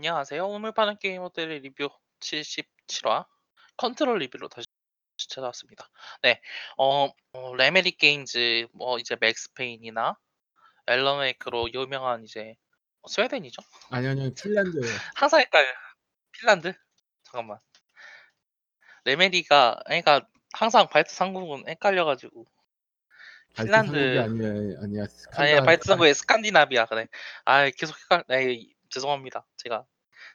[0.00, 0.46] 안녕하세요.
[0.46, 1.88] 오늘 파는 게이머들의 리뷰
[2.20, 3.24] 77화
[3.78, 4.66] 컨트롤 리뷰로 다시
[5.16, 5.88] 찾아왔습니다.
[6.20, 6.42] 네,
[6.76, 10.18] 어, 어, 레메디 게임즈 뭐 이제 맥스 페인이나
[10.86, 12.56] 앨런 웨이크로 유명한 이제
[13.08, 13.62] 스웨덴이죠?
[13.90, 14.82] 아니 아니요 핀란드예요.
[15.16, 15.66] 항상 헷갈려.
[16.32, 16.74] 핀란드?
[17.22, 17.58] 잠깐만.
[19.04, 22.44] 레메디가 그러니까 항상 발트 삼국은 헷갈려가지고
[23.54, 24.24] 핀란드- 아니야
[24.82, 25.04] 아니야
[25.36, 27.06] 아니 스칸다- 발트 삼국의 스칸디나비아 그래.
[27.46, 28.24] 아 계속 헷갈.
[28.28, 29.44] 네, 죄송합니다.
[29.66, 29.84] 제가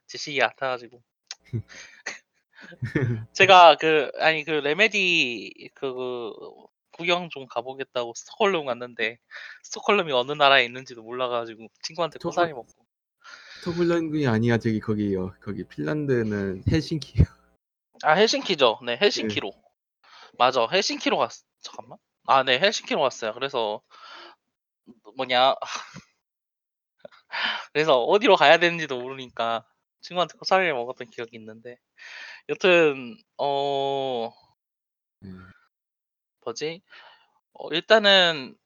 [0.08, 1.02] 지식이 얕아가지고.
[3.34, 6.31] 제가 그 아니 그 레메디 그
[6.92, 9.17] 구경 좀 가보겠다고 스톡홀름 갔는데
[9.64, 12.67] 스톡홀름이 어느 나라에 있는지도 몰라가지고 친구한테 스톡홀- 고사리 먹고.
[13.61, 17.23] 스톡홀름이 아니야 저기 거기요 거기 핀란드는 헬싱키요.
[18.03, 18.80] 아 헬싱키죠.
[18.86, 19.52] 네 헬싱키로.
[20.38, 21.31] 맞아 헬싱키로 갔.
[21.61, 21.97] 잠깐만.
[22.28, 23.34] 아 네 헬싱키로 갔어요.
[23.34, 23.81] 그래서
[25.16, 25.56] 뭐냐.
[27.74, 29.66] 그래서 어디로 가야 되는지도 모르니까
[30.02, 31.78] 친구한테 고사리를 먹었던 기억이 있는데
[32.50, 34.32] 여튼 어
[35.20, 35.30] 네.
[36.44, 36.82] 뭐지?
[37.54, 38.58] 어, 일단은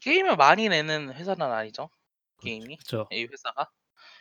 [0.00, 1.90] 게임을 많이 내는 회사는 아니죠.
[2.42, 3.08] 게임이 그렇죠.
[3.10, 3.70] 이 회사가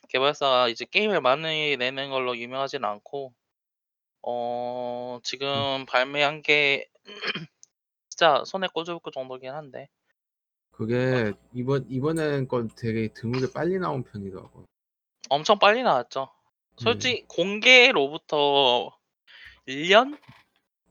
[0.10, 3.34] 개발사가 이제 게임을 많이 내는 걸로 유명하진 않고
[4.24, 6.90] 어 지금 발매한 게
[8.10, 9.90] 진짜 손에 꽂을 그 정도긴 한데
[10.78, 14.66] 그게 이번 이번엔 건 되게 드물게 빨리 나온 편이더라고.
[15.28, 16.30] 엄청 빨리 나왔죠.
[16.78, 18.96] 솔직히 공개로부터
[19.68, 20.16] 1년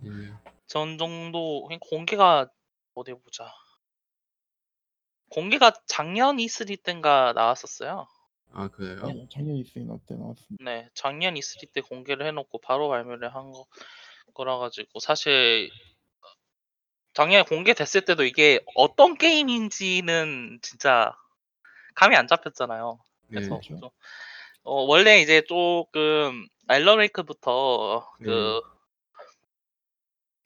[0.04, 0.10] 예.
[0.66, 2.50] 전 정도 공개가
[2.94, 3.54] 어디 보자.
[5.28, 8.08] 공개가 작년 E3 때인가 나왔었어요.
[8.52, 9.02] 아 그래요?
[9.06, 10.64] 네, 작년 이스이나 때 나왔습니다.
[10.64, 13.66] 네, 작년 E3 때 공개를 해놓고 바로 발매를 한 거,
[14.34, 15.70] 거라 가지고 사실
[17.16, 21.16] 작년에 공개됐을 때도 이게 어떤 게임인지는 진짜
[21.94, 22.98] 감이 안 잡혔잖아요.
[23.28, 23.28] 네.
[23.30, 23.80] 그래서 그렇죠.
[23.80, 23.90] 좀,
[24.64, 28.60] 어, 원래 이제 조금 앨런웨이크부터 그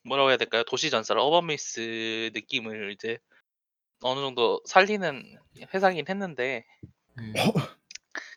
[0.05, 0.63] 뭐라고 해야 될까요?
[0.63, 3.19] 도시 전설 어바미스 느낌을 이제
[4.03, 5.39] 어느 정도 살리는
[5.75, 6.65] 회사긴 했는데
[7.17, 7.33] 네.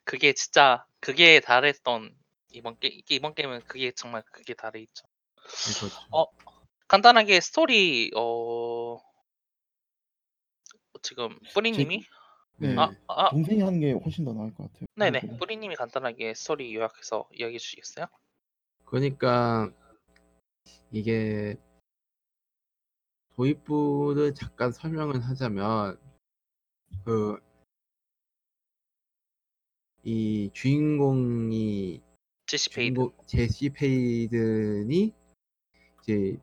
[0.03, 2.15] 그게 진짜 그게 달했던
[2.51, 5.05] 이번 게 이번 게임은 그게 정말 그게 달해 있죠.
[5.35, 5.97] 네, 그렇죠.
[6.09, 6.25] 어,
[6.93, 8.99] 간단하게 스토리 어
[11.01, 12.05] 지금 뿌리님이
[12.57, 12.75] 네.
[12.77, 14.85] 아, 아 동생이 하는 게 훨씬 더 나을 것 같아요.
[14.95, 15.37] 네네.
[15.39, 18.05] 뿌리님이 간단하게 스토리 요약해서 이야기해 주시겠어요?
[18.85, 19.71] 그러니까
[20.91, 21.55] 이게
[23.35, 25.97] 도입부를 잠깐 설명을 하자면
[27.05, 27.53] 그
[30.05, 32.01] 이 주인공이
[32.45, 35.13] 제시 페이드 주인공 제시 페이든이
[36.01, 36.37] 이제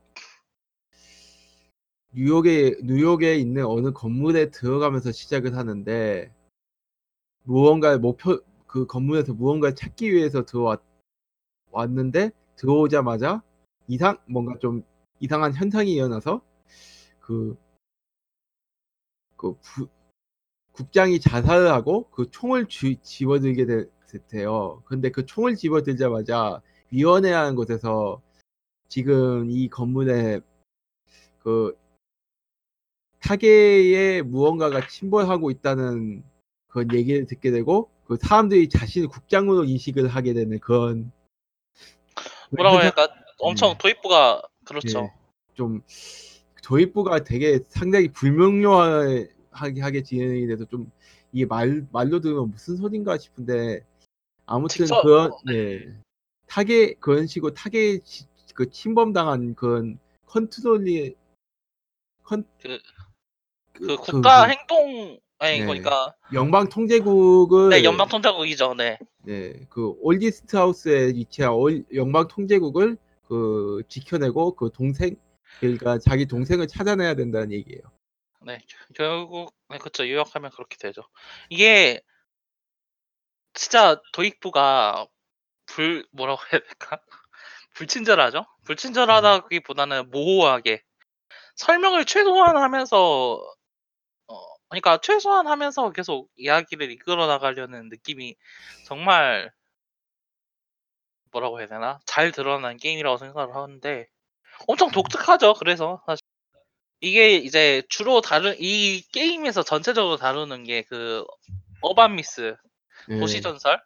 [2.13, 6.33] 뉴욕에 뉴욕에 있는 어느 건물에 들어가면서 시작을 하는데
[7.45, 10.83] 무언가 목표 그 건물에서 무언가를 찾기 위해서 들어왔
[11.71, 13.43] 왔는데 들어오자마자
[13.87, 14.83] 이상 뭔가 좀
[15.21, 16.43] 이상한 현상이 일어나서
[17.21, 17.57] 그,
[19.37, 19.89] 그 부,
[20.73, 23.87] 국장이 자살을 하고 그 총을 쥐, 집어들게 되,
[24.29, 24.83] 돼요.
[24.87, 26.61] 근데 그 총을 집어들자마자
[26.91, 28.21] 위원회라는 곳에서
[28.89, 30.41] 지금 이 건물에
[31.39, 31.77] 그
[33.21, 36.25] 타계에 무언가가 침몰하고 있다는
[36.69, 41.13] 그런 얘기를 듣게 되고 그 사람들이 자신을 국장으로 인식을 하게 되는 그런
[42.51, 43.15] 뭐라고 해야 현상- 할까?
[43.39, 43.79] 엄청 네.
[43.79, 44.99] 도입부가 그렇죠.
[45.01, 45.13] 예,
[45.55, 45.83] 좀
[46.63, 50.91] 도입부가 되게 상당히 불명료하게 하게 진행이 돼서 좀
[51.33, 53.85] 이게 말 말로 들으면 무슨 소린가 싶은데
[54.47, 55.87] 아무튼 직접- 그런 어, 네
[56.47, 57.55] 타겟 그런 식으로
[58.01, 61.15] 치- 그 침범당한 그런 컨트롤이
[62.25, 62.79] 컨 그-
[63.81, 65.65] 그- 그 그- 국가 그 행동 아니 네.
[65.65, 68.75] 그러니까 연방 통제국을 네 연방 통제국이죠.
[68.75, 68.99] 네.
[69.25, 75.17] 네, 그 올리스트 하우스에 위치한 올- 연방 통제국을 그 지켜내고 그 동생
[75.61, 77.83] 그러니까 자기 동생을 찾아내야 된다는 얘기예요.
[78.43, 78.61] 네,
[78.95, 80.09] 결국 네, 그렇죠.
[80.09, 81.03] 요약하면 그렇게 되죠.
[81.49, 82.01] 이게
[83.55, 85.07] 진짜 도입부가
[85.67, 87.01] 불 뭐라고 해야 될까?
[87.75, 88.45] 불친절하죠.
[88.65, 90.83] 불친절하다기보다는 모호하게
[91.57, 93.55] 설명을 최소한 하면서 어
[94.71, 98.37] 그러니까 최소한 하면서 계속 이야기를 이끌어 나가려는 느낌이
[98.87, 99.51] 정말
[101.33, 102.01] 뭐라고 해야 되나?
[102.07, 104.07] 잘 드러난 게임이라고 생각을 하는데
[104.67, 105.55] 엄청 독특하죠.
[105.55, 106.23] 그래서 사실
[107.01, 111.25] 이게 이제 주로 다룬 이 게임에서 전체적으로 다루는 게 그
[111.81, 112.57] 어반 미스
[113.09, 113.81] 네, 도시 전설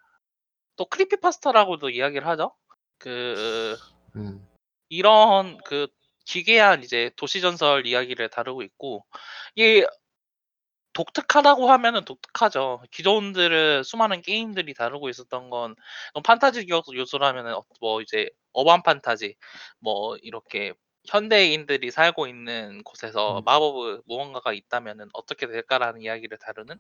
[0.77, 2.55] 또 크리피 파스타라고도 이야기를 하죠.
[2.99, 3.77] 그
[4.17, 4.47] 음,
[4.89, 5.87] 이런 그
[6.27, 9.05] 기괴한 이제 도시 전설 이야기를 다루고 있고
[9.55, 9.87] 이게
[10.95, 12.83] 독특하다고 하면은 독특하죠.
[12.91, 15.75] 기존들을 수많은 게임들이 다루고 있었던 건어
[16.25, 19.37] 판타지 요 요소라면은 어뭐 이제 어반 판타지
[19.81, 20.73] 뭐 이렇게
[21.07, 23.45] 현대인들이 살고 있는 곳에서 음.
[23.45, 26.79] 마법의 무언가가 있다면은 어떻게 될까라는 이야기를 다루는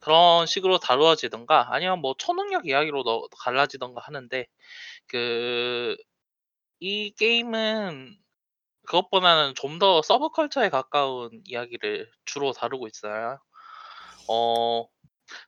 [0.00, 4.46] 그런 식으로 다루어지든가 아니면 뭐 초능력 이야기로 너 갈라지든가 하는데
[5.08, 5.96] 그
[6.80, 8.18] 이 게임은
[8.86, 13.38] 그것보다는 좀 더 서브컬처에 가까운 이야기를 주로 다루고 있어요.
[14.28, 14.86] 어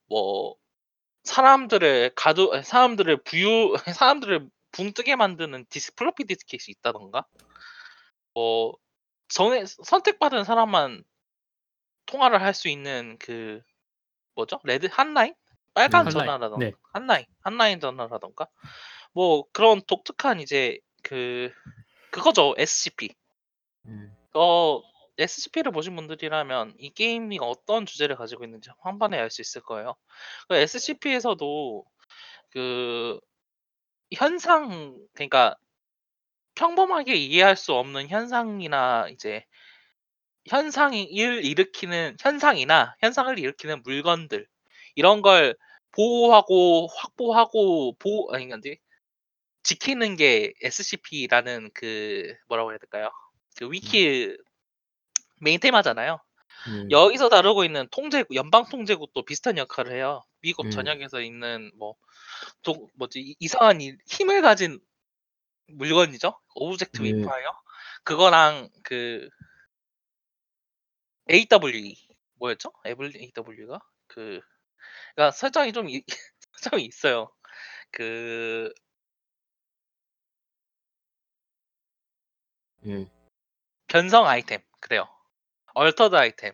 [0.08, 0.56] 뭐
[1.24, 7.26] 사람들을 가두 아 사람들을 부유 사람들을 붕 뜨게 만드는 디스 플로피 디스켓이 있다든가
[8.34, 8.74] 뭐
[9.28, 11.04] 정해 선택받은 사람만
[12.06, 13.62] 통화를 할 수 있는 그
[14.34, 14.60] 뭐죠?
[14.64, 15.34] red hotline?
[15.74, 16.10] 빨간 네.
[16.10, 16.26] 한라인.
[16.26, 16.72] 전화라든가 네.
[16.92, 18.48] 한라인, 한라인 전화라든가
[19.12, 21.52] 뭐 그런 독특한 이제 그
[22.10, 22.54] 그거죠.
[22.58, 23.14] SCP.
[23.88, 23.92] 예.
[24.34, 24.82] 어
[25.18, 29.94] SCP를 보신 분들이라면 이 게임이 어떤 주제를 가지고 있는지 한번에 알 수 있을 거예요.
[30.48, 31.84] 그 SCP에서도
[32.50, 33.20] 그
[34.14, 35.56] 현상 그러니까
[36.56, 39.44] 평범하게 이해할 수 없는 현상이나 이제
[40.48, 44.46] 현상이 일 일으키는 현상이나 현상을 일으키는 물건들
[44.94, 45.56] 이런 걸
[45.92, 48.78] 보호하고 확보하고 보호 아니 뭐지
[49.64, 53.10] 지키는 게 SCP라는 그 뭐라고 해야 될까요?
[53.56, 54.36] 그 위키
[55.40, 56.20] 메인 테마잖아요.
[56.68, 56.90] 예.
[56.90, 60.22] 여기서 다루고 있는 통제국 연방 통제국도 비슷한 역할을 해요.
[60.40, 60.70] 미국 음.
[60.70, 61.94] 전역에서 있는 뭐
[62.62, 64.80] 도, 뭐지 이- 이상한 이- 힘을 가진
[65.68, 66.38] 물건이죠.
[66.54, 67.12] object 네.
[67.12, 67.50] of power
[68.04, 69.28] 그거랑 그
[71.30, 71.96] AWE
[72.36, 72.72] 뭐였죠?
[72.86, 74.40] AWE가 그
[75.14, 76.04] 그러니까 설정이 좀 이-
[76.52, 77.30] 설정이 있어요.
[77.90, 78.72] 그
[82.86, 83.06] 예.
[83.88, 85.08] 변성 아이템 그래요.
[85.74, 86.52] altered item.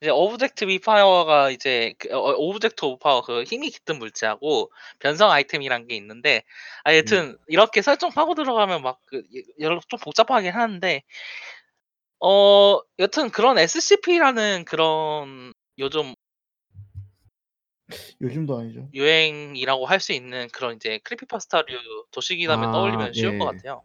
[0.00, 4.70] 이제 object of power가 이제 그 어, object of power 그 힘이 깃든 물체하고
[5.00, 6.44] 변성 아이템이란 게 있는데
[6.84, 9.22] 아 여튼 이렇게 설정 파고 들어가면 막 그
[9.60, 11.02] 여러 좀 복잡하긴 하는데
[12.20, 16.14] 어 여튼 그런 SCP라는 그런 요즘
[18.20, 18.88] 요즘도 아니죠.
[18.92, 23.56] 유행이라고 할 수 있는 그런 이제 크리피파스타류 도시기담을 아, 떠올리면 쉬울 것 예.
[23.56, 23.84] 같아요.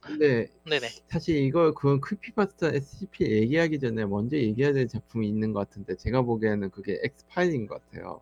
[0.00, 0.88] 근데 네네.
[1.08, 6.22] 사실 이걸 그건 크리피파스타 SCP 얘기하기 전에 먼저 얘기해야 될 작품이 있는 것 같은데 제가
[6.22, 8.20] 보기에는 그게 엑스파일인 것 같아요.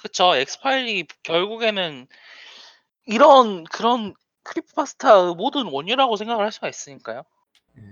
[0.00, 0.34] 그쵸.
[0.34, 2.06] 엑스파일이 결국에는
[3.06, 7.22] 이런 그런 creepypasta 모든 원류라고 생각을 할 수가 있으니까요.
[7.78, 7.82] 예.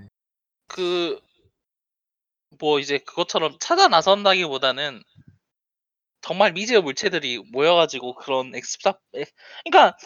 [2.57, 5.03] 그뭐 이제 그것처럼 찾아 나선다기보다는
[6.23, 8.95] 정말 미지의 물체들이 모여가지고 그런 엑스파
[9.65, 9.97] 그러니까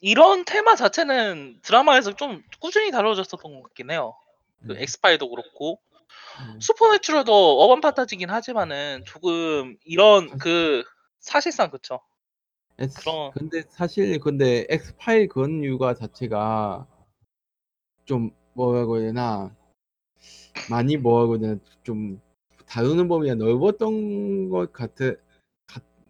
[0.00, 4.14] 이런 테마 자체는 드라마에서 좀 꾸준히 다뤄졌었던 것 같긴 해요.
[4.66, 4.76] 그 음.
[4.78, 5.80] 엑스파일도 그렇고
[6.40, 6.60] 음.
[6.60, 10.84] 슈퍼내추럴도 urban fantasy긴 하지만은 조금 이런 그
[11.20, 12.00] 사실상 그쵸.
[12.78, 16.86] S- 그럼- 근데 사실 근데 엑스파일 그런 이유가 자체가
[18.04, 19.54] 좀 뭐라고 해야 되나
[20.70, 22.20] 많이 뭐라고 해야 되나 좀
[22.66, 25.16] 다루는 범위가 넓었던 것 같아 가-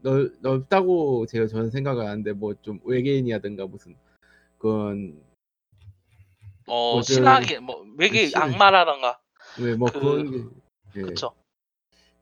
[0.02, 3.96] 넓, 넓다고 제가 저는 생각을 하는데 뭐 좀 외계인이라든가 무슨
[4.58, 5.20] 그런
[6.66, 7.14] 어 뭐죠?
[7.14, 9.20] 신학이 뭐 외계 신- 악마라던가
[9.60, 11.02] 왜뭐 그- 그, 런 게 예.
[11.02, 11.34] 그쵸.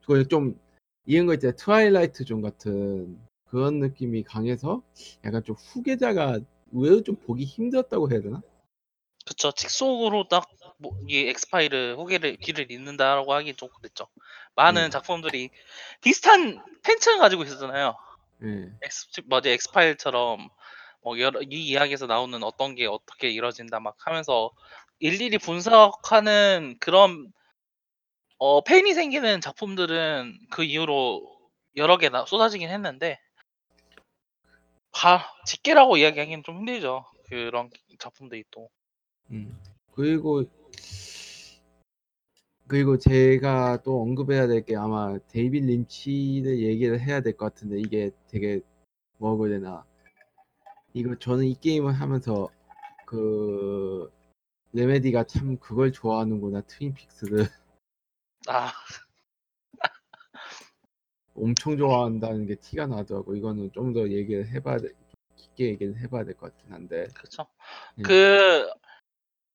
[0.06, 0.59] 그좀
[1.04, 3.18] 이런 거 있잖아요 트와일라이트 존 같은
[3.49, 4.83] 그런 느낌이 강해서
[5.25, 6.40] 약간 좀 후계자가
[6.73, 8.42] 의외로 좀 보기 힘들었다고 해야 되나?
[9.25, 9.50] 그쵸.
[9.52, 14.09] 직속으로 딱, 뭐, 이 엑스파일을 후기를, 길을 잇는다라고 하긴 좀 그랬죠.
[14.54, 14.90] 많은 네.
[14.90, 15.50] 작품들이
[16.02, 17.97] 비슷한 팬층을 가지고 있었잖아요.
[18.42, 18.71] 예.
[18.83, 20.49] 엑스, 뭐지, 엑스파일처럼,
[21.02, 24.50] 뭐, 여러, 이 이야기에서 나오는 어떤 게 어떻게 이루어진다 막 하면서
[24.99, 27.33] 일일이 분석하는 그런,
[28.38, 31.37] 어, 팬이 생기는 작품들은 그 이후로
[31.76, 33.18] 여러 개 나- 쏟아지긴 했는데,
[34.92, 37.04] 가, 직계라고 이야기하기는 좀 힘들죠.
[37.28, 38.68] 그런 작품들이 또.
[39.30, 39.59] 음.
[39.92, 40.45] 그리고
[42.68, 48.11] 그리고 제가 또 언급해야 될 게 아마 데이빗 린치를 얘기를 해야 될 것 같은데 이게
[48.28, 48.61] 되게
[49.18, 49.87] 뭐라고 해야 되나
[50.95, 52.49] 이거 저는 이 게임을 하면서
[53.06, 54.11] 그
[54.73, 57.47] 레메디가 참 그걸 좋아하는구나 트윈픽스를
[58.49, 58.73] 아,
[61.35, 64.88] 엄청 좋아한다는 게 티가 나더라고 이거는 좀 더 얘기를 해봐야 돼
[65.37, 67.47] 깊게 얘기를 해봐야 될 것 같긴 한데 그쵸.
[67.99, 68.02] 음.
[68.02, 68.71] 그,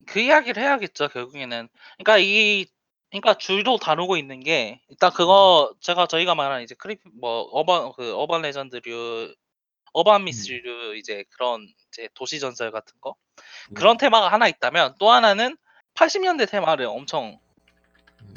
[0.05, 1.69] 그 이야기를 해야겠죠, 결국에는.
[1.97, 2.65] 그러니까 이,
[3.09, 8.13] 그러니까 주로 다루고 있는 게, 일단 그거, 제가 저희가 말한 이제 creepy, 뭐, urban, 그,
[8.15, 9.33] urban legend류,
[9.93, 13.15] urban myth류, 이제 그런, 이제 도시 전설 같은 거.
[13.71, 13.73] 음.
[13.73, 15.57] 그런 테마가 하나 있다면, 또 하나는
[15.93, 17.39] 80년대 테마를 엄청
[18.21, 18.33] 음.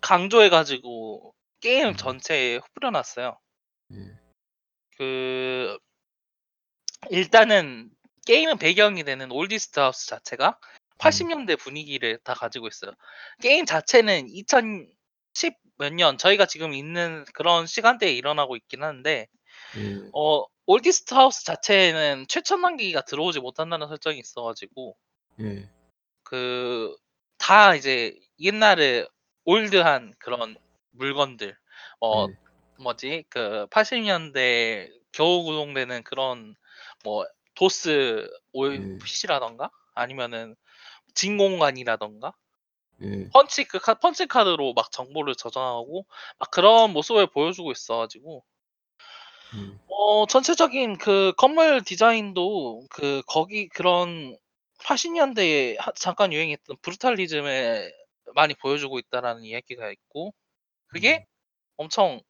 [0.00, 1.96] 강조해가지고 게임 음.
[1.96, 3.38] 전체에 뿌려놨어요.
[3.92, 3.96] 예.
[4.96, 5.78] 그
[7.10, 7.90] 일단은
[8.26, 10.58] 게임은 배경이 되는 올디스트 하우스 자체가
[10.98, 12.92] 80년대 분위기를 다 가지고 있어요.
[13.40, 19.26] 게임 자체는 2010 몇 년 저희가 지금 있는 그런 시간대에 일어나고 있긴 한데
[19.76, 19.98] 예.
[20.14, 24.96] 어 올디스트 하우스 자체는 최첨단기기가 들어오지 못한다는 설정이 있어가지고
[25.40, 25.68] 예.
[26.24, 29.06] 그다 이제 옛날에
[29.44, 30.56] 올드한 그런
[30.90, 31.56] 물건들
[32.00, 32.34] 어 예.
[32.78, 36.54] 뭐지 그 80년대 겨우 구동되는 그런
[37.04, 38.98] 뭐 도스 올 예.
[39.04, 40.56] PC라던가 아니면은
[41.14, 42.34] 진공관이라던가
[43.02, 43.28] 예.
[43.30, 46.06] 펀치 그 카, 펀치 카드로 막 정보를 저장하고
[46.38, 48.44] 막 그런 모습을 보여주고 있어가지고
[49.56, 49.78] 예.
[49.88, 54.36] 어 전체적인 그 건물 디자인도 그 거기 그런
[54.80, 57.92] 80년대에 하- 잠깐 유행했던 브루탈리즘을
[58.34, 60.34] 많이 보여주고 있다라는 이야기가 있고
[60.86, 61.26] 그게
[61.76, 62.20] 엄청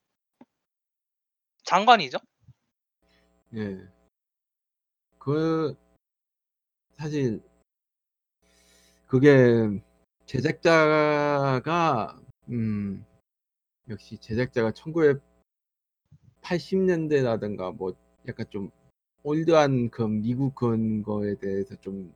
[1.64, 2.18] 장관이죠.
[3.54, 3.78] 예.
[5.24, 5.76] 그
[6.98, 7.40] 사실
[9.06, 9.80] 그게
[10.26, 13.06] 제작자가 음
[13.88, 14.72] 역시 제작자가
[16.42, 17.94] 1980년대라든가 뭐
[18.26, 18.72] 약간 좀
[19.22, 22.12] 올드한 그 미국 그런 거에 대해서 좀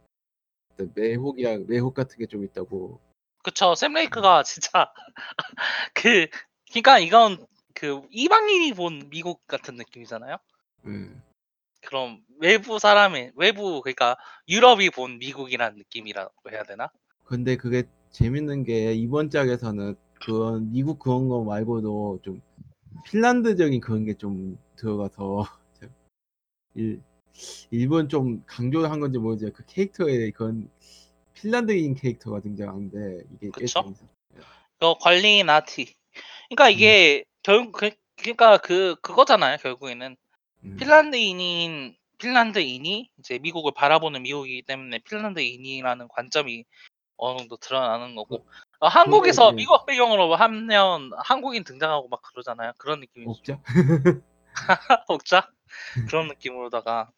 [0.96, 3.00] 매혹이야 매혹 같은 게 좀 있다고
[3.44, 3.76] 그쵸.
[3.76, 4.92] 샘 레이크가 진짜
[5.94, 6.26] 그
[6.70, 10.38] 그러니까 이건 그 이방인이 본 미국 같은 느낌이잖아요.
[10.88, 11.25] 예.
[11.82, 14.16] 그럼 외부 사람의 외부 그러니까
[14.48, 16.90] 유럽이 본 미국이라는 느낌이라고 해야 되나?
[17.24, 22.40] 근데 그게 재밌는 게 이번 짝에서는 그런 미국 그런 거 말고도 좀
[23.04, 25.46] 핀란드적인 그런 게 좀 들어가서
[26.74, 27.02] 일,
[27.70, 30.70] 일본 좀 강조한 건지 모르지만 그 캐릭터에 그런
[31.34, 33.82] 핀란드인 캐릭터가 등장하는데 이게 꽤 그쵸?
[33.82, 34.06] 재밌어.
[34.78, 35.94] 그 관리인 아티.
[36.48, 39.58] 그러니까 이게 결국 그, 그러니까 그 그거잖아요.
[39.58, 40.16] 결국에는
[40.66, 46.64] 음, 핀란드인인 핀란드인이 이제 미국을 바라보는 미국이기 때문에 핀란드인이라는 관점이
[47.18, 48.46] 어느 정도 드러나는 거고
[48.80, 49.56] 어, 한국에서 예.
[49.56, 52.72] 미국 배경으로 하면 한국인 등장하고 막 그러잖아요.
[52.78, 53.30] 그런 느낌이죠.
[53.30, 53.62] 없죠?
[55.08, 55.50] 억자
[56.10, 57.10] 그런 느낌으로다가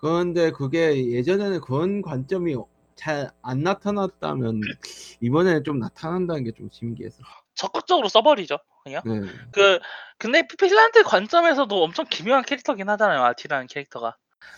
[0.00, 2.56] 그런데 그게 예전에는 그런 관점이
[2.96, 4.60] 잘 안 나타났다면
[5.20, 7.22] 이번에는 좀 나타난다는 게 좀 신기했어.
[7.54, 8.58] 적극적으로 써버리죠.
[8.84, 9.20] 그냥 네.
[9.50, 9.80] 그
[10.18, 13.22] 근데 핀란드 관점에서도 엄청 기묘한 캐릭터긴 하잖아요.
[13.24, 14.16] 아티라는 캐릭터가.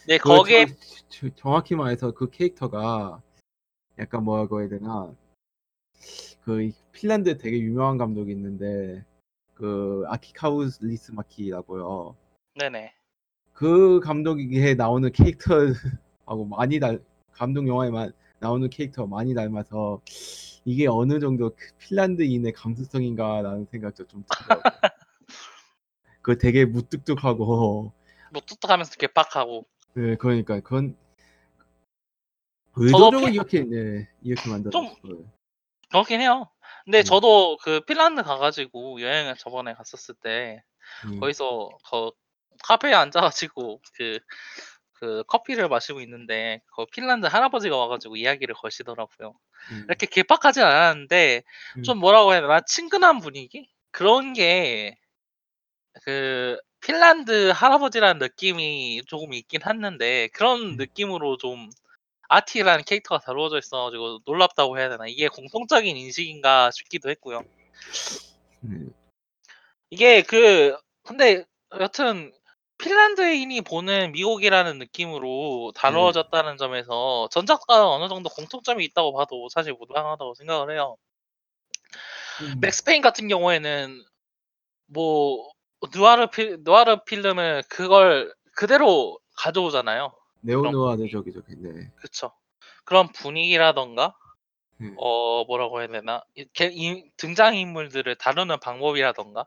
[0.08, 0.76] 네 그 거기에 정-
[1.08, 3.22] 저- 정확히 말해서 그 캐릭터가
[3.98, 5.14] 약간 뭐라고 해야 되나
[6.42, 9.04] 그 핀란드 되게 유명한 감독이 있는데
[9.54, 12.16] 그 아키카우스 리스마키라고요.
[12.56, 12.92] 네네
[13.52, 17.00] 그 감독에 나오는 캐릭터하고 많이 달
[17.32, 20.00] 감독 영화에만 나오는 캐릭터 많이 닮아서
[20.66, 24.80] 이게 어느 정도 그 핀란드인의 감수성인가라는 생각도 좀 들더라고요.
[26.22, 27.92] 그 되게 무뚝뚝하고
[28.32, 30.96] 뭐 뚝뚝하면서 개빡하고 네, 그러니까 그건
[32.74, 34.96] 의도적으로 피- 이렇게 네, 이렇게 만들었어요.
[35.88, 36.50] 그렇긴 해요.
[36.84, 37.04] 근데 음.
[37.04, 40.64] 저도 그 핀란드 가가지고 여행을 저번에 갔었을 때
[41.04, 42.10] 음, 거기서 그
[42.64, 44.18] 카페에 앉아가지고 그,
[44.98, 49.34] 그 커피를 마시고 있는데 그 핀란드 할아버지가 와가지고 이야기를 거시더라고요.
[49.72, 51.42] 음, 이렇게 개빡하진 않았는데
[51.78, 51.82] 음.
[51.82, 54.96] 좀 뭐라고 해야 되나 친근한 분위기 그런 게
[56.04, 60.76] 그 핀란드 할아버지라는 느낌이 조금 있긴 했는데 그런 음.
[60.76, 61.70] 느낌으로 좀
[62.28, 67.42] 아티라는 캐릭터가 다루어져 있어가지고 놀랍다고 해야 되나 이게 공통적인 인식인가 싶기도 했고요.
[68.60, 68.86] 네.
[69.90, 71.44] 이게 그 근데
[71.78, 72.32] 여튼
[72.78, 80.72] 핀란드인이 보는 미국이라는 느낌으로 다루어졌다는 점에서 전작과 어느 정도 공통점이 있다고 봐도 사실 무방하다고 생각을
[80.74, 80.96] 해요.
[82.42, 82.60] 음.
[82.60, 84.04] 맥스페인 같은 경우에는
[84.86, 85.50] 뭐
[85.94, 90.12] 누아르 필 누아르 필름을 그걸 그대로 가져오잖아요.
[90.42, 91.90] 네오누아르 저기 저기 네.
[91.96, 92.32] 그쵸.
[92.84, 94.14] 그런 분위기라던가
[94.80, 94.94] 음.
[94.98, 99.46] 어 뭐라고 해야 되나 이렇게 이- 등장인물들을 다루는 방법이라던가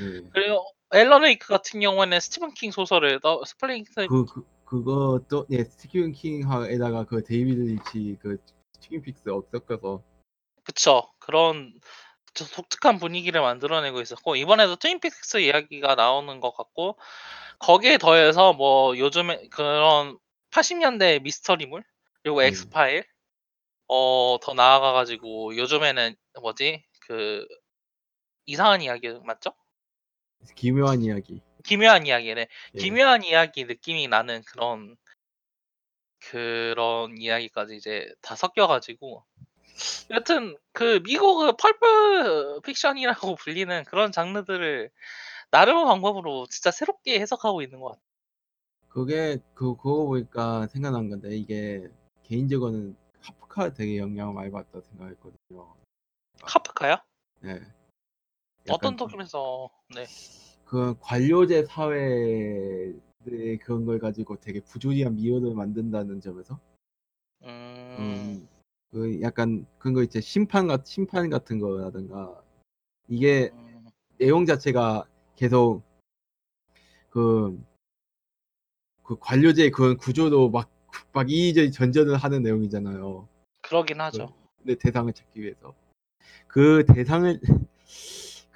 [0.00, 0.28] 네.
[0.32, 0.64] 그리고
[0.94, 7.04] 앨런 웨이크 같은 경우에는 스티븐 킹 소설을 더 스플링스 그, 그 그것도 네 스티븐 킹에다가
[7.04, 8.38] 그 데이비드 린치 그
[8.80, 10.02] 트윈 픽스 섞어서
[10.64, 11.72] 그쵸 그런
[12.34, 16.98] 저 독특한 분위기를 만들어내고 있었고 이번에도 트윈픽스 이야기가 나오는 것 같고
[17.58, 20.18] 거기에 더해서 뭐 요즘에 그런
[20.50, 21.82] 80년대 미스터리물
[22.22, 22.44] 그리고 음.
[22.44, 23.04] 엑스파일
[23.86, 27.46] 어더 나아가가지고 요즘에는 뭐지 그
[28.46, 29.54] 이상한 이야기 맞죠?
[30.54, 31.42] 기묘한 이야기.
[31.64, 32.40] 기묘한 이야기네.
[32.74, 32.78] 예.
[32.78, 34.96] 기묘한 이야기 느낌이 나는 그런
[36.30, 39.24] 그런 이야기까지 이제 다 섞여가지고
[40.10, 44.90] 여튼 그 미국의 펄프 픽션이라고 불리는 그런 장르들을
[45.50, 48.02] 나름의 방법으로 진짜 새롭게 해석하고 있는 것 같아요.
[48.88, 51.88] 그게 그 그거 보니까 생각난 건데 이게
[52.24, 55.74] 개인적으로는 카프카 되게 영향을 많이 받다 생각했거든요.
[56.42, 56.96] 카프카요?
[57.40, 57.60] 네.
[58.70, 60.04] 어떤 독일에서 네.
[60.64, 62.94] 그 관료제 사회의
[63.62, 66.58] 그런 걸 가지고 되게 부조리한 미호를 만든다는 점에서
[67.42, 68.48] 음, 음,
[68.90, 72.42] 그 약간 그런 거 있죠 심판 같 심판 같은 거라든가
[73.08, 73.86] 이게 음,
[74.18, 75.04] 내용 자체가
[75.36, 75.82] 계속
[77.10, 77.58] 그,
[79.02, 80.70] 그 관료제의 그런 구조도 막,
[81.12, 83.28] 막 이리저리 전전을 하는 내용이잖아요.
[83.62, 84.34] 그러긴 하죠.
[84.62, 85.74] 내 대상을 찾기 위해서.
[86.46, 87.40] 그 대상을,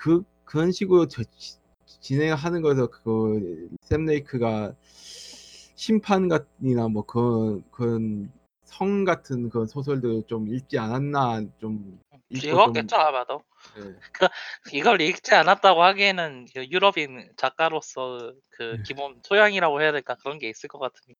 [0.02, 8.32] 그, 그런 식으로 저, 지- 진행하는 거에서 그, 샘 레이크가 심판이나 뭐 그런, 그런
[8.64, 13.44] 성 같은 그런 소설들 좀 읽지 않았나 좀 읽었겠죠 아마도.
[13.76, 13.94] 예.
[14.74, 18.82] 이걸 읽지 않았다고 하기에는 그 유럽인 작가로서 그 네.
[18.82, 21.14] 기본 소양이라고 해야 될까 그런 게 있을 것 같은데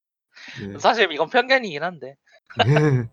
[0.59, 0.77] 네.
[0.77, 2.17] 사실 이건 편견이긴 한데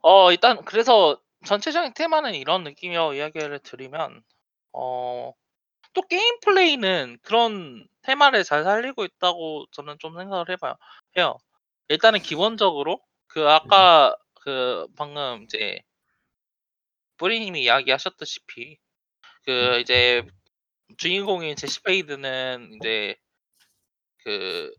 [0.00, 4.22] 어 일단 그래서 전체적인 테마는 이런 느낌이라고 이야기를 드리면
[4.72, 5.32] 어
[5.96, 10.74] 또 게임 플레이는 그런 테마를 잘 살리고 있다고 저는 좀 생각을 해봐요
[11.16, 11.38] 해요
[11.88, 15.80] 일단은 기본적으로 그 아까 그 방금 이제
[17.16, 18.76] 뿌리님이 이야기하셨다시피
[19.44, 20.22] 그 이제
[20.98, 23.16] 주인공인 제시 페이든은 이제
[24.18, 24.70] 그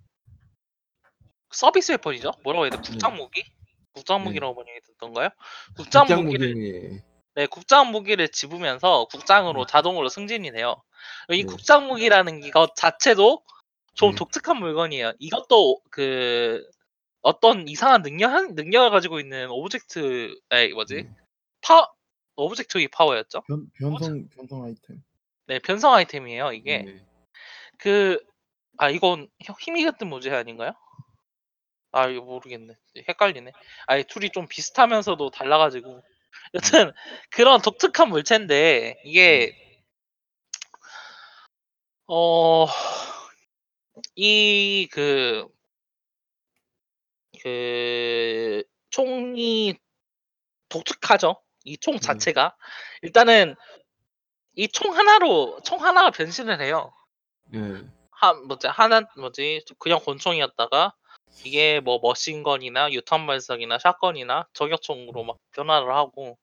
[1.52, 2.32] service weapon이죠?
[2.44, 2.78] 뭐라고 해야 돼?
[2.78, 3.44] 국장 무기?
[3.98, 4.26] 국장 네.
[4.26, 5.30] 무기라고 번역이 됐던가요?
[5.76, 7.02] 국장 국장 무기를 무기에
[7.36, 9.72] 네, 국장 무기를 집으면서 국장으로 네.
[9.72, 10.82] 자동으로 승진이 돼요.
[11.30, 11.44] 이 네.
[11.44, 13.44] 국장 무기라는 것 자체도
[13.94, 14.16] 좀 네.
[14.16, 15.14] 독특한 물건이에요.
[15.20, 16.68] 이것도 그
[17.22, 20.96] 어떤 이상한 능력 능력을 가지고 있는 object, 에 뭐지?
[20.96, 21.10] 네.
[21.62, 21.88] 파
[22.36, 23.42] object of power였죠?
[23.42, 25.04] 변, 변성 변성 아이템.
[25.48, 26.54] 네, 변성 아이템이에요.
[26.54, 27.06] 이게 네.
[27.78, 29.28] 그아 이건
[29.60, 30.74] 힘이 같은 모제 아닌가요?
[31.98, 32.76] 아 이거 모르겠네.
[33.10, 33.52] 헷갈리네.
[33.88, 36.04] 아니 둘이 좀 비슷하면서도 달라가지고
[36.54, 36.94] 여튼
[37.32, 39.58] 그런 독특한 물체인데 이게
[44.08, 45.48] 어이그그
[48.92, 49.76] 총이
[50.70, 51.42] 독특하죠.
[51.64, 52.00] 이총 네.
[52.00, 52.56] 자체가
[53.02, 53.56] 일단은
[54.56, 56.94] 이 총 하나로 총 하나가 변신을 해요.
[57.46, 57.60] 네.
[58.12, 60.94] 한 뭐지 하나 뭐지 그냥 권총이었다가
[61.44, 66.38] 이게 뭐 머신건이나 유탄 발사기나 샷건이나 저격총으로 막 변화를 하고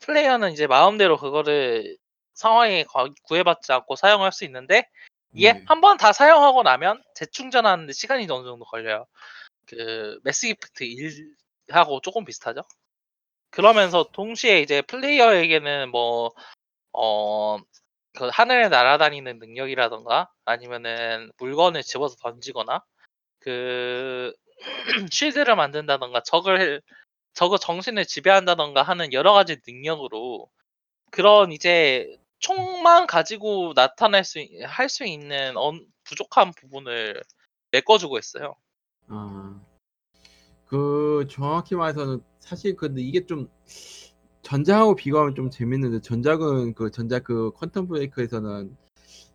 [0.00, 1.96] 플레이어는 이제 마음대로 그거를
[2.34, 4.88] 상황에 과- 구애받지 않고 사용할 수 있는데
[5.32, 5.64] 이게 네.
[5.66, 9.06] 한번 다 사용하고 나면 재충전하는데 시간이 어느 정도 걸려요.
[9.66, 10.84] 그 매스 이펙트
[11.68, 12.62] 1하고 조금 비슷하죠.
[13.50, 16.32] 그러면서 동시에 이제 플레이어에게는 뭐
[16.92, 17.58] 어,
[18.14, 22.82] 그 하늘에 날아다니는 능력이라던가 아니면은 물건을 집어서 던지거나
[23.46, 24.34] 그
[25.12, 26.82] 쉴드를 만든다던가 적을
[27.34, 30.50] 적의 정신을 지배한다던가 하는 여러 가지 능력으로
[31.12, 32.08] 그런 이제
[32.40, 37.22] 총만 가지고 나타낼 수 할 수 있는 언- 부족한 부분을
[37.72, 38.56] 메꿔주고 있어요.
[39.08, 39.60] 아,
[40.66, 43.48] 그 정확히 말해서는 사실 근데 이게 좀
[44.42, 48.76] 전작하고 비교하면 좀 재밌는데 전작은 그 전작 그 퀀텀 브레이크에서는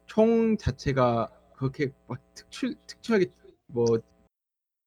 [0.08, 3.28] 총 자체가 그렇게 막 특출 특출하게
[3.72, 3.86] 뭐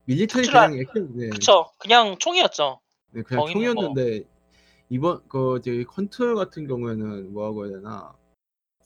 [0.06, 1.70] 밀리터리 그냥 액션 네, 그쵸?
[1.78, 2.80] 그냥 총이었죠.
[3.12, 4.28] 네 그냥 거기는 뭐- 총이었는데
[4.90, 8.14] 이번 그 저기 컨트롤 같은 경우에는 뭐라고 해야 되나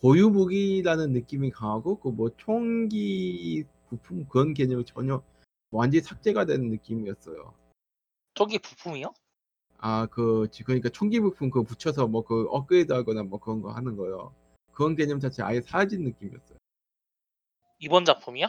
[0.00, 5.22] 고유 무기라는 느낌이 강하고 그 뭐 총기 부품 그런 개념이 전혀
[5.70, 7.54] 완전히 삭제가 된 느낌이었어요.
[8.34, 9.12] 저기 부품이요?
[9.80, 13.70] 아, 그, 지- 그러니까 총기 부품 그거 붙여서 뭐 그 업그레이드 하거나 뭐 그런 거
[13.72, 14.34] 하는 거요.
[14.72, 16.58] 그런 개념 자체 아예 사라진 느낌이었어요.
[17.80, 18.46] 이번 작품이요?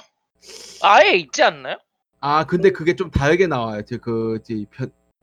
[0.81, 1.77] 아예 있지 않나요?
[2.21, 3.81] 아, 근데 그게 좀 다르게 나와요.
[3.85, 4.39] 저 그,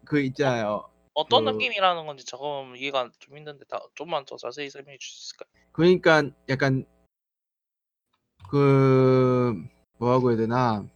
[0.05, 0.89] 그 있잖아요.
[1.15, 5.27] 어떤 그- 느낌이라는 건지 조금 이해가 좀 힘든데 다 좀만 더 자세히 설명해 주실 수
[5.35, 5.49] 있을까요?
[5.73, 6.85] 그러니까 약간
[8.51, 9.55] 그,
[9.99, 10.87] 뭐라고 해야 되나.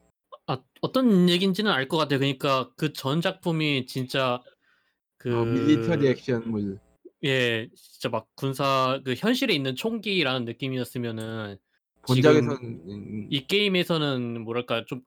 [0.47, 2.19] 아 어떤 얘기인지는 알 것 같아요.
[2.19, 4.41] 그러니까 그 전 작품이 진짜
[5.19, 6.79] 그 어, 밀리터리 액션물.
[7.25, 11.59] 예, 진짜 막 군사 그 현실에 있는 총기라는 느낌이었으면은
[12.03, 15.03] 본작에서는, 지금 음, 이 게임에서는 뭐랄까 좀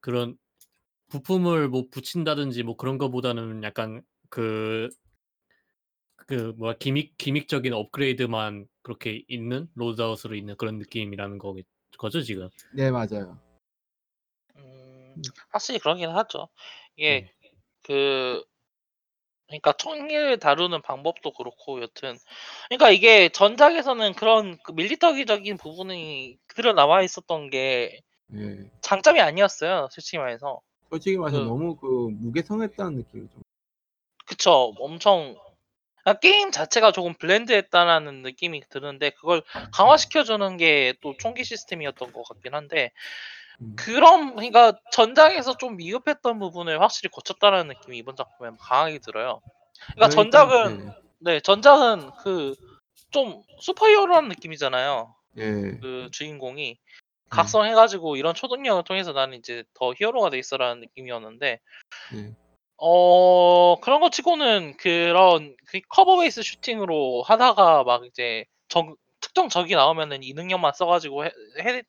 [0.00, 0.36] 그런
[1.08, 4.88] 부품을 뭐 붙인다든지 뭐 그런 거보다는 약간 그
[6.26, 11.54] 그 뭐야 기믹 기믹적인 업그레이드만 그렇게 있는 로드아웃으로 있는 그런 느낌이라는 거
[11.98, 12.48] 거죠 지금.
[12.72, 13.38] 네, 맞아요.
[14.56, 15.14] 음,
[15.50, 16.48] 확실히 그러긴 하죠.
[16.96, 17.50] 이게 네.
[17.82, 18.42] 그
[19.52, 22.16] 그러니까 총기를 다루는 방법도 그렇고 여튼
[22.68, 28.00] 그러니까 이게 전작에서는 그런 그 밀리터리적인 부분이 그대로 나와 있었던 게
[28.34, 28.56] 예.
[28.80, 29.88] 장점이 아니었어요.
[29.90, 30.60] 솔직히 말해서.
[30.90, 33.42] 솔직히 말해서 그- 너무 그 무게성했다는 느낌이 좀.
[34.26, 34.72] 그쵸.
[34.78, 35.36] 엄청
[36.04, 42.54] 아, 게임 자체가 조금 블렌드했다라는 느낌이 드는데 그걸 강화시켜주는 게 또 총기 시스템이었던 것 같긴
[42.54, 43.41] 한데 음.
[43.76, 49.40] 그런 그러니까 전작에서 좀 미흡했던 부분을 확실히 고쳤다라는 느낌이 이번 작품에 강하게 들어요.
[49.94, 50.92] 그러니까 전작은 예.
[51.20, 52.54] 네 전작은 그
[53.12, 55.14] 좀 슈퍼히어로라는 느낌이잖아요.
[55.38, 55.42] 예.
[55.80, 56.78] 그 주인공이
[57.28, 61.60] 각성해가지고 이런 초능력을 통해서 나는 이제 더 히어로가 돼 있어라는 느낌이었는데
[62.14, 62.34] 예.
[62.78, 68.96] 어 그런 거 치고는 그런 그 커버 베이스 슈팅으로 하다가 막 이제 적
[69.32, 71.82] 특정 적이 나오면은 이 능력만 써가지고 해, 해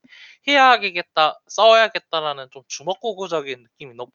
[0.48, 4.12] 해야겠다 써야겠다라는 좀 주먹구구적인 느낌이 너무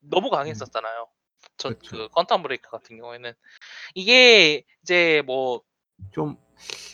[0.00, 1.08] 너무 강했었잖아요.
[1.56, 1.78] 전 음.
[1.78, 1.96] 그쵸.
[1.96, 3.32] 그 퀀텀 브레이크 같은 경우에는
[3.94, 5.62] 이게 이제 뭐
[6.12, 6.36] 좀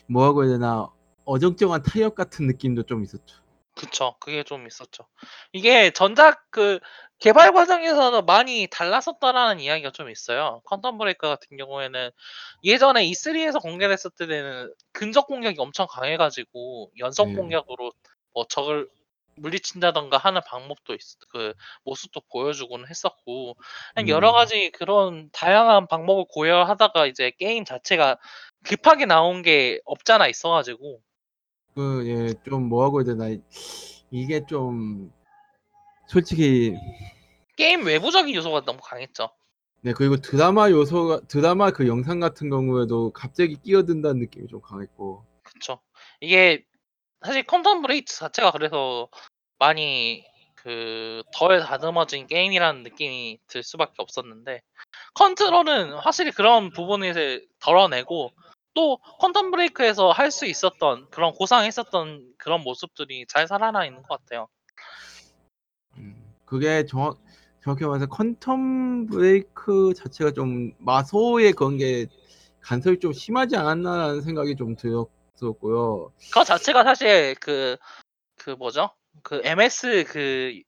[0.09, 0.91] 뭐라고 해야 되나
[1.25, 3.43] 어정쩡한 타협 같은 느낌도 좀 있었죠.
[3.75, 4.17] 그쵸.
[4.21, 5.07] 그게 좀 있었죠.
[5.53, 6.79] 이게 전작 그
[7.23, 10.61] 개발 과정에서는 많이 달랐었다라는 이야기가 좀 있어요.
[10.67, 12.11] 퀀텀 브레이크 같은 경우에는
[12.65, 17.37] 예전에 E3에서 공개됐을 때는 근접 공격이 엄청 강해가지고 연속 네.
[17.37, 17.93] 공격으로
[18.35, 18.89] 뭐 적을
[19.37, 21.55] 물리친다던가 하는 방법도 있, 그
[21.85, 23.55] 모습도 보여주고는 했었고
[23.95, 24.35] 그냥 여러 음.
[24.35, 28.19] 가지 그런 다양한 방법을 고려하다가 이제 게임 자체가
[28.65, 31.01] 급하게 나온 게 없잖아 있어가지고
[31.77, 33.29] 그예좀 뭐라고 해야 되나
[34.11, 35.13] 이게 좀
[36.13, 36.77] 솔직히
[37.57, 39.31] 게임 외부적인 요소가 너무 강했죠.
[39.81, 45.81] 네 그리고 드라마 요소가 드라마 그 영상 같은 경우에도 갑자기 끼어든다는 느낌이 좀 강했고 그쵸.
[46.21, 46.65] 이게
[47.25, 49.09] 사실 퀀텀 브레이크 자체가 그래서
[49.59, 54.61] 많이 그 덜 다듬어진 게임이라는 느낌이 들 수밖에 없었는데
[55.15, 58.33] 컨트롤은 확실히 그런 부분을 덜어내고
[58.75, 64.49] 또 퀀텀 브레이크에서 할 수 있었던 그런 고상했었던 그런 모습들이 잘 살아나 있는 것 같아요.
[66.53, 67.19] 음, 그게 정확
[67.63, 72.07] 정확히 말해서 퀀텀 브레이크 자체가 좀 마소의 그런 게
[72.61, 76.13] 간섭이 좀 심하지 않았나라는 생각이 좀 들었었고요.
[76.29, 77.77] 그거 자체가 사실 그,
[78.37, 78.91] 그 뭐죠?
[79.23, 80.61] 그 MS 그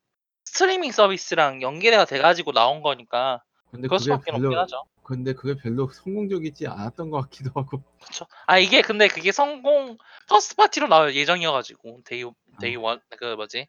[0.45, 4.83] 스트리밍 서비스랑 연계가 돼가지고 나온 거니까 근데 그럴 그게 수밖에 없긴 별로 하죠.
[5.03, 7.83] 근데 그게 별로 성공적이지 않았던 것 같기도 하고.
[8.03, 8.25] 그쵸.
[8.47, 9.97] 아 이게 근데 그게 성공
[10.29, 12.23] first party로 나올 예정이어가지고 day
[12.59, 12.83] day 음.
[12.83, 13.67] one 그 뭐지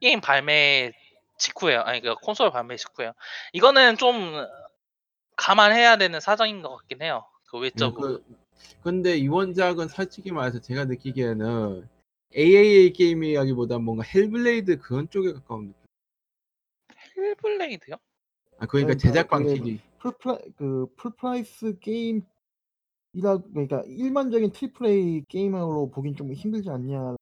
[0.00, 0.92] 게임 발매
[1.38, 1.80] 직후에요.
[1.80, 3.12] 아니 그 콘솔 발매 직후에요.
[3.52, 4.14] 이거는 좀
[5.36, 7.24] 감안해야 되는 사정인 것 같긴 해요.
[7.50, 8.18] 그 네, 외적으로.
[8.18, 8.24] 그,
[8.82, 11.88] 근데 이 원작은 솔직히 말해서 제가 느끼기에는
[12.36, 15.78] AAA 게임이라기보다 뭔가 헬블레이드 그런 쪽에 가까운 느낌.
[17.14, 17.94] 헬블레이드요?
[18.58, 22.26] 아 그러니까 그러니까 제작 그게 방식이 full pri 그 full price 게임
[23.12, 27.16] 이라 그러니까 일반적인 triple A 게임으로 보긴 좀 힘들지 않냐.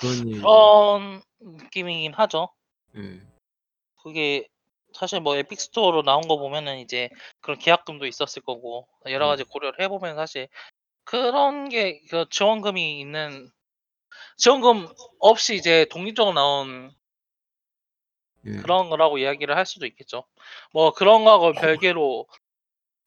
[0.00, 2.48] 그런 느낌이긴 하죠.
[2.96, 3.20] 예.
[4.02, 4.46] 그게
[4.94, 7.10] 사실 뭐 에픽 스토어로 나온 거 보면은 이제
[7.40, 10.48] 그런 계약금도 있었을 거고 여러 가지 고려를 해보면 사실
[11.04, 13.50] 그런 게 그 지원금이 있는
[14.36, 16.92] 지원금 없이 이제 독립적으로 나온
[18.46, 18.56] 예.
[18.56, 20.24] 그런 거라고 이야기를 할 수도 있겠죠.
[20.72, 22.26] 뭐 그런 거하고 별개로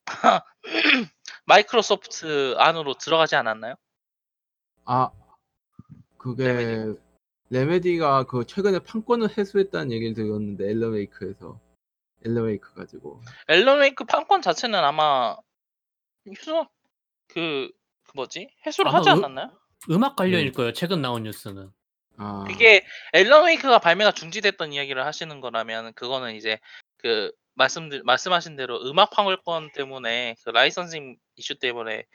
[1.46, 3.76] 마이크로소프트 안으로 들어가지 않았나요?
[4.86, 5.12] 아
[6.18, 6.94] 그게
[7.54, 7.90] 레메디.
[7.90, 11.60] 레메디가 그 최근에 판권을 회수했다는 얘기를 들었는데 엘러웨이크에서
[12.26, 15.36] 엘러웨이크 가지고 앨런 웨이크 판권 자체는 아마
[16.28, 16.66] 휴수
[17.28, 17.70] 그,
[18.06, 18.50] 그 뭐지
[18.86, 19.52] 아마 하지 으- 않았나요?
[19.90, 20.52] 음악 관련일 네.
[20.52, 20.74] 거예요.
[20.74, 21.70] 최근 나온 뉴스는.
[22.18, 26.60] 아 이게 앨런 웨이크가 발매가 중지됐던 이야기를 하시는 거라면 그거는 이제
[26.98, 32.06] 그 말씀들 말씀하신 대로 음악 판권 때문에 그 라이선싱 이슈 때문에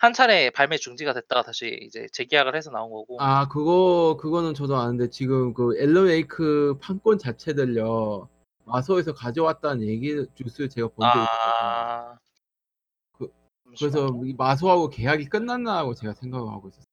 [0.00, 4.78] 한 차례 발매 중지가 됐다가 다시 이제 재계약을 해서 나온 거고 아 그거 그거는 저도
[4.78, 8.26] 아는데 지금 그 엘러웨이크 판권 자체들요
[8.64, 11.28] 마소에서 가져왔다는 얘기 뉴스 제가 본 적이 있어요.
[11.28, 12.18] 아
[13.12, 13.30] 그-.
[13.78, 16.89] 그래서 이 마소하고 계약이 끝났나 하고 제가 생각을 하고 있었어요.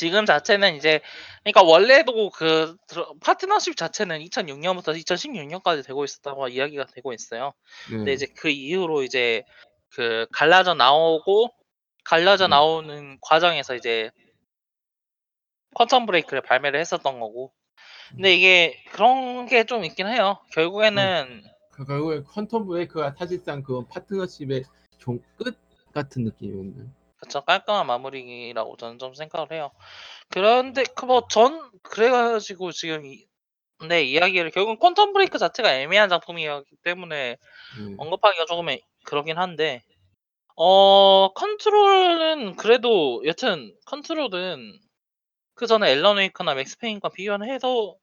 [0.00, 1.02] 지금 자체는 이제
[1.44, 2.74] 그러니까 원래도 그
[3.20, 7.52] 파트너십 자체는 2006년부터 2016년까지 되고 있었다고 이야기가 되고 있어요.
[7.90, 7.96] 네.
[7.98, 9.42] 근데 이제 그 이후로 이제
[9.90, 11.50] 그 갈라져 나오고
[12.04, 12.50] 갈라져 네.
[12.50, 14.10] 나오는 과정에서 이제
[15.74, 17.52] 퀀텀 브레이크를 발매를 했었던 거고.
[18.10, 20.38] 근데 이게 그런 게 좀 있긴 해요.
[20.52, 24.64] 결국에는 그 결국에 퀀텀 브레이크가 사실상 그 파트너십의
[24.98, 25.56] 종 끝
[25.92, 26.86] 같은 느낌이었네.
[27.20, 27.42] 그쵸.
[27.42, 29.70] 깔끔한 마무리라고 저는 좀 생각을 해요.
[30.30, 33.02] 그런데 그 뭐 전 그래 가지고 지금
[33.82, 37.36] 이네 이야기를 결국은 퀀텀 브레이크 자체가 애매한 작품이었기 때문에
[37.78, 37.94] 네.
[37.98, 39.82] 언급하기가 조금 애 그러긴 한데
[40.56, 44.78] 어 컨트롤은 그래도 여튼 컨트롤은
[45.54, 47.98] 그 전에 앨런 웨이크나 맥스 페인과 비교를 해도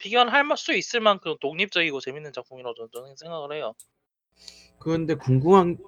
[0.00, 3.74] 비교를 할 수 있을 만큼 독립적이고 재밌는 작품이라고 저는 생각을 해요.
[4.82, 5.78] 그런데 궁금한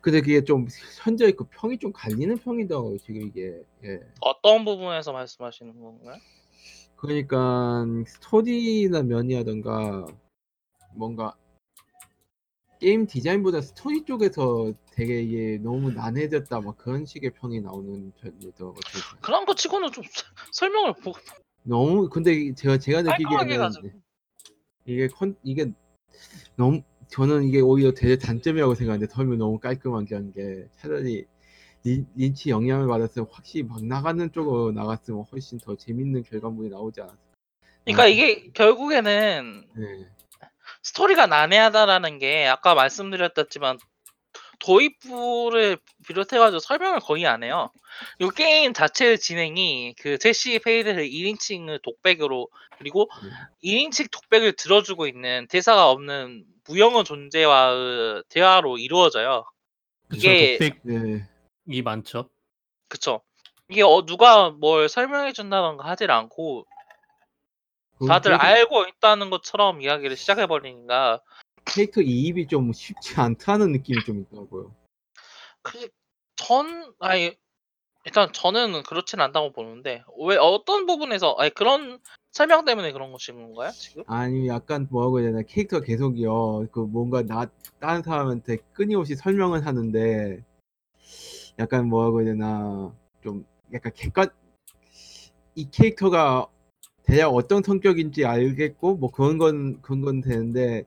[0.00, 0.68] 근데 그게 좀
[1.02, 3.60] 현재 그 평이 좀 갈리는 평이더라고요 지금 이게.
[3.82, 4.00] 예.
[4.20, 6.16] 어떤 부분에서 말씀하시는 건가요?
[6.94, 10.06] 그러니까 스토리나 면이라든가
[10.94, 11.34] 뭔가
[12.78, 18.12] 게임 디자인보다 스토리 쪽에서 되게 이게 너무 난해졌다 막 그런 식의 평이 나오는.
[18.16, 18.72] 제가.
[19.22, 20.04] 그런 거 치고는 좀
[20.52, 21.14] 설명을 보
[21.64, 24.00] 너무 근데 이- 제가 제가 느끼기에는.
[24.84, 25.72] 이게 컨 이게
[26.54, 31.24] 너무 저는 이게 오히려 되게 단점이라고 생각하는데 설명 너무 깔끔하게 한 게 차라리
[31.84, 37.22] 린, 린치 영향을 받았으면 확실히 막 나가는 쪽으로 나갔으면 훨씬 더 재밌는 결과물이 나오지 않았을까.
[37.84, 40.06] 그러니까 이게 결국에는 네.
[40.82, 43.78] 스토리가 난해하다라는 게 아까 말씀드렸었지만
[44.58, 47.70] 도입부를 비롯해 가지고 설명을 거의 안 해요.
[48.18, 53.08] 이 게임 자체의 진행이 그 제시 페이든의 1인칭을 독백으로 그리고
[53.62, 53.86] 네.
[53.88, 59.44] 1인칭 독백을 들어주고 있는 대사가 없는 무형의 존재와의 대화로 이루어져요.
[60.08, 60.18] 그쵸.
[60.18, 60.80] 이게 독백이
[61.64, 61.82] 네.
[61.82, 62.28] 많죠.
[62.88, 63.22] 그쵸.
[63.68, 66.66] 이게 어 누가 뭘 설명해 준다든가 하질 않고
[67.98, 71.20] 그- 다들 그래서 알고 있다는 것처럼 이야기를 시작해 버리니까
[71.64, 74.74] 캐릭터 이입이 좀 쉽지 않다는 느낌이 좀 있더라고요.
[75.62, 75.88] 그
[76.38, 77.34] 전 아니
[78.04, 81.98] 일단 저는 그렇진 않다고 보는데 왜 어떤 부분에서 아니 그런
[82.36, 84.04] 설명 때문에 그런 것인 건가요 지금?
[84.06, 86.66] 아니 약간 뭐라고 해야 되나 캐릭터 계속이요.
[86.70, 87.46] 그 뭔가 나
[87.80, 90.44] 다른 사람한테 끊임없이 설명을 하는데
[91.58, 94.28] 약간 뭐라고 해야 되나 좀 약간 객관
[95.54, 96.46] 이 캐릭터가
[97.04, 100.84] 대략 어떤 성격인지 알겠고 뭐 그런 건 그런 건 되는데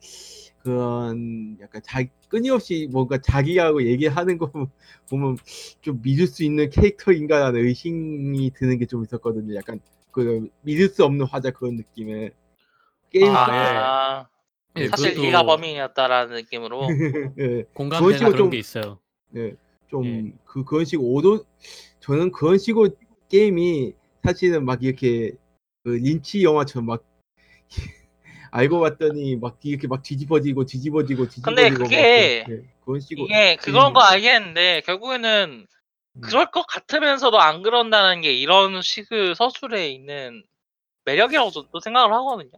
[0.59, 4.51] 그런 약간 자 끊임없이 뭔가 자기하고 얘기하는 거
[5.09, 5.37] 보면
[5.81, 9.55] 좀 믿을 수 있는 캐릭터인가라는 의심이 드는 게 좀 있었거든요.
[9.55, 9.79] 약간
[10.11, 12.31] 그 믿을 수 없는 화자 그런 느낌의
[13.11, 14.27] 게임 아,
[14.77, 16.87] 예, 사실 그것도 얘가 범인이었다라는 느낌으로
[17.39, 18.99] 예, 공감되는 식으로 그런 좀- 게 있어요.
[19.35, 19.53] 예,
[19.87, 20.31] 좀 예.
[20.45, 21.45] 그 그런 식으로 오도
[21.99, 22.89] 저는 그런 식으로
[23.29, 23.93] 게임이
[24.23, 25.31] 사실은 막 이렇게
[25.83, 27.03] 그 린치 영화처럼 막
[28.51, 33.55] 알고 봤더니 막 이렇게 막 뒤집어지고 뒤집어지고 뒤집어지고 근데 막 그게 예, 그런 식으로 이게
[33.57, 35.78] 그런 거 알겠는데 결국에는 음.
[36.21, 40.43] 그럴 것 같으면서도 안 그런다는 게 이런 식의 서술에 있는
[41.05, 42.51] 매력이라고 저도 또 생각을 하거든요.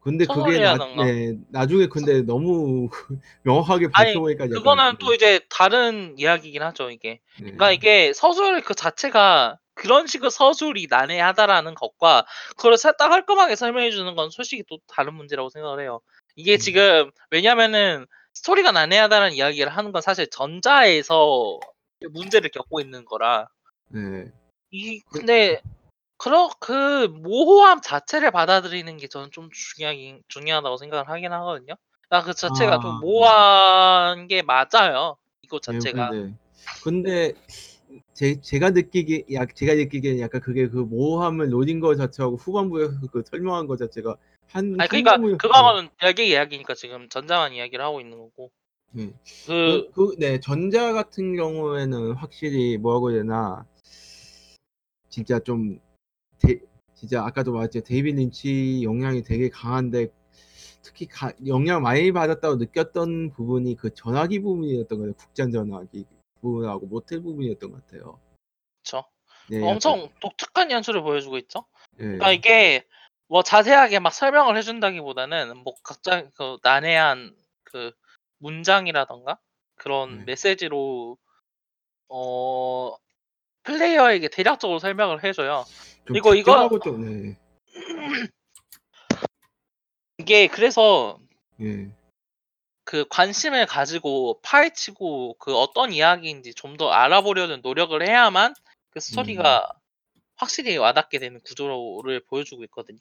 [0.00, 0.76] 근데 그게 나.
[1.02, 2.88] 네, 나중에 근데 너무
[3.42, 7.20] 명확하게 아니, 밝혀보니까 약간- 그거는 또 이제 다른 이야기긴 하죠 이게.
[7.38, 7.44] 네.
[7.44, 13.90] 그러니까 이게 서술 그 자체가 그런 식의 서술이 난해하다라는 것과 그걸 살- 딱 깔끔하게 설명해
[13.92, 16.00] 주는 건 솔직히 또 다른 문제라고 생각을 해요.
[16.36, 16.58] 이게 음.
[16.58, 21.58] 지금 왜냐면은 스토리가 난해하다는 이야기를 하는 건 사실 전자에서
[22.08, 23.48] 문제를 겪고 있는 거라
[23.88, 24.32] 네.
[24.70, 25.60] 이 근데
[26.16, 31.74] 그런 그 모호함 자체를 받아들이는 게 저는 좀 중요하긴 중요하다고 생각을 하긴 하거든요.
[32.10, 32.80] 아, 그 자체가 아.
[32.80, 35.16] 좀 모호한 게 맞아요.
[35.42, 36.10] 이거 네, 자체가.
[36.10, 36.34] 근데,
[36.82, 37.32] 근데
[38.14, 43.22] 제, 제가 느끼기 약 제가 느끼기에는 약간 그게 그 모호함을 노린 거 자체하고 후반부에 그
[43.26, 44.16] 설명한 거 자체가
[44.48, 48.50] 한 아니 그러니까 그거는 별개 이야기니까 지금 전자만 이야기를 하고 있는 거고.
[48.94, 49.12] 네.
[49.46, 53.66] 그 그, 그, 네, 전자 같은 경우에는 확실히 해야 되나,
[55.08, 55.80] 진짜 좀,
[56.38, 56.60] 데,
[56.94, 57.80] 진짜 아까도 말했죠.
[57.80, 60.08] 데이비드 린치 영향이 되게 강한데,
[60.82, 65.14] 특히 가, 영향 많이 받았다고 느꼈던 부분이 그 전화기 부분이었던 거예요.
[65.14, 66.04] 국장 전화기
[66.40, 68.20] 부분하고 모텔 부분이었던 것 같아요.
[68.82, 69.04] 그쵸.
[69.48, 71.66] 네, 엄청 독특한 연출을 보여주고 있죠.
[71.94, 72.04] 약간, 예.
[72.18, 72.84] 그러니까 이게
[73.26, 77.92] 뭐 자세하게 막 설명을 해준다기보다는 뭐 각자 그 난해한 그
[78.44, 79.38] 문장이라던가
[79.76, 80.24] 그런 네.
[80.26, 81.16] 메시지로
[82.08, 82.96] 어
[83.62, 85.64] 플레이어에게 대략적으로 설명을 해줘요.
[86.06, 87.00] 좀 이거- 이거- 좀,
[87.32, 87.38] 네.
[90.18, 91.18] 이게 그래서
[91.60, 91.90] 예.
[92.84, 98.52] 그 관심을 가지고 파헤치고 그 어떤 이야기인지 좀 더 알아보려는 노력을 해야만
[98.90, 99.70] 그 스토리가
[100.36, 102.98] 확실히 와닿게 되는 구조를 보여주고 있거든요.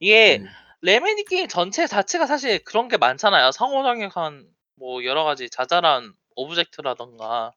[0.00, 0.48] 이게 네.
[0.80, 3.52] 레메디 게임 전체 자체가 사실 그런 게 많잖아요.
[3.52, 4.46] 상호작용한
[4.82, 7.52] 뭐 여러 가지 자잘한 object라던가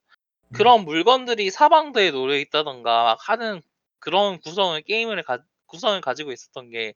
[0.53, 3.63] 그런 물건들이 사방에 놓여 있다던가 막 하는
[3.97, 6.93] 그런 구성을 게임을 가, 구성을 가지고 있었던 게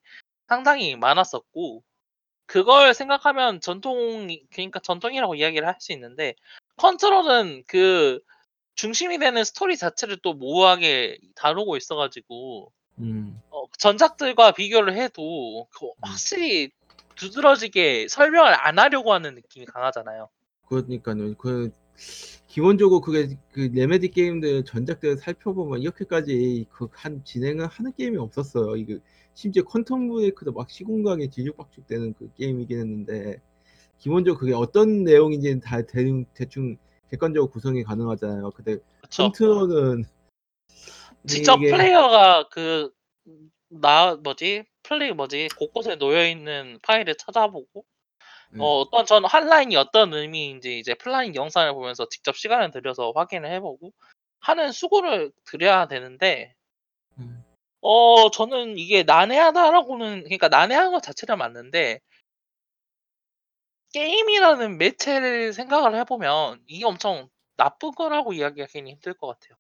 [0.48, 1.82] 상당히 많았었고
[2.46, 6.36] 그걸 생각하면 전통 그러니까 전통이라고 이야기를 할 수 있는데
[6.78, 8.20] 컨트롤은 그
[8.76, 13.42] 중심이 되는 스토리 자체를 또 모호하게 다루고 있어가지고 음.
[13.50, 16.70] 어, 전작들과 비교를 해도 그 확실히
[17.20, 20.30] 두드러지게 설명을 안 하려고 하는 느낌이 강하잖아요.
[20.68, 21.36] 그러니까요.
[21.36, 21.72] 그
[22.48, 28.76] 기본적으로 그게 그 레메디 게임들 전작들 살펴보면 이렇게까지 그 한 진행을 하는 게임이 없었어요.
[28.78, 29.00] 이게
[29.34, 33.42] 심지어 퀀텀 브레이크도 막 시공간에 뒤죽박죽 되는 그 게임이긴 했는데
[33.98, 36.78] 기본적으로 그게 어떤 내용인지는 다 대, 대충
[37.10, 38.52] 객관적으로 구성이 가능하잖아요.
[38.52, 38.78] 근데?
[39.12, 40.06] 컨트롤은
[41.28, 42.92] 직접 이게- 플레이어가 그
[43.72, 47.86] 나 뭐지 플레이 뭐지 곳곳에 놓여 있는 파일을 찾아보고
[48.56, 48.60] 음.
[48.60, 53.94] 어, 어떤 전 핫라인이 어떤 의미인지 이제 플라잉 영상을 보면서 직접 시간을 들여서 확인을 해보고
[54.40, 56.56] 하는 수고를 들여야 되는데
[57.20, 57.44] 음.
[57.82, 62.00] 어 저는 이게 난해하다라고는 그러니까 난해한 것 자체는 맞는데
[63.94, 69.58] 게임이라는 매체를 생각을 해보면 이게 엄청 나쁜 거라고 이야기하기는 힘들 것 같아요.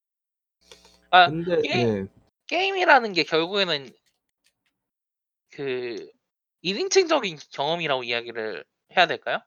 [1.11, 2.11] 아, 근데 게임- 네.
[2.47, 3.89] 게임이라는 게 결국에는
[5.51, 6.09] 그
[6.63, 8.63] 1인칭적인 경험이라고 이야기를
[8.97, 9.39] 해야 될까요?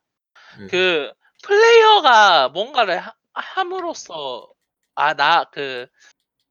[0.58, 0.66] 네.
[0.68, 1.12] 그
[1.44, 4.48] 플레이어가 뭔가를 하, 함으로써
[4.94, 5.86] 아 나 그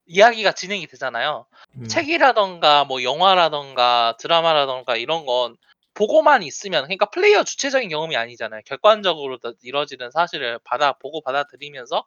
[0.05, 1.45] 이야기가 진행이 되잖아요.
[1.77, 1.87] 음.
[1.87, 5.57] 책이라던가 뭐 영화라던가 드라마라던가 이런 건
[5.93, 8.61] 보고만 있으면 그러니까 플레이어 주체적인 경험이 아니잖아요.
[8.65, 12.05] 객관적으로 다 이루어지는 사실을 받아 보고 받아들이면서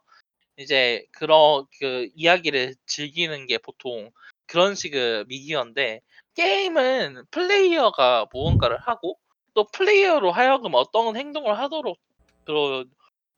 [0.57, 4.11] 이제 그런 그 이야기를 즐기는 게 보통
[4.47, 6.01] 그런 식의 미디어인데
[6.35, 9.17] 게임은 플레이어가 무언가를 하고
[9.53, 11.97] 또 플레이어로 하여금 어떤 행동을 하도록
[12.45, 12.85] 그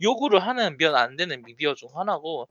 [0.01, 2.47] 요구를 하는 몇 안 되는 미디어 중 하나고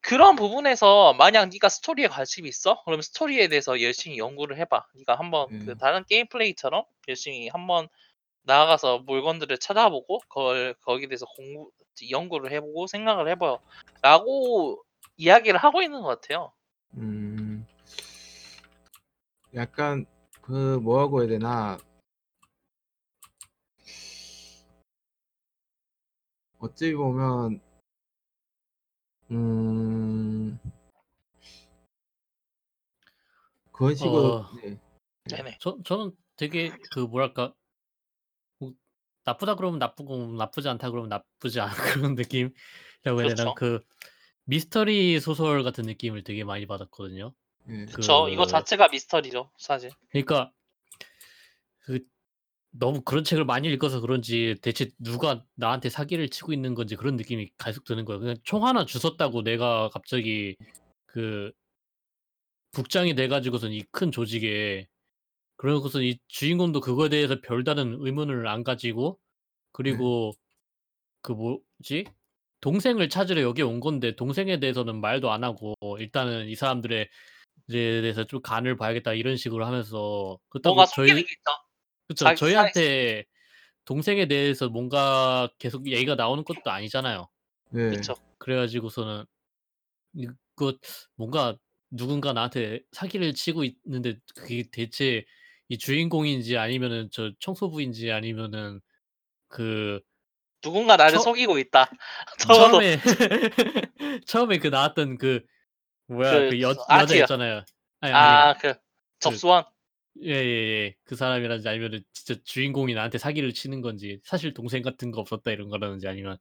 [0.00, 2.82] 그런 부분에서 만약 네가 스토리에 관심이 있어?
[2.84, 4.86] 그럼 스토리에 대해서 열심히 연구를 해봐.
[4.94, 5.78] 네가 한번 그 음.
[5.78, 7.88] 다른 게임 플레이처럼 열심히 한번
[8.44, 11.70] 나아가서 물건들을 찾아보고 그걸 거기에 대해서 공부
[12.10, 13.60] 연구를 해보고 생각을 해봐요
[14.02, 14.82] 라고
[15.16, 16.52] 이야기를 하고 있는 것 같아요.
[16.96, 17.41] 음.
[19.54, 20.06] 약간
[20.40, 21.78] 그 뭐라고 해야 되나
[26.58, 27.60] 어찌 보면
[29.30, 30.58] 음
[33.72, 34.50] 그런 식으로 어.
[34.62, 34.78] 네.
[35.24, 35.58] 네네.
[35.60, 37.54] 저 저는 되게 그 뭐랄까
[38.58, 38.72] 뭐
[39.24, 41.72] 나쁘다 그러면 나쁘고 나쁘지 않다 그러면 나쁘지 않은
[42.12, 42.54] 그런 느낌이라고
[43.04, 43.34] 해야 그렇죠.
[43.34, 43.80] 되나 그
[44.44, 47.34] 미스터리 소설 같은 느낌을 되게 많이 받았거든요.
[47.64, 47.86] 네.
[47.86, 48.28] 그쵸.
[48.28, 49.90] 이거 그- 자체가 미스터리죠, 사실.
[50.10, 50.50] 그러니까
[51.80, 52.00] 그
[52.70, 57.50] 너무 그런 책을 많이 읽어서 그런지 대체 누가 나한테 사기를 치고 있는 건지 그런 느낌이
[57.58, 58.20] 계속 드는 거예요.
[58.20, 60.56] 그냥 총 하나 주웠다고 내가 갑자기
[61.06, 61.52] 그
[62.72, 64.88] 국장이 돼 가지고선 이 큰 조직에
[65.56, 69.18] 그러고서 이 주인공도 그거에 대해서 별다른 의문을 안 가지고
[69.72, 70.32] 그리고
[71.20, 72.04] 그 뭐지
[72.60, 77.08] 동생을 찾으러 여기 온 건데 동생에 대해서는 말도 안 하고 일단은 이 사람들의
[77.70, 81.50] 에 대해서 좀 간을 봐야겠다 이런 식으로 하면서 그렇다고 뭔가 숨기는 저희 게 있죠.
[82.08, 83.24] 그쵸 자기 저희한테
[83.84, 87.28] 동생에 대해서 뭔가 계속 얘기가 나오는 것도 아니잖아요.
[87.70, 87.90] 네.
[87.90, 88.14] 그쵸.
[88.38, 89.24] 그래 가지고서는
[90.14, 90.74] 이거
[91.14, 91.56] 뭔가
[91.90, 95.24] 누군가 나한테 사기를 치고 있는데 그게 대체
[95.68, 98.80] 이 주인공인지 아니면은 저 청소부인지 아니면은
[99.48, 100.00] 그
[100.60, 101.90] 누군가 나를 처- 속이고 있다.
[102.38, 103.00] 적어도 처음에
[104.26, 105.44] 처음에 그 나왔던 그
[106.12, 106.70] 뭐야 그 그, 여.
[106.90, 107.62] 여자였잖아요.
[108.00, 108.74] 아니 아니 아, 그
[109.20, 109.64] 접수원.
[110.22, 115.50] 예예예 그 사람이라든지 아니면은 진짜 주인공이 나한테 사기를 치는 건지 사실 동생 같은 거 없었다
[115.52, 116.36] 이런 거라든지 아니면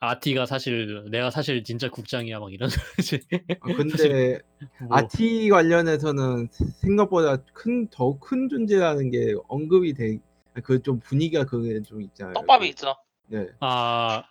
[0.00, 3.20] 아티가 사실 내가 사실 진짜 국장이야 막 이런 거지.
[3.60, 4.40] 아, 근데
[4.88, 6.48] 뭐, 아티 관련해서는
[6.80, 10.18] 생각보다 큰 더 큰 존재라는 게 언급이 돼.
[10.64, 12.34] 그 좀 분위기가 그게 좀 있잖아요.
[12.34, 12.94] 떡밥이 있죠.
[13.28, 13.46] 네.
[13.60, 14.24] 아,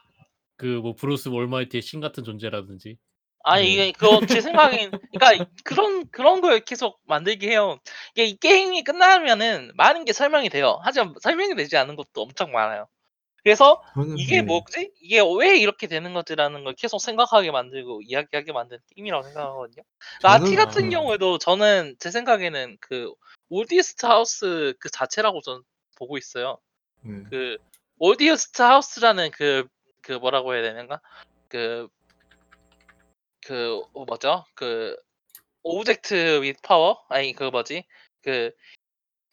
[0.57, 2.97] 그 뭐 브루스 올마이티의 신 같은 존재라든지.
[3.43, 3.69] 아니 네.
[3.71, 7.79] 이게 그거 제 생각엔 그러니까 그런 그런 걸 계속 만들게 해요.
[8.13, 10.79] 이게 이 게임이 끝나면은 많은 게 설명이 돼요.
[10.83, 12.87] 하지만 설명이 되지 않은 것도 엄청 많아요.
[13.43, 14.41] 그래서 저는 이게 네.
[14.43, 14.91] 뭐지?
[15.01, 19.83] 이게 왜 이렇게 되는 거지라는 걸 계속 생각하게 만들고 이야기하게 만든 게임이라고 생각하거든요.
[20.21, 20.89] 저는- 아티 같은 음.
[20.91, 23.11] 경우에도 저는 제 생각에는 그
[23.49, 25.61] Oldest House 그 자체라고 저는
[25.97, 26.59] 보고 있어요.
[27.03, 27.23] 네.
[27.31, 27.57] 그
[27.97, 29.67] Oldest House라는 그
[30.01, 30.99] 그 뭐라고 해야 되는가?
[31.47, 31.87] 그
[33.45, 34.45] 그 어, 뭐죠?
[34.55, 34.95] 그
[35.63, 37.03] object with power?
[37.09, 37.85] 아니 그 뭐지?
[38.21, 38.51] 그,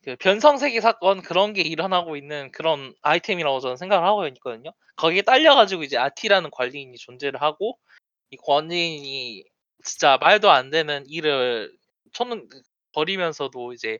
[0.04, 4.72] 그 변성세기 사건 그런 게 일어나고 있는 그런 아이템이라고 저는 생각을 하고 있거든요.
[4.96, 7.78] 거기에 딸려가지고 이제 아티라는 관리인이 존재를 하고
[8.30, 9.44] 이 관리인이
[9.84, 11.72] 진짜 말도 안 되는 일을
[12.12, 12.48] 쳤는
[12.92, 13.98] 버리면서도 이제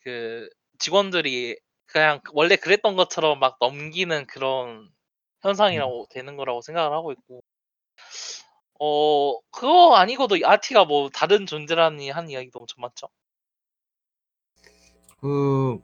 [0.00, 0.48] 그
[0.78, 4.90] 직원들이 그냥 원래 그랬던 것처럼 막 넘기는 그런
[5.42, 7.42] 현상이라고 되는 거라고 생각을 하고 있고
[8.84, 13.06] 어 그거 아니고도 아티가 뭐 다른 존재라니 하는 이야기도 엄청 많죠.
[15.20, 15.78] 그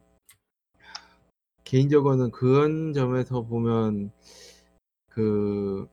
[1.62, 4.10] 개인적으로는 그런 점에서 보면
[5.10, 5.86] 그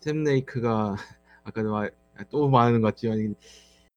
[0.00, 0.96] 샘레이크가
[1.44, 1.92] 아까도 말,
[2.28, 3.36] 또 말하는 것 같지만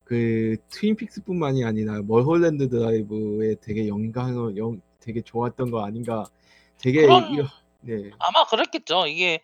[0.03, 6.25] 그 트윈픽스뿐만이 아니라 멀홀랜드 드라이브에 되게 영향을 영 되게 좋았던 거 아닌가
[6.77, 7.47] 되게 그런 이거
[7.79, 9.07] 네 아마 그랬겠죠.
[9.07, 9.41] 이게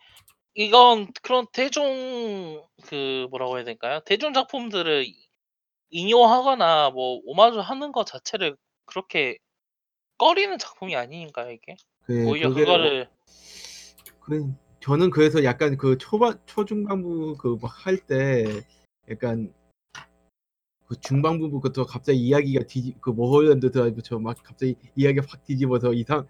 [0.57, 3.99] 이건 그런 대중 그 뭐라고 해야 될까요?
[4.05, 5.05] 대중 작품들을
[5.91, 9.37] 인용하거나 뭐 오마주 하는 것 자체를 그렇게
[10.17, 11.75] 꺼리는 작품이 아니니까요, 이게.
[12.05, 13.09] 그 오히려 그게 그거를
[14.19, 18.45] 그 저는 그래서 약간 그 초반 초중반부 그 막 할 때
[19.11, 19.53] 약간
[20.87, 26.27] 그 중반부부터 갑자기 이야기가 뒤지 그 모홀랜드 드라이브처럼 막 갑자기 이야기가 확 뒤집어서 이상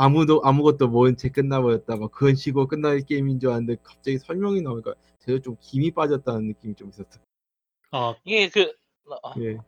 [0.00, 4.94] 아무도 아무것도 모른 채 끝나버렸다 막 그런 식으로 끝날 게임인 줄 알았는데 갑자기 설명이 나오니까
[5.18, 7.22] 제가 좀 김이 빠졌다는 느낌이 좀 있었어요.
[7.90, 8.72] 아 이게 그
[9.22, 9.58] 아, 예.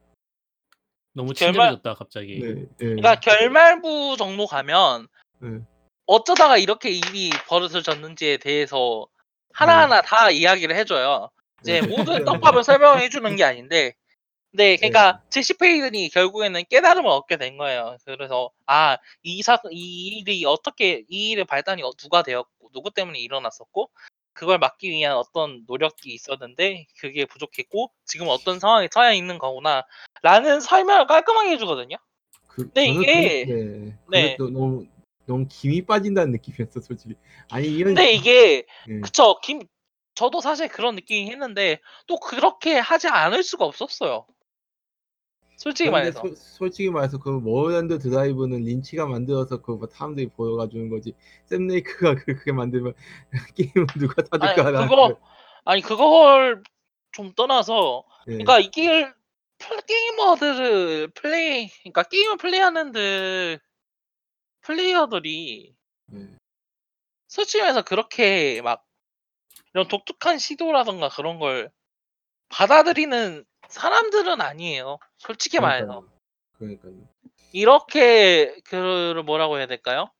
[1.12, 2.40] 너무 결말- 친절해졌다 갑자기.
[2.40, 2.48] 네.
[2.80, 2.84] 예.
[2.86, 5.08] 그러니까 결말부 정도 가면
[5.44, 5.60] 예.
[6.06, 9.06] 어쩌다가 이렇게 일이 벌어졌는지에 대해서
[9.52, 11.28] 하나하나 다 이야기를 해줘요.
[11.60, 11.86] 이제 네.
[11.86, 12.24] 모든
[12.56, 13.94] 떡밥을 설명해 주는 게 아닌데,
[14.54, 17.96] 네, 그러니까 제시 페이든이 결국에는 깨달음을 얻게 된 거예요.
[18.04, 23.18] 그래서 아, 이 사, 이 일이 어떻게 이 일의 발단이 어- 누가 되었고 누구 때문에
[23.18, 23.90] 일어났었고
[24.34, 31.06] 그걸 막기 위한 어떤 노력이 있었는데 그게 부족했고 지금 어떤 상황에 처해 있는 거구나라는 설명을
[31.06, 31.96] 깔끔하게 해주거든요.
[32.48, 33.98] 그, 네, 저는 이게- 그, 네.
[34.10, 34.36] 네.
[34.36, 34.86] 그것도 너무
[35.24, 37.14] 너무 김이 빠진다는 느낌이었어 솔직히.
[37.50, 39.00] 아니 이런 근데 이게 예.
[39.00, 39.62] 그쵸 김
[40.14, 44.26] 저도 사실 그런 느낌이 했는데 또 그렇게 하지 않을 수가 없었어요.
[45.62, 51.14] 솔직히 말해서 소- 솔직히 말해서 그 모어랜드 드라이브는 린치가 만들어서 그뭐 사람들이 보여가 주는 거지
[51.46, 52.94] 샘 레이크가 그렇게 만들면
[53.56, 55.20] 게임은 누가 아니 사줄까 나 그거
[55.64, 56.64] 아니 그걸
[57.12, 58.32] 좀 떠나서 예.
[58.32, 59.08] 그러니까 이게
[59.58, 63.60] 플- 게이머들을 플레이 그러니까 게임을 플레이하는들
[64.62, 65.76] 플레이어들이
[66.14, 66.18] 예.
[67.28, 68.84] 솔직히 말해서 그렇게 막
[69.74, 71.70] 이런 독특한 시도라던가 그런 걸
[72.48, 74.98] 받아들이는 사람들은 아니에요.
[75.18, 76.06] 솔직히 말해서.
[76.58, 77.08] 그러니까요.
[77.52, 80.10] 이렇게 그 뭐라고 해야 될까요?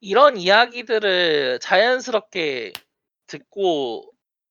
[0.00, 2.72] 이런 이야기들을 자연스럽게
[3.26, 4.10] 듣고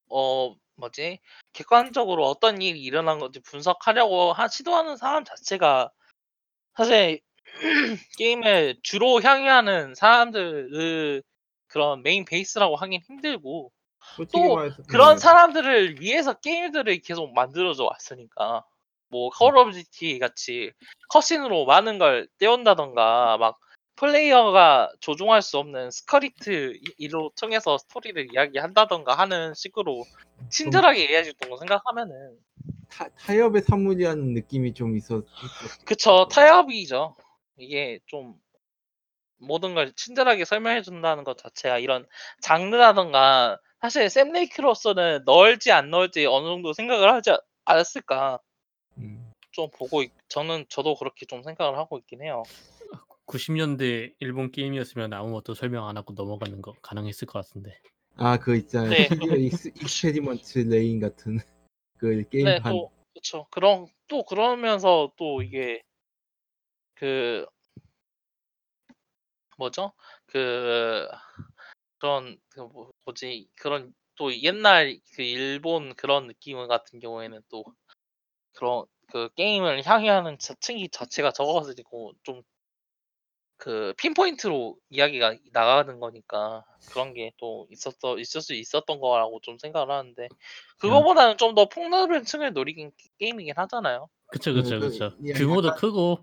[0.10, 1.20] 어 뭐지
[1.54, 5.92] 객관적으로 어떤 일이 일어난 건지 분석하려고 하, 시도하는 사람 자체가
[6.76, 7.20] 사실
[8.18, 11.24] 게임을 주로 향유하는 사람들의
[11.68, 13.72] 그런 메인 베이스라고 하긴 힘들고
[14.34, 15.20] 또 말해서 그런 네.
[15.20, 18.64] 사람들을 위해서 게임들을 계속 만들어져 왔으니까
[19.10, 20.72] 뭐 Call of Duty 같이
[21.10, 23.58] cutscene으로 많은 걸 떼온다던가 막
[23.96, 30.06] 플레이어가 조종할 수 없는 scripted 이- 이로 통해서 스토리를 이야기한다던가 하는 식으로
[30.50, 32.38] 친절하게 이해해줬던 거 생각하면은
[32.90, 35.26] 타, 타협의 산물이라는 느낌이 좀 있었.
[35.26, 37.16] 있었- 그쵸 타협이죠
[37.58, 38.36] 이게 좀
[39.38, 42.06] 모든 걸 친절하게 설명해 준다는 것 자체가 이런
[42.42, 48.40] 장르라던가 사실 샘 레이크로서는 넣을지 안 넣을지 어느 정도 생각을 하지 않- 않았을까
[48.98, 49.32] 음.
[49.52, 52.44] 좀 보고 있- 저는 저도 그렇게 좀 생각을 하고 있긴 해요.
[53.26, 57.80] 90년대 일본 게임이었으면 아무 것도 설명 안 하고 넘어가는 거 가능했을 것 같은데.
[58.18, 58.90] 아, 그 있잖아요.
[58.90, 59.08] 네.
[59.40, 61.38] 익스, Experiments Lain 같은
[61.98, 62.74] 그 게임 네, 판.
[62.74, 63.48] 또 그렇죠.
[63.52, 65.82] 그런 또 그러면서 또 이게
[66.96, 67.46] 그
[69.58, 69.94] 뭐죠?
[70.26, 71.08] 그
[72.00, 77.64] 그런 그 뭐- 뭐지 그런 또 옛날 그 일본 그런 느낌 같은 경우에는 또
[78.54, 82.44] 그런 그 게임을 향유하는 자- 층이 자체가 적어가지고 좀
[83.58, 89.92] 그 핀포인트로 이야기가 나가는 거니까 그런 게 또 있었어 있을 수 있었던 거라고 좀 생각을
[89.94, 90.30] 하는데
[90.80, 94.08] 그거보다는 좀 더 폭넓은 층을 노리긴 게임이긴 하잖아요.
[94.30, 95.12] 그쵸 그- 그쵸 그- 그쵸.
[95.26, 96.20] 예, 규모도 크고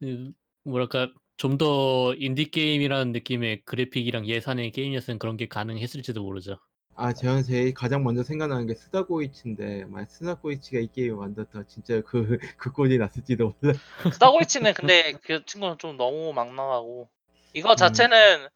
[0.00, 0.32] 그
[0.64, 1.12] 뭐랄까
[1.42, 6.56] 좀 더 인디 게임이라는 느낌의 그래픽이랑 예산의 게임이었으면 그런 게 가능했을지도 모르죠.
[6.94, 12.38] 아, 제가 제일 가장 먼저 생각나는 게 스다고이치인데, 만약 스다고이치가 이 게임을 만들었다 진짜 그,
[12.56, 13.74] 그 꼴이 났을지도 몰라.
[14.12, 17.34] 스타고이치는 근데 그 친구는 좀 너무 막 나가고 음.
[17.54, 18.46] 이거 자체는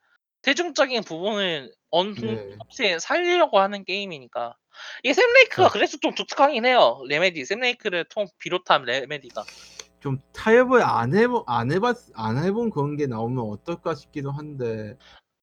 [0.43, 2.21] 대중적인 부분을 어느 네.
[2.21, 4.55] 정도 살리려고 하는 게임이니까
[5.03, 5.73] 이게 샘레이크가 그쵸.
[5.73, 7.03] 그래서 좀 독특하긴 해요.
[7.09, 9.43] 레메디 샘레이크를 통 비롯한 레메디가
[10.07, 14.97] 좀 타협을 안 해보, 안 해봤, 안 해본 그런 게 나오면 어떨까 싶기도 한데.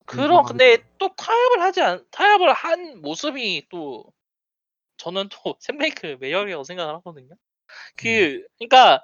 [0.06, 4.06] 그럼 음, 근데 또 타협을 하지 않 타협을 한 모습이 또
[4.96, 5.58] 저는 또
[6.00, 7.36] 샘레이크 매력이라고 생각을 하거든요.
[7.98, 9.04] 그 그러니까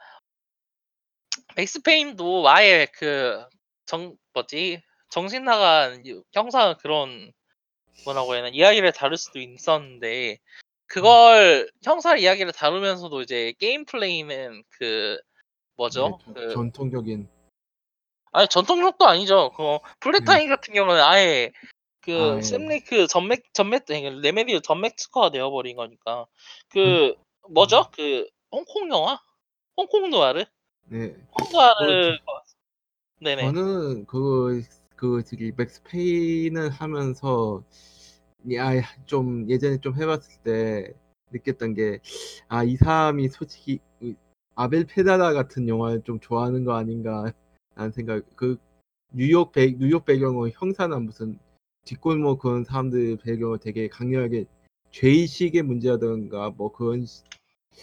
[1.58, 3.46] Max Payne도 아예 그
[3.86, 4.82] 정 뭐지?
[5.10, 7.34] 정신 나간 유- 형사 그런
[8.06, 8.50] 뭐라고 해야 하나?
[8.54, 10.38] 이야기를 다룰 수도 있었는데
[10.86, 15.20] 그걸 형사 이야기를 다루면서도 이제 게임 플레이는 그
[15.80, 16.20] 뭐죠?
[16.28, 17.30] 네, 그 전통적인
[18.34, 19.52] 아니 전통적도 아니죠.
[19.56, 21.54] 그 bullet time 같은 경우는 아예
[22.02, 22.42] 그 아, 예.
[22.42, 26.26] 샘레이크 전매 전매 Remedy 전매 특허가 되어버린 거니까
[26.70, 27.16] 그
[27.50, 27.86] 뭐죠?
[27.94, 29.20] 그 홍콩 영화?
[29.78, 30.44] 홍콩 누아르?
[30.88, 31.16] 네.
[31.40, 32.18] 홍콩 누아르
[33.22, 33.42] 네네.
[33.42, 34.64] 저는 그,
[34.96, 37.62] 그, 저기, Max Payne을 하면서,
[38.54, 38.72] 야,
[39.06, 40.94] 좀, 예전에 좀 해봤을 때
[41.32, 42.00] 느꼈던 게,
[42.48, 44.16] 아, 이 사람이 솔직히, 이
[44.60, 47.32] 아벨 페다라 같은 영화를 좀 좋아하는 거 아닌가,
[47.76, 48.58] 라는 생각, 그,
[49.14, 51.40] 뉴욕 배, 뉴욕 배경은 형사나 무슨
[51.86, 54.46] 뒷골목 그런 사람들 배경을 되게 강렬하게
[54.92, 57.06] 죄의식의 문제라든가 뭐 그런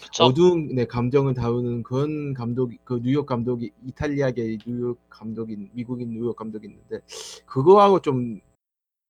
[0.03, 0.23] 그쵸.
[0.25, 6.67] 어두운 네, 감정을 다루는 그런 감독 그 뉴욕 감독이 이탈리아계 뉴욕 감독인 미국인 뉴욕 감독이
[6.67, 6.99] 있는데
[7.47, 8.39] 그거하고 좀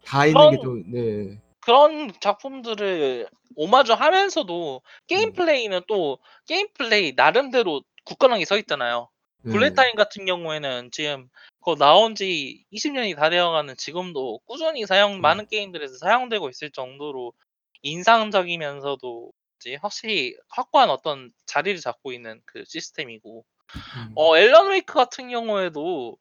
[0.06, 1.42] 다 있는 게 좀 네.
[1.68, 5.34] 그런 작품들을 오마주 하면서도 게임 음.
[5.34, 9.10] 플레이는 또 게임 플레이 나름대로 굳건하게 서 있잖아요.
[9.42, 9.52] 네.
[9.52, 11.28] bullet time 같은 경우에는 지금
[11.60, 15.22] 그거 나온 지 20년이 다 되어가는 지금도 꾸준히 사용 음.
[15.22, 17.34] 많은 게임들에서 사용되고 있을 정도로
[17.82, 23.44] 인상적이면서도 이제 확실히 확고한 어떤 자리를 잡고 있는 그 시스템이고
[23.76, 24.12] 음.
[24.16, 26.18] 어 Alan Wake 같은 경우에도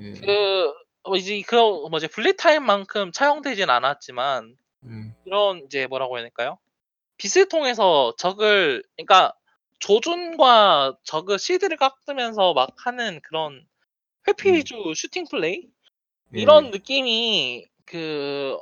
[0.00, 0.10] 예.
[0.14, 0.74] 그
[1.04, 1.54] 어, 이제 그
[1.88, 4.56] 뭐지 블랙타임만큼 차용되진 않았지만
[4.86, 5.14] 예.
[5.24, 6.58] 이런 이제 뭐라고 해야 될까요?
[7.16, 9.34] 빛을 통해서 적을 그러니까
[9.80, 13.66] 조준과 적을 실드를 깎으면서 막 하는 그런
[14.26, 14.94] 회피 음.
[14.94, 15.68] 슈팅 플레이
[16.34, 16.40] 예.
[16.40, 18.58] 이런 느낌이 그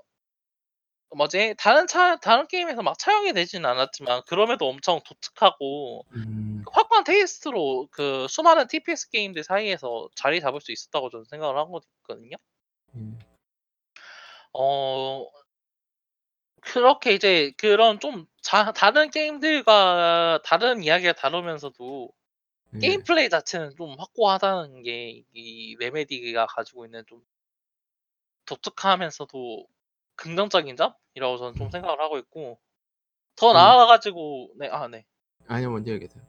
[1.14, 6.64] 뭐지 다른 차 다른 게임에서 막 차용이 되지는 않았지만 그럼에도 엄청 독특하고 음.
[6.70, 12.36] 확고한 테이스트로 그 수많은 TPS 게임들 사이에서 자리 잡을 수 있었다고 저는 생각을 하거든요.
[12.96, 13.00] 예.
[14.52, 15.26] 어
[16.66, 22.10] 그렇게 이제 그런 좀 자, 다른 게임들과 다른 이야기를 다루면서도
[22.74, 22.78] 예.
[22.80, 27.22] 게임 플레이 자체는 좀 확고하다는 게 이 레메디가 가지고 있는 좀
[28.46, 29.66] 독특하면서도
[30.16, 32.58] 긍정적인 점이라고 저는 좀 생각을 하고 있고
[33.36, 33.54] 더 음.
[33.54, 35.04] 나아가가지고 네, 아, 네.
[35.46, 36.24] 아니요 먼저 얘기하세요.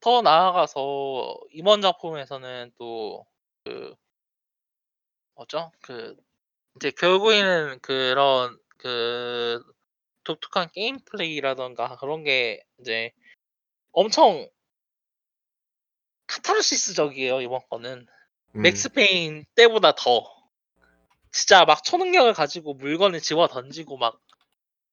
[0.00, 3.94] 더 나아가서 이번 작품에서는 또그
[5.36, 5.72] 뭐죠?
[5.80, 6.16] 그
[6.76, 9.62] 이제 결국에는 그런 그
[10.24, 13.12] 독특한 게임 플레이라던가 그런 게 이제
[13.92, 14.48] 엄청
[16.26, 18.06] 카타르시스적이에요 이번 거는.
[18.56, 18.58] 예.
[18.58, 20.34] 맥스페인 때보다 더.
[21.30, 24.20] 진짜 막 초능력을 가지고 물건을 집어 던지고 막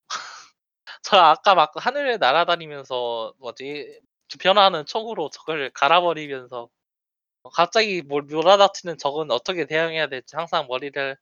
[1.04, 4.02] 저 아까 막 하늘을 날아다니면서 뭐지?
[4.40, 6.70] 변화하는 총으로 적을 갈아버리면서
[7.54, 11.18] 갑자기 뭘 몰아닥치는 적은 어떻게 대응해야 될지 항상 머리를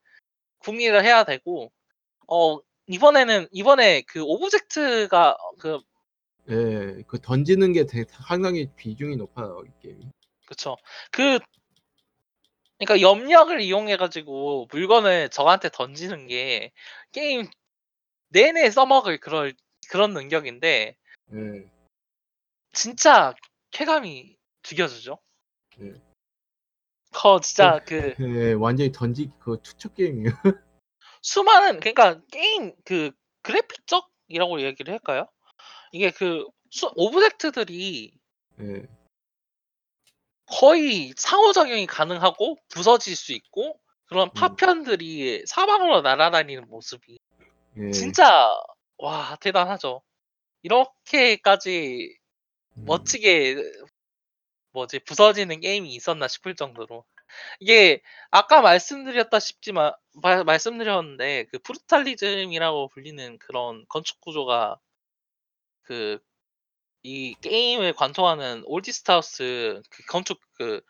[0.59, 1.71] 궁리를 해야 되고
[2.29, 5.79] 어 이번에는 이번에 그 object가 그
[6.49, 7.03] 예.
[7.07, 10.09] 그 던지는 게 되게 상당히 비중이 높아요 이 게임이.
[10.45, 10.77] 그쵸.
[11.11, 11.39] 그
[12.77, 16.71] 그러니까 염력을 이용해 가지고 물건을 적한테 던지는 게
[17.11, 17.47] 게임
[18.29, 19.53] 내내 써먹을 그럴
[19.89, 20.95] 그런 능력인데
[21.33, 21.71] 예.
[22.73, 23.33] 진짜
[23.71, 25.19] 쾌감이 죽여주죠.
[25.81, 25.93] 예.
[27.23, 28.53] 어 진짜 그 예.
[28.53, 30.31] 완전히 던지 그 투척 게임이에요.
[31.21, 33.11] 수많은 그러니까 게임 그
[33.41, 35.27] 그래픽적이라고 얘기를 할까요?
[35.91, 38.13] 이게 그 수, object들이
[38.61, 38.87] 예.
[40.45, 44.33] 거의 상호작용이 가능하고 부서질 수 있고 그런 음.
[44.33, 47.19] 파편들이 사방으로 날아다니는 모습이
[47.77, 47.91] 예.
[47.91, 48.53] 진짜
[48.97, 50.01] 와 대단하죠.
[50.63, 52.17] 이렇게까지
[52.77, 52.85] 음.
[52.85, 53.55] 멋지게
[54.71, 57.03] 뭐지 부서지는 게임이 있었나 싶을 정도로
[57.59, 58.01] 이게
[58.31, 64.79] 아까 말씀드렸다 싶지만 말, 말씀드렸는데 그 brutalism이라고 불리는 그런 건축 구조가
[65.83, 66.19] 그
[67.03, 70.81] 이 게임을 관통하는 Oldest House 그 건축 그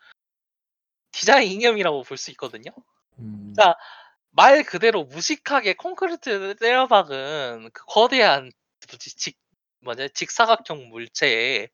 [1.12, 2.72] 디자인 이념이라고 볼 수 있거든요.
[3.18, 3.54] 음.
[3.56, 3.76] 자,
[4.30, 8.50] 말 그대로 무식하게 콘크리트 때려박은 그 거대한
[8.90, 9.38] 뭐지 직
[9.82, 11.68] 뭐냐 직사각형 물체에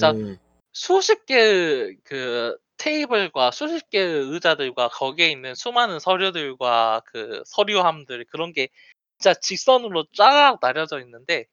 [0.00, 0.38] 자, 예.
[0.72, 8.68] 수십 개의 그 테이블과 수십 개의 의자들과 거기에 있는 수많은 서류들과 그 서류함들 그런 게
[9.18, 11.46] 진짜 직선으로 쫙 나뉘어져 있는데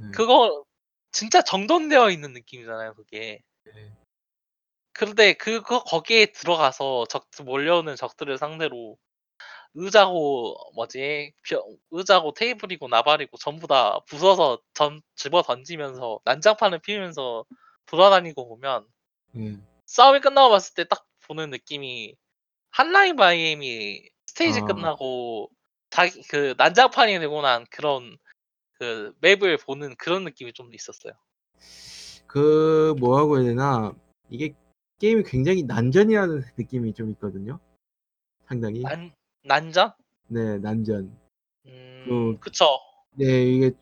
[0.00, 0.10] 예.
[0.12, 0.64] 그거
[1.10, 3.42] 진짜 정돈되어 있는 느낌이잖아요, 그게.
[3.64, 3.90] 네.
[4.92, 8.96] 그런데 그거 거기에 들어가서 적 몰려오는 적들을 상대로
[9.74, 17.44] 의자고 뭐지 벼- 의자고 테이블이고 나발이고 전부 다 부숴서 전 집어 던지면서 난장판을 피우면서
[17.86, 18.86] 돌아다니고 보면
[19.36, 19.75] 예.
[19.86, 22.14] 싸움이 끝나고 봤을 때 딱 보는 느낌이
[22.70, 24.64] 한라인 바이엠이 스테이지 아.
[24.66, 25.50] 끝나고
[25.90, 28.16] 자기 그 난장판이 되고 난 그런
[28.74, 31.12] 그 맵을 보는 그런 느낌이 좀 있었어요.
[32.26, 33.92] 그 뭐라고 해야 되나
[34.28, 34.54] 이게
[34.98, 37.58] 게임이 굉장히 난전이라는 느낌이 좀 있거든요.
[38.46, 38.82] 상당히.
[38.82, 39.12] 난
[39.44, 39.92] 난전?
[40.28, 41.18] 네, 난전.
[41.66, 42.78] 음, 그- 그쵸.
[43.12, 43.72] 네, 이게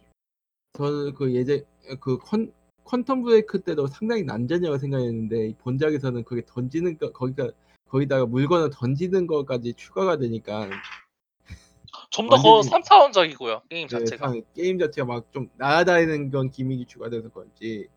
[0.74, 1.64] 저는 그 예전
[2.00, 2.52] 그 컨,
[2.84, 7.50] 퀀텀 브레이크 때도 상당히 난전이라고 생각했는데 이 본작에서는 그게 던지는 거 거기가
[7.88, 10.68] 거기다가 물건을 던지는 것까지 추가가 되니까
[12.10, 14.28] 좀 더 거 완전히- 3차원적이고요 게임 네, 자체가.
[14.28, 17.88] 상- 게임 자체가 막 좀 날아다니는 건 gimmick이 추가돼서 그런지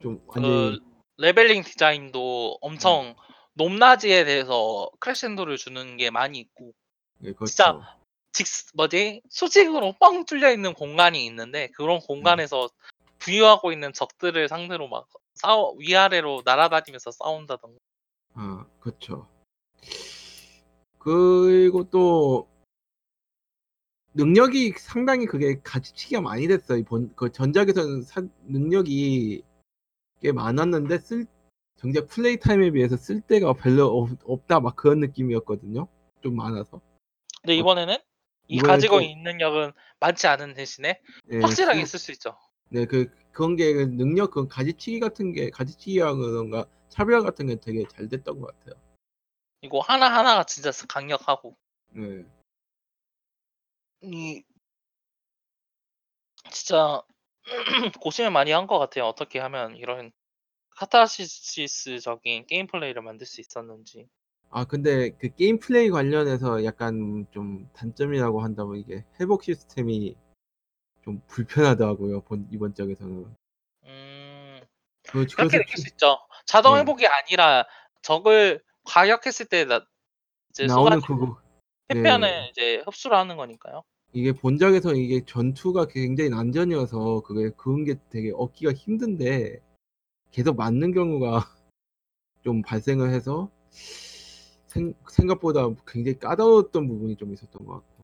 [0.00, 0.84] 좀 완전히 그
[1.18, 3.14] leveling 디자인도 엄청
[3.54, 6.72] 높낮이에 대해서 크레셴도를 주는 게 많이 있고
[7.24, 7.46] 예, 그렇죠.
[7.46, 7.96] 진짜
[8.32, 12.68] 직 뭐지 수직으로 뻥 뚫려 있는 공간이 있는데 그런 공간에서
[13.18, 17.78] 부유하고 있는 적들을 상대로 막 싸워 위아래로 날아다니면서 싸운다던가
[18.34, 19.28] 아, 그렇죠.
[20.98, 22.48] 그리고 또
[24.14, 26.78] 능력이 상당히 그게 가지치기가 많이 됐어요.
[26.78, 29.42] 이 본, 그 전작에서는 사- 능력이
[30.20, 31.26] 꽤 많았는데 쓸
[31.76, 35.86] 정작 플레이 타임에 비해서 쓸 데가 별로 없, 없다 막 그런 느낌이었거든요.
[36.22, 36.80] 좀 많아서.
[37.42, 37.96] 근데 이번에는
[38.48, 41.00] 이 가지고 또- 있는 능력은 많지 않은 대신에
[41.30, 42.36] 예, 확실하게 쓸- 쓸수 있죠.
[42.70, 47.84] 네, 그 그런 게그 능력 그 가지치기 같은 게 가지치기랑 그런가 차별 같은 게 되게
[47.88, 48.80] 잘 됐던 것 같아요.
[49.62, 51.56] 이거 하나 하나가 진짜 강력하고
[51.90, 52.24] 네.
[54.02, 54.42] 이
[56.50, 57.02] 진짜
[58.00, 59.04] 고심을 많이 한 것 같아요.
[59.06, 60.12] 어떻게 하면 이런
[60.76, 64.08] 카타르시스적인 게임 플레이를 만들 수 있었는지.
[64.50, 70.16] 아 근데 그 게임 플레이 관련해서 약간 좀 단점이라고 한다면 이게 회복 시스템이
[71.08, 72.20] 좀 불편하더라고요.
[72.20, 73.34] 본 이번 작에서는.
[73.84, 74.60] 음,
[75.04, 76.18] 그 그렇게 그래서 느낄 수 있죠.
[76.44, 76.80] 자동 네.
[76.80, 77.64] 회복이 아니라
[78.02, 79.86] 적을 과격했을 때 나,
[80.50, 81.40] 이제 나오는 그거
[81.88, 82.00] 네.
[82.00, 83.84] 해변을 이제 흡수를 하는 거니까요.
[84.12, 89.62] 이게 본작에서 이게 전투가 굉장히 난전이어서 그게 그런 게 되게 얻기가 힘든데
[90.30, 91.38] 계속 맞는 경우가
[92.44, 97.98] 좀 발생을 해서 생, 생각보다 굉장히 까다로웠던 부분이 좀 있었던 것 같고.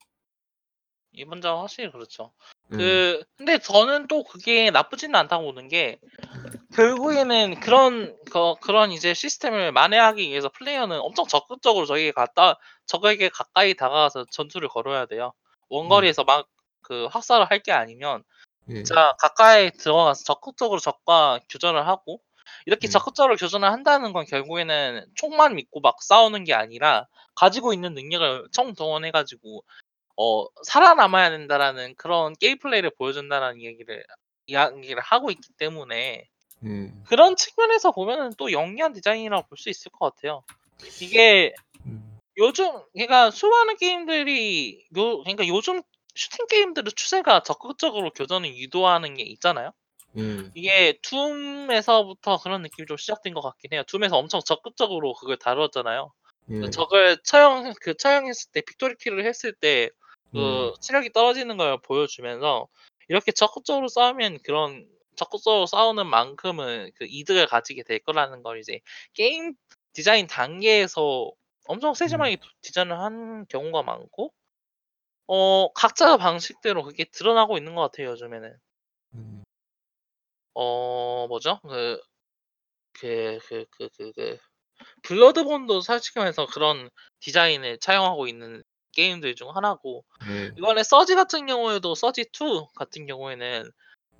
[1.16, 2.32] 이번 작 확실히 그렇죠.
[2.68, 2.76] 네.
[2.78, 5.98] 그 근데 저는 또 그게 나쁘지는 않다고 보는 게
[6.74, 13.74] 결국에는 그런 그, 그런 이제 시스템을 만회하기 위해서 플레이어는 엄청 적극적으로 저에게 갔다 적에게 가까이
[13.74, 15.32] 다가가서 전투를 걸어야 돼요.
[15.68, 16.48] 원거리에서 막
[16.84, 18.22] 그 학살을 할 게 아니면
[18.68, 18.74] 예.
[18.74, 22.20] 진짜 가까이 들어가서 적극적으로 적과 교전을 하고
[22.66, 22.90] 이렇게 음.
[22.90, 29.64] 적극적으로 교전을 한다는 건 결국에는 총만 믿고 막 싸우는 게 아니라 가지고 있는 능력을 총동원해가지고
[30.16, 34.04] 어 살아남아야 된다라는 그런 게임 플레이를 보여준다라는 얘기를
[34.46, 36.28] 이야기를 하고 있기 때문에
[36.66, 36.92] 예.
[37.06, 40.44] 그런 측면에서 보면은 또 영리한 디자인이라고 볼 수 있을 것 같아요.
[41.00, 41.54] 이게
[41.86, 42.18] 음.
[42.38, 45.82] 요즘 그러니까 수많은 게임들이 요 그러니까 요즘
[46.14, 49.72] 슈팅 게임들의 추세가 적극적으로 교전을 유도하는 게 있잖아요.
[50.18, 50.22] 예.
[50.54, 53.82] 이게 툼에서부터 그런 느낌이 좀 시작된 것 같긴 해요.
[53.88, 56.12] 툼에서 엄청 적극적으로 그걸 다루었잖아요.
[56.50, 56.58] 예.
[56.60, 59.90] 그 적을 처형 그 처형했을 때 victory kill을 했을 때
[60.34, 60.80] 그 예.
[60.80, 62.68] 체력이 떨어지는 걸 보여주면서
[63.08, 68.80] 이렇게 적극적으로 싸우면 그런 적극적으로 싸우는 만큼은 그 이득을 가지게 될 거라는 걸 이제
[69.14, 69.54] 게임
[69.92, 71.30] 디자인 단계에서
[71.66, 74.32] 엄청 세심하게 디자인을 한 경우가 많고
[75.28, 78.56] 어 각자 방식대로 그게 드러나고 있는 것 같아요 요즘에는
[79.14, 79.44] 음.
[80.54, 82.00] 어 뭐죠 그
[82.94, 84.38] 그 그 그 그 그
[85.04, 88.62] 블러드본도 솔직히 말해서 그런 디자인을 차용하고 있는
[88.94, 90.52] 게임들 중 하나고 예.
[90.56, 93.70] 이번에 서지 같은 경우에도 서지 2 같은 경우에는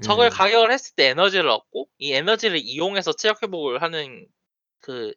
[0.03, 0.29] 적을 예.
[0.29, 4.27] 가격을 했을 때 에너지를 얻고 이 에너지를 이용해서 체력 회복을 하는
[4.81, 5.15] 그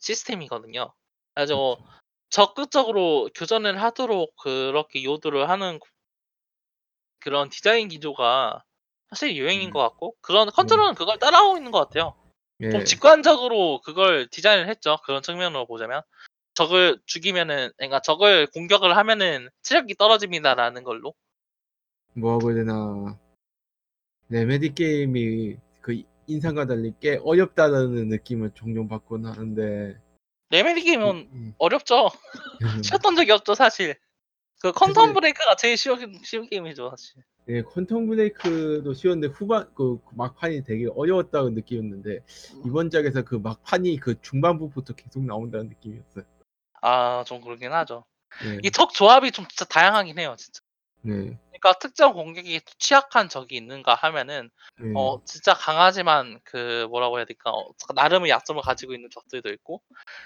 [0.00, 0.92] 시스템이거든요.
[1.34, 1.92] 그래서 그렇죠.
[2.30, 5.78] 적극적으로 교전을 하도록 그렇게 요도를 하는
[7.20, 8.64] 그런 디자인 기조가
[9.10, 9.72] 사실 유행인 음.
[9.72, 12.14] 것 같고 그런 Control은 그걸 따라오고 있는 것 같아요.
[12.60, 12.84] 좀 예.
[12.84, 14.98] 직관적으로 그걸 디자인을 했죠.
[15.04, 16.02] 그런 측면으로 보자면
[16.54, 21.14] 적을 죽이면은 그러니까 적을 공격을 하면은 체력이 떨어집니다라는 걸로.
[22.14, 23.18] 뭐라고 해야 되나
[24.28, 29.98] Remedy 게임이 그 인상과 달리 꽤 어렵다는 느낌을 종종 받곤 하는데
[30.50, 32.08] Remedy 게임은 음, 어렵죠.
[32.78, 32.82] 음.
[32.82, 33.96] 쉬웠던 적이 없죠 사실.
[34.60, 37.22] 그 컨텀 사실- 브레이크가 제일 쉬운, 쉬운 게임이죠 사실.
[37.48, 42.20] 예, 퀀텀 브레이크도 쉬웠는데 후반 그 막판이 되게 어려웠다고 느끼었는데
[42.64, 46.24] 이번 작에서 그 막판이 그 중반부부터 계속 나온다는 느낌이었어요.
[46.82, 48.04] 아 좀 그러긴 하죠.
[48.44, 50.60] 예, 이적 조합이 좀 진짜 다양하긴 해요 진짜.
[51.02, 57.24] 네, 그러니까 특정 공격이 취약한 적이 있는가 하면은 예, 어 진짜 강하지만 그 뭐라고 해야
[57.24, 59.82] 될까 어, 나름의 약점을 가지고 있는 적들도 있고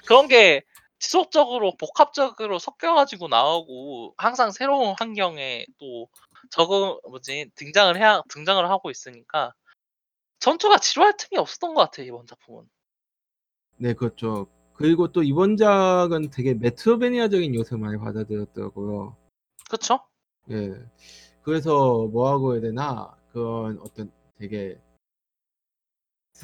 [0.07, 0.63] 그런 게
[0.99, 6.09] 지속적으로 복합적으로 섞여 가지고 나오고 항상 새로운 환경에 또
[6.51, 9.53] 적응 뭐지 등장을 해야 등장을 하고 있으니까
[10.39, 12.65] 전투가 지루할 틈이 없었던 것 같아요 이번 작품은.
[13.79, 14.49] 네, 그렇죠.
[14.77, 19.17] 그리고 또 이번 작은 되게 메트로베니아적인 요소를 많이 받아들였더라고요.
[19.71, 20.01] 그쵸?
[20.51, 20.75] 예.
[21.43, 23.17] 그래서 뭐라고 해야 되나?
[23.33, 24.79] 그런 어떤 되게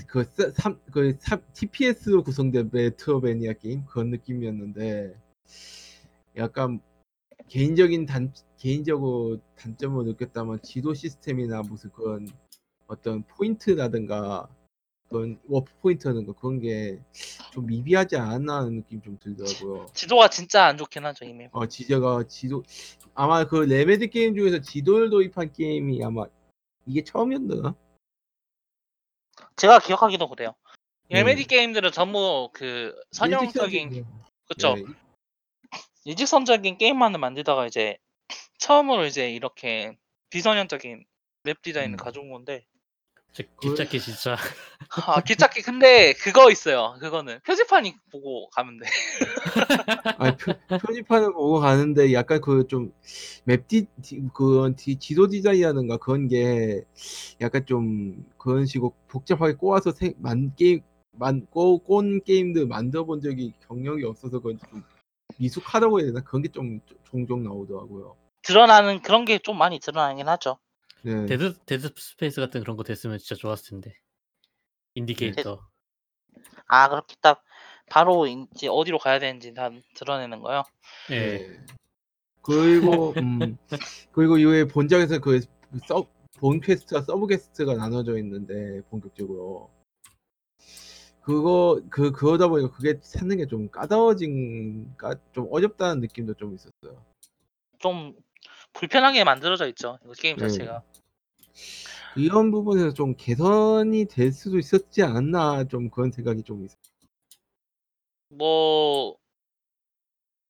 [0.07, 5.15] 그, 세- 삼, 그 삼- TPS로 구성된 Metroidvania 게임 그런 느낌이었는데
[6.37, 6.81] 약간
[7.49, 12.29] 개인적인 단 개인적으로 단점을 느꼈다면 지도 시스템이나 무슨 그런
[12.87, 14.49] 어떤 포인트라든가
[15.13, 16.99] 그런 워프 포인트라든가 그런 게
[17.53, 19.87] 좀 미비하지 않았나 하는 느낌 좀 들더라고요.
[19.93, 21.49] 지도가 진짜 안 좋긴 하죠 이미.
[21.53, 22.63] 어 지저가 지도
[23.15, 26.25] 아마 그 레메디 게임 중에서 지도를 도입한 게임이 아마
[26.87, 27.75] 이게 처음이었나?
[29.57, 30.55] 제가 기억하기도 그래요.
[31.11, 31.19] 네.
[31.19, 34.07] 레메디 게임들은 전부 그 선형적인
[34.49, 34.85] 그쵸 네,
[36.05, 37.99] 일직선적인 게임만을 만들다가 이제
[38.59, 39.95] 처음으로 이제 이렇게
[40.31, 41.05] 비선형적인
[41.43, 41.97] 맵 디자인을 음.
[41.99, 42.65] 가져온 건데
[43.33, 44.37] 저 그- 깁작기 진짜.
[45.07, 46.97] 아 기찻기 근데 그거 있어요.
[47.01, 48.87] 그거는 표지판 이 보고 가면 돼.
[50.39, 52.93] 표, 표지판을 보고 가는데 약간 그 좀
[53.45, 56.83] map 디 디- 지도 디자인이라든가 그런 게
[57.41, 60.81] 약간 좀 그런 식으로 복잡하게 꼬아서 생, 만 게임
[61.13, 64.83] 만꼬꼰 게임들 만들어 본 적이 경력이 없어서 그런지 좀
[65.39, 66.21] 미숙하다고 해야 되나?
[66.23, 68.17] 그런 게 좀 종종 나오더라고요.
[68.43, 70.59] 드러나는 그런 게 좀 많이 드러나긴 하죠
[71.03, 71.27] 네.
[71.27, 73.97] 데드 데드 스페이스 같은 그런 거 됐으면 진짜 좋았을 텐데 네.
[74.95, 75.61] indicator
[76.67, 77.43] 아 그렇게 딱
[77.91, 80.63] 바로 이제 어디로 가야 되는지 다 드러내는 거요
[81.11, 81.61] 예 네.
[82.43, 83.57] 그리고 음
[84.13, 89.71] 그리고 이후에 본작에서 그서본 퀘스트와 서브 퀘스트가 나눠져 있는데 본격적으로
[91.23, 97.05] 그거 그 그러다 보니까 그게 찾는 게 좀 까다워진 까, 좀 어렵다는 느낌도 좀 있었어요.
[97.79, 98.15] 좀
[98.73, 100.49] 불편하게 만들어져 있죠 이거 게임 네.
[100.49, 100.83] 자체가.
[102.15, 106.79] 이런 부분에서 좀 개선이 될 수도 있었지 않나 좀 그런 생각이 좀 있어요.
[108.29, 109.17] 뭐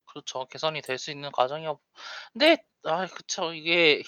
[0.06, 0.46] 그렇죠.
[0.46, 1.80] 개선이 될 수 있는 과정이 없
[2.32, 3.52] 근데 아 그쵸.
[3.54, 4.02] 이게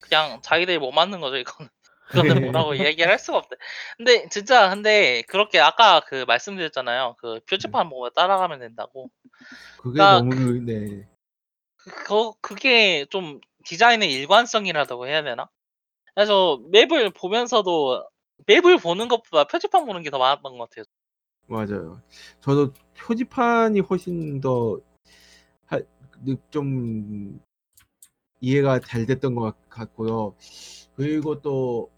[0.00, 1.68] 그냥 자기들이 못 맞는 거죠 이거는.
[2.40, 3.56] 그거는 뭐라고 얘기를 할 수가 없대.
[3.96, 7.16] 근데 진짜 근데 그렇게 아까 그 말씀드렸잖아요.
[7.18, 9.10] 그 표지판 보고 따라가면 된다고.
[9.76, 11.08] 그게 그러니까 너무 네.
[11.86, 15.48] 그 그거 그게 좀 디자인의 일관성이라고 해야 되나?
[16.14, 18.08] 그래서 맵을 보면서도
[18.46, 20.84] map을 보는 것보다 표지판 보는 게 더 많았던 것 같아요.
[21.46, 22.02] 맞아요.
[22.40, 24.40] 저도 표지판이 훨씬
[26.50, 27.40] 더좀
[28.40, 30.34] 이해가 잘 됐던 것 같- 같고요.
[30.96, 31.90] 그리고 또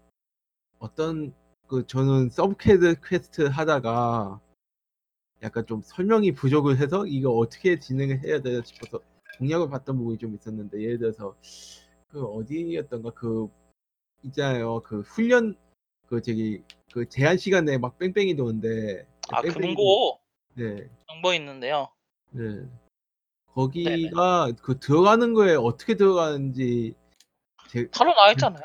[0.79, 1.33] 어떤
[1.67, 4.39] 그 저는 sub que- quest 하다가
[5.43, 8.99] 약간 좀 설명이 부족을 해서 이거 어떻게 진행을 해야 되나 싶어서
[9.39, 11.35] 공략을 봤던 부분이 좀 있었는데 예를 들어서
[12.09, 13.49] 그 어디였던가 그
[14.23, 15.55] 있잖아요 그 훈련
[16.07, 16.63] 그 저기
[16.93, 20.19] 그 제한 시간에 막 뺑뺑이 도는데 아 뺑뺑이 금고
[20.55, 21.89] 네, 정보 있는데요.
[22.31, 22.65] 네.
[23.53, 26.95] 거기가 그 들어가는 거에 어떻게 들어가는지
[27.69, 28.61] 제, 바로 나와 있잖아요.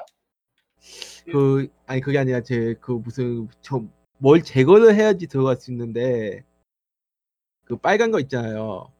[1.26, 3.82] 그 아니 그게 아니라 제 그 무슨 저
[4.24, 6.44] 뭘 제거를 해야지 들어갈 수 있는데
[7.64, 8.90] 그 빨간 거 있잖아요.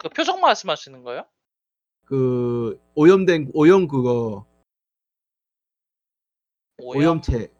[0.00, 1.26] 그 표정 말씀하시는 거예요?
[2.06, 4.46] 그 오염된 오염 그거
[6.78, 7.18] 오염?
[7.18, 7.52] 오염체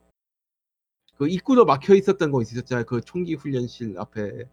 [1.16, 2.86] 그 입구도 막혀 있었던 거 있었잖아요.
[2.86, 4.48] 그 총기 훈련실 앞에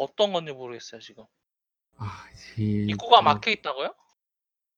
[0.00, 1.24] 어떤 건지 모르겠어요 지금.
[1.98, 2.24] 아,
[2.58, 3.94] 이- 입구가 그- 막혀 있다고요?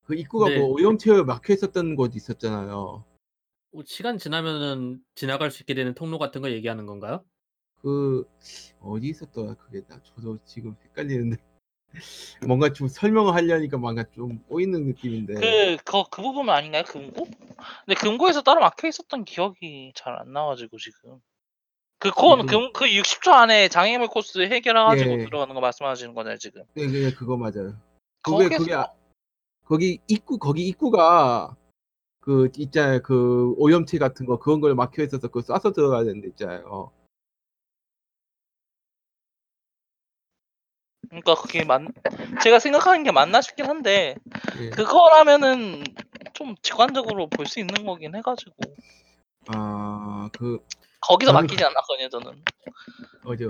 [0.07, 0.59] 그 입구가 네.
[0.59, 3.05] 뭐 오염체 막혀 있었던 곳 있었잖아요.
[3.73, 7.25] 뭐 시간 지나면은 지나갈 수 있게 되는 통로 같은 거 얘기하는 건가요?
[7.83, 8.29] 그
[8.81, 11.37] 어디 있었더라 그게 나 저도 지금 헷갈리는데
[12.47, 16.85] 뭔가 좀 설명을 하려니까 뭔가 좀 꼬이는 느낌인데 그그 그 부분 아닌가요?
[16.85, 17.27] 금고?
[17.85, 21.21] 근데 금고에서 따로 막혀 있었던 기억이 잘 안 나가지고 지금.
[21.99, 22.47] 그 콘, 음.
[22.47, 25.25] 금, 그 60초 안에 장애물 코스 해결해가지고 예.
[25.27, 26.63] 들어가는 거 말씀하시는 거잖아요 지금.
[26.75, 27.75] 네, 네, 그거 맞아요.
[28.23, 28.93] 그게 거기에서 그게 아-
[29.65, 31.57] 거기 입구 거기 입구가
[32.21, 36.91] 그 있잖아요 그 오염체 같은 거 그런 걸 막혀 있어서 그거 쏴서 들어가야 되는데 있잖아요.
[41.11, 41.83] 그러니까 그게 맞
[42.43, 44.15] 제가 생각하는 게 맞나 싶긴 한데
[44.61, 44.71] 예.
[44.71, 45.85] 그거라면은
[46.35, 48.55] 좀 직관적으로 볼 수 있는 거긴 해가지고
[49.49, 50.61] 아그
[51.01, 52.43] 거기서 저는 맡기지 않았거든요 저는.
[53.25, 53.49] 어죠.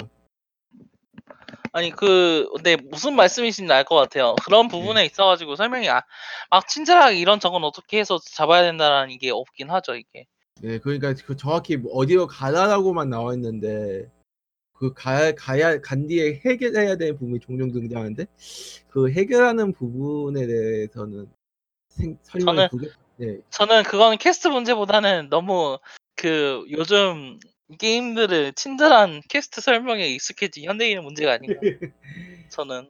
[1.73, 4.35] 아니 그 근데 무슨 말씀이신지 알 것 같아요.
[4.45, 6.03] 그런 부분에 있어가지고 설명이 아,
[6.51, 10.27] 막 친절하게 이런 저건 어떻게 해서 잡아야 된다라는 게 없긴 하죠 이게.
[10.63, 14.11] 네, 그러니까 그 정확히 뭐 어디로 가라라고만 나와 있는데
[14.81, 18.25] 그 가, 가야 간 뒤에 해결해야 되는 부분이 종종 등장하는데
[18.89, 21.31] 그 해결하는 부분에 대해서는
[21.89, 22.91] 생, 설명이 저는- 부족.
[23.17, 25.79] 네, 저는 그건 캐스트 문제보다는 너무
[26.17, 27.39] 그 요즘
[27.79, 31.61] 게임들을 친절한 캐스트 설명에 익숙해진 현대인의 문제가 아닌가.
[32.49, 32.89] 저는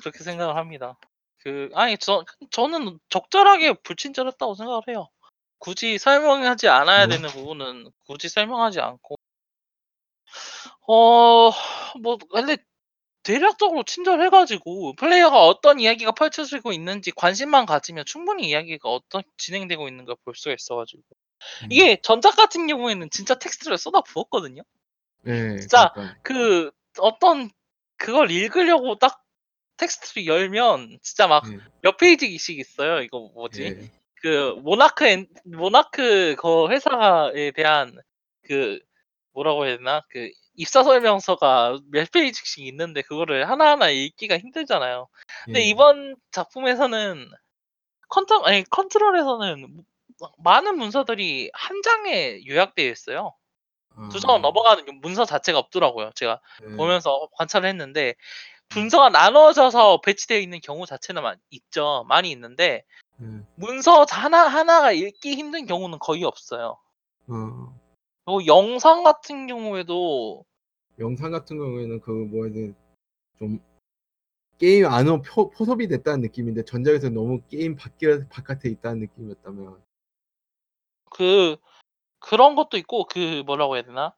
[0.00, 0.96] 그렇게 생각을 합니다.
[1.42, 5.08] 그 아니 저 저는 적절하게 불친절했다고 생각을 해요.
[5.58, 7.16] 굳이 설명하지 않아야 네.
[7.16, 9.16] 되는 부분은 굳이 설명하지 않고
[10.86, 11.50] 어
[12.00, 12.56] 뭐 근데
[13.22, 20.34] 대략적으로 친절해가지고 플레이어가 어떤 이야기가 펼쳐지고 있는지 관심만 가지면 충분히 이야기가 어떤 진행되고 있는 걸볼
[20.34, 21.02] 수가 있어가지고
[21.64, 21.68] 음.
[21.70, 24.62] 이게 전작 같은 경우에는 진짜 텍스트를 쏟아 부었거든요.
[25.22, 27.50] 네, 진짜 그러니까, 그 어떤
[27.96, 29.22] 그걸 읽으려고 딱
[29.76, 33.02] 텍스트를 열면 진짜 막 네, 몇 페이지씩 있어요.
[33.02, 33.62] 이거 뭐지?
[33.62, 37.96] 네, 그 모나크 엔, 모나크 그 회사에 대한
[38.42, 38.80] 그
[39.32, 45.08] 뭐라고 해야 되나 그 입사 설명서가 몇 페이지씩 있는데 그거를 하나하나 읽기가 힘들잖아요.
[45.44, 45.64] 근데 예.
[45.64, 47.30] 이번 작품에서는
[48.08, 49.82] 컨트 아니 컨트롤에서는
[50.38, 53.34] 많은 문서들이 한 장에 요약되어 있어요.
[54.10, 56.10] 두장 아, 넘어가는 문서 자체가 없더라고요.
[56.14, 58.14] 제가 네, 보면서 관찰을 했는데
[58.68, 62.04] 문서가 나눠져서 배치되어 있는 경우 자체는 많- 있죠.
[62.08, 62.84] 많이 있는데
[63.18, 63.26] 네,
[63.56, 66.78] 문서 하나 하나가 읽기 힘든 경우는 거의 없어요.
[67.28, 67.80] 어,
[68.24, 70.44] 그리고 영상 같은 경우에도
[70.98, 72.74] 영상 같은 경우에는 그 뭐든
[73.38, 73.60] 좀
[74.58, 79.82] 게임 안으로 표, 포섭이 됐다는 느낌인데 전작에서 너무 게임 밖에 바깥에 있다는 느낌이었다면.
[81.10, 81.56] 그
[82.20, 84.14] 그런 것도 있고 그 뭐라고 해야 되나?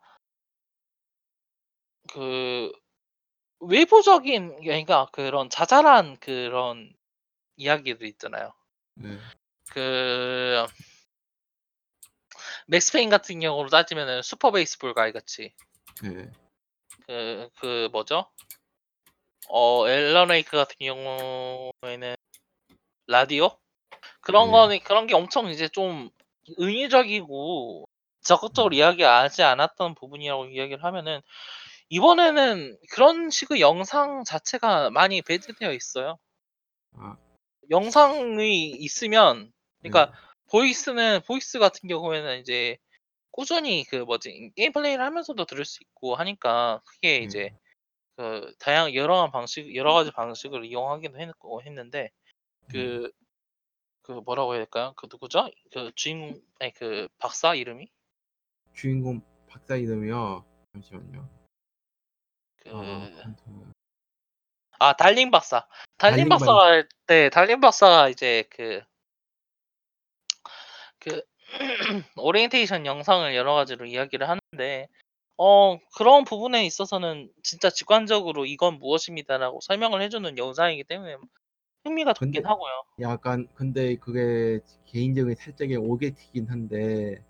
[2.12, 2.70] 그
[3.60, 6.94] 외부적인 그러니까 그런 자잘한 그런
[7.56, 8.52] 이야기들 있잖아요.
[8.96, 9.16] 네,
[9.70, 10.66] 그
[12.66, 15.52] 맥스페인 같은 경우로 따지면은 슈퍼 베이스볼 가이 같이
[16.02, 16.30] 네,
[17.06, 18.30] 그, 그 뭐죠?
[19.48, 22.16] 어 앨런 웨이크 같은 경우에는
[23.06, 23.58] 라디오
[24.20, 24.52] 그런 네.
[24.52, 26.10] 거는 그런 게 엄청 이제 좀
[26.58, 27.88] 은유적이고
[28.22, 28.78] 적극적으로 음.
[28.78, 31.20] 이야기하지 않았던 부분이라고 이야기를 하면은
[31.90, 36.18] 이번에는 그런 식의 영상 자체가 많이 배제되어 있어요.
[36.96, 37.16] 아,
[37.70, 40.12] 영상이 있으면 그러니까 네,
[40.50, 42.78] voice는 voice 같은 경우에는 이제
[43.30, 47.18] 꾸준히 그 뭐지 게임 플레이를 하면서도 들을 수 있고 하니까 네.
[47.18, 47.50] 이제
[48.16, 52.10] 그 다양 여러 방식 여러 가지 방식을 이용하기도 했고 했는데
[52.68, 53.10] 그그
[54.24, 54.92] 뭐라고 해야 될까요?
[54.96, 55.50] 그 누구죠?
[55.72, 57.88] 그 주인공 아니 그 박사 이름이
[58.74, 60.44] 주인공 박사 이름이요.
[60.74, 61.28] 잠시만요.
[62.56, 63.10] 그 아,
[64.78, 65.66] 아 달링 박사.
[65.96, 68.82] 달링 달링 박사가 할때 달링 박사가 이제 그그
[72.16, 74.88] 오리엔테이션 영상을 여러 가지로 이야기를 하는데
[75.36, 81.16] 어 그런 부분에 있어서는 진짜 직관적으로 이건 무엇입니다라고 설명을 해주는 영상이기 때문에
[81.84, 82.70] 흥미가 돋긴 근데- 하고요.
[83.00, 87.22] 약간 근데 그게 개인적인 살짝의 옥에 티긴 한데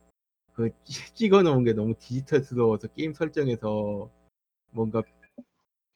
[0.52, 4.10] 그 찍- 찍어놓은 게 너무 디지털스러워서 게임 설정에서
[4.70, 5.02] 뭔가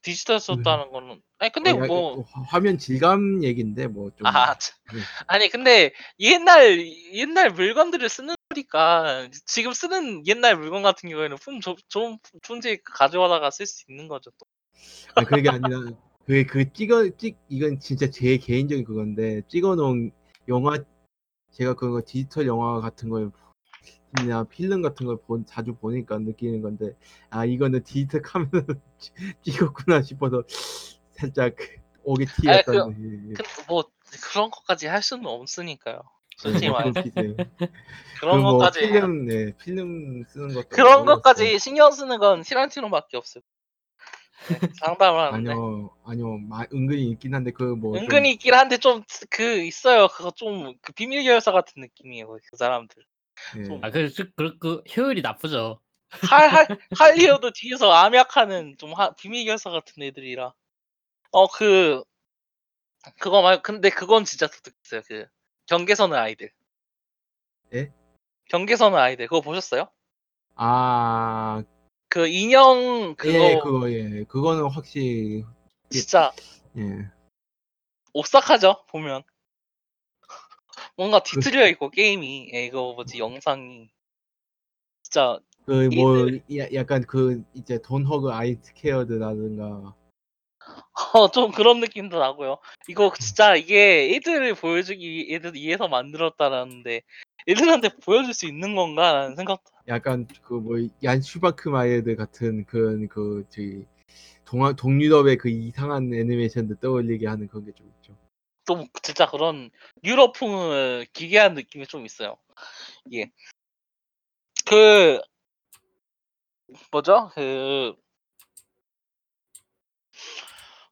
[0.03, 4.57] 디지털 썼다는 거는 아니 근데 어, 야- 뭐 화- 화면 질감 얘긴데 뭐 좀 아,
[4.59, 4.77] 참.
[4.93, 5.01] 네.
[5.29, 11.77] 아니 근데 옛날 옛날 물건들을 쓰는 거니까 지금 쓰는 옛날 물건 같은 경우에는 품 조-
[11.89, 14.31] 좋은 품질 가져다가 쓸 수 있는 거죠.
[14.39, 14.47] 또.
[15.15, 15.81] 아, 그게 아니라
[16.27, 20.11] 그게 그 찍어 찍 이건 진짜 제 개인적인 그건데 찍어놓은
[20.49, 20.77] 영화
[21.53, 26.97] 제가 그거 디지털 영화 같은 걸나 필름 같은 걸 본, 자주 보니까 느끼는 건데
[27.31, 30.43] 아 이거는 디지털 카메라로 찍- 찍었구나 싶어서
[31.19, 31.55] 살짝
[32.05, 33.85] 오게 티였다는 예, 근데 뭐
[34.33, 36.01] 그런 것까지 할 수는 없으니까요.
[36.39, 37.11] 솔직히 예, 말해 그렇기
[38.21, 41.05] 그런 뭐 것까지 필름 네 필름 쓰는 것도 그런.
[41.05, 43.43] 것까지 신경 쓰는 건 티란티노밖에 없어요.
[44.49, 49.43] 네, 장담을 하는데 아니요 아니요 마- 은근히 있긴 한데 그뭐 은근히 있긴 한데 좀 그
[49.63, 50.07] 있어요.
[50.09, 52.29] 그거 좀 그 비밀 결사 같은 느낌이에요.
[52.29, 53.03] 그 사람들.
[53.67, 55.81] 좀- 아, 그, 그, 그, 그 효율이 나쁘죠.
[56.11, 56.67] 할, 할,
[56.97, 60.53] 할리우드 뒤에서 암약하는 좀 하, 비밀 결사 같은 애들이라.
[61.31, 62.03] 어, 그,
[63.19, 65.03] 그거 말, 근데 그건 진짜 독특했어요.
[65.07, 65.27] 그,
[65.67, 66.51] 경계선의 아이들.
[67.75, 67.93] 예?
[68.51, 69.27] 경계선의 아이들.
[69.27, 69.89] 그거 보셨어요?
[70.55, 71.63] 아
[72.09, 75.45] 그 인형, 그거, 예, 그거 예 그거는 확실히
[75.91, 76.33] 진짜
[76.77, 77.11] 예
[78.15, 78.85] 오싹하죠?
[78.89, 79.23] 보면.
[80.97, 82.51] 뭔가 뒤틀려 있고, 게임이.
[82.55, 83.91] 예, 이거 뭐지, 영상이.
[85.03, 86.29] 진짜, 그뭐
[86.75, 89.95] 약간 그 이제 돈 허그 아이 스케어드라든가
[91.15, 92.59] 어, 좀 그런 느낌도 나고요.
[92.89, 97.03] 이거 진짜 이게 애들을 보여주기, 위- 애들 위해서 만들었다라는데,
[97.49, 99.63] 얘들한테 보여줄 수 있는 건가라는 생각.
[99.89, 103.87] 약간 그 뭐 얀 슈반크마이어 같은 그런 그 저기
[104.45, 108.17] 동아 동유럽의 그 이상한 애니메이션들 떠올리게 하는 그런 게 좀 있죠.
[108.67, 109.71] 또 진짜 그런
[110.05, 112.37] 유럽풍을 기괴한 느낌이 좀 있어요.
[113.07, 113.31] 이게
[114.67, 115.21] 그
[116.91, 117.31] 뭐죠?
[117.35, 117.95] 그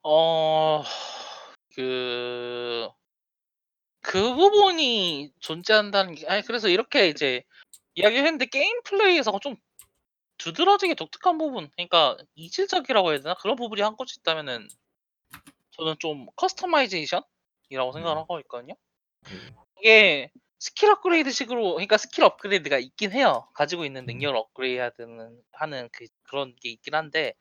[0.08, 0.84] 어,
[1.74, 2.88] 그,
[4.00, 7.42] 그 부분이 존재한다는 게, 아니, 그래서 이렇게 이제
[7.96, 9.56] 이야기를 했는데 게임 플레이에서 좀
[10.38, 13.34] 두드러지게 독특한 부분, 그러니까 이질적이라고 해야 되나?
[13.34, 14.68] 그런 부분이 한 곳이 있다면은
[15.72, 18.20] 저는 좀 customization이라고 생각을 음.
[18.20, 18.74] 하고 있거든요.
[19.26, 19.56] 음.
[19.80, 23.46] 이게 스킬 업그레이드 식으로, 그러니까 스킬 업그레이드가 있긴 해요.
[23.54, 24.06] 가지고 있는 음.
[24.06, 27.34] 능력을 업그레이드하는 하는 그 그런 게 있긴 한데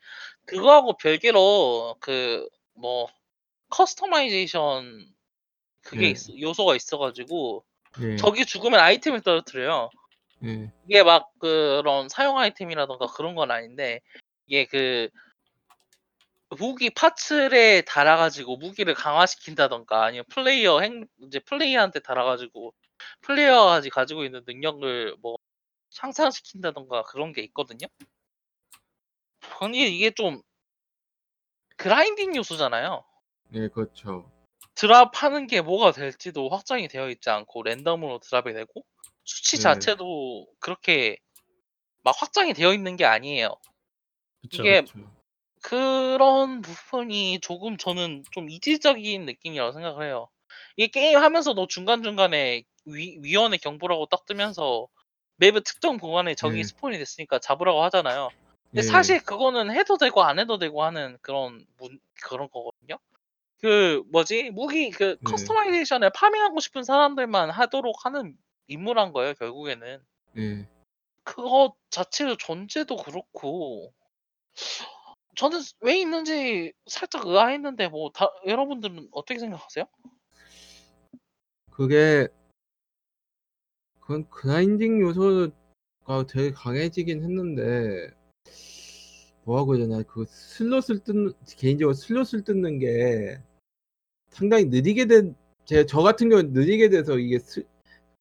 [0.45, 3.07] 그거하고 별개로 그 뭐
[3.69, 5.05] customization
[5.81, 6.09] 그게 예.
[6.11, 7.65] 있- 요소가 있어가지고
[8.01, 8.15] 예.
[8.17, 9.89] 적이 죽으면 아이템을 떨어뜨려요.
[10.45, 10.71] 예.
[10.87, 14.01] 이게 막 그런 사용 아이템이라던가 그런 건 아닌데
[14.45, 15.09] 이게 그
[16.49, 22.73] 무기 파츠에 달아가지고 무기를 강화시킨다던가 아니면 플레이어 행 이제 플레이어한테 달아가지고
[23.21, 25.37] 플레이어가 가지고 있는 능력을 뭐
[25.97, 27.87] 향상시킨다던가 그런 게 있거든요.
[29.59, 30.41] 아니 이게 좀
[31.77, 33.03] grinding 요소잖아요.
[33.53, 34.31] 예, 그렇죠.
[34.75, 38.85] drop하는 게 뭐가 될지도 확정이 되어 있지 않고 랜덤으로 drop이 되고
[39.23, 39.63] 수치 네.
[39.63, 41.17] 자체도 그렇게
[42.03, 43.55] 막 확정이 되어 있는 게 아니에요.
[44.41, 44.63] 그쵸.
[44.63, 45.11] 이게 그렇죠.
[45.61, 50.29] 그런 부분이 조금 저는 좀 이질적인 느낌이라고 생각을 해요.
[50.77, 54.87] 이게 게임 하면서도 중간중간에 위, 위원회 경보라고 딱 뜨면서
[55.37, 56.63] map의 특정 구간에 적이 네.
[56.63, 58.29] spawn이 됐으니까 잡으라고 하잖아요.
[58.71, 58.81] 근데 예.
[58.83, 62.97] 사실 그거는 해도 되고 안 해도 되고 하는 그런 문, 그런 거거든요.
[63.61, 65.17] 그 뭐지 무기 그 네.
[65.23, 70.03] customization을 farming하고 싶은 사람들만 하도록 하는 임무란 거예요 결국에는.
[70.37, 70.67] 예.
[71.23, 73.93] 그거 자체의 존재도 그렇고
[75.35, 79.85] 저는 왜 있는지 살짝 의아했는데 뭐 다 여러분들은 어떻게 생각하세요?
[81.71, 82.27] 그게
[84.05, 88.11] 그건 grinding 요소가 되게 강해지긴 했는데
[89.45, 93.39] 뭐하고 해야 되나 그 슬롯을 뜯는 개인적으로 슬롯을 뜯는 게
[94.29, 97.65] 상당히 느리게 된제저 같은 경우는 느리게 돼서 이게 쓰,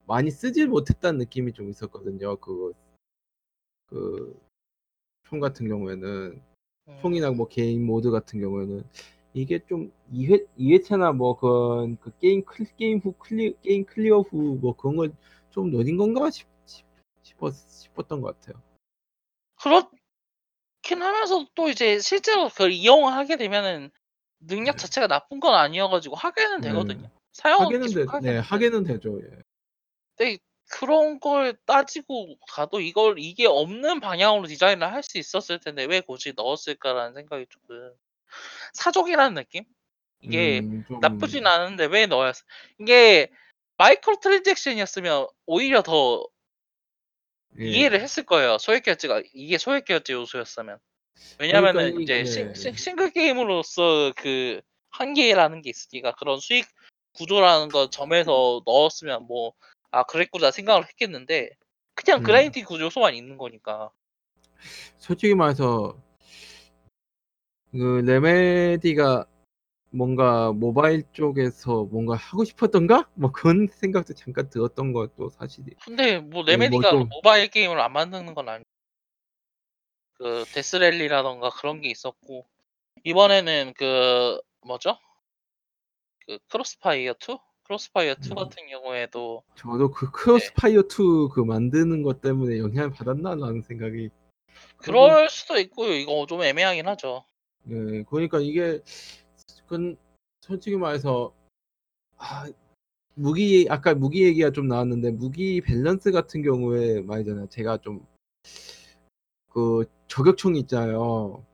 [0.07, 2.37] 많이 쓰질 못했다는 느낌이 좀 있었거든요.
[2.37, 4.32] 그그총
[5.41, 6.41] 같은 경우에는.
[6.89, 8.85] 음, 총이나 뭐 개인 mod 같은 경우에는
[9.35, 14.57] 이게 좀 2회 2회차나 뭐 그런 그 게임 클 게임 후 클리 게임 클리어 후
[14.61, 15.12] 뭐 그런 걸
[15.55, 16.84] 좀 노린 건가 싶, 싶,
[17.22, 18.61] 싶었, 싶었 던 것 같아요.
[19.62, 23.90] 그렇긴 하면서 또 이제 실제로 그걸 이용을 하게 되면은
[24.40, 24.82] 능력 네.
[24.82, 26.68] 자체가 나쁜 건 아니어가지고 하게는 네.
[26.68, 27.09] 되거든요.
[27.32, 29.20] 사용은 하게는 계속 돼, 하게 네, 하게는 되죠.
[29.22, 29.42] 예.
[30.16, 30.38] 근데
[30.70, 36.32] 그런 걸 따지고 가도 이걸 이게 없는 방향으로 디자인을 할 수 있었을 텐데 왜 굳이
[36.36, 37.92] 넣었을까라는 생각이 조금
[38.74, 39.64] 사족이라는 느낌?
[40.20, 42.42] 이게 음, 좀 나쁘진 않은데 왜 했어?
[42.80, 43.30] 이게
[43.76, 46.27] microtransaction이었으면 오히려 더
[47.59, 47.64] 예.
[47.66, 48.59] 이해를 했을 거예요.
[48.59, 50.79] 소액 결제가 이게 소액 결제 요소였으면.
[51.39, 52.25] 왜냐면은 그러니까 이- 이제 예.
[52.25, 54.61] 싱, 싱, 싱글 게임으로서 그
[54.91, 56.66] 한계라는 게 있으니까 그런 수익
[57.12, 59.53] 구조라는 거 점에서 넣었으면 뭐
[59.97, 61.51] 아 그랬구나 생각을 했겠는데
[61.95, 62.25] 그냥 음.
[62.24, 63.91] grinding 구조 요소만 있는 거니까.
[64.99, 65.97] 솔직히 말해서
[67.70, 69.27] 그 레메디가
[69.95, 73.09] 뭔가 모바일 쪽에서 뭔가 하고 싶었던가?
[73.14, 75.76] 뭐 그런 생각도 잠깐 들었던 것도 사실이.
[75.84, 78.64] 근데 뭐 네, 뭐 레메디가 좀- 모바일 게임을 안 만드는 건 아니.
[80.14, 82.47] 그 데스랠리라던가 그런 게 있었고
[83.05, 84.99] 이번에는 그 뭐죠?
[86.26, 87.38] 그 크로스파이어 2?
[87.64, 88.34] 크로스파이어 2 음.
[88.34, 94.11] 같은 경우에도 저도 그 크로스파이어 2 그 만드는 것 때문에 영향을 받았나라는 생각이.
[94.76, 95.92] 그럴 수도 있고요.
[95.92, 97.24] 이거 좀 애매하긴 하죠.
[97.70, 98.80] 예, 그러니까 이게
[99.67, 99.97] 그
[100.41, 101.33] 솔직히 말해서
[102.19, 102.47] 아,
[103.15, 107.49] 무기 아까 무기 얘기가 좀 나왔는데 무기 밸런스 같은 경우에 말이잖아요.
[107.49, 108.05] 제가 좀
[109.51, 111.45] 그 저격총 있잖아요.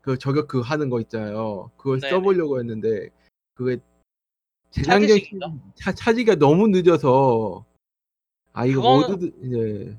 [0.00, 1.70] 그 저격 그 하는 거 있잖아요.
[1.76, 2.10] 그걸 네네.
[2.10, 3.10] 써보려고 했는데
[3.52, 3.76] 그게
[4.70, 5.18] 재장전
[5.74, 7.66] 차지가 너무 늦어서
[8.54, 9.98] 아 이거 그거는- 모두 이제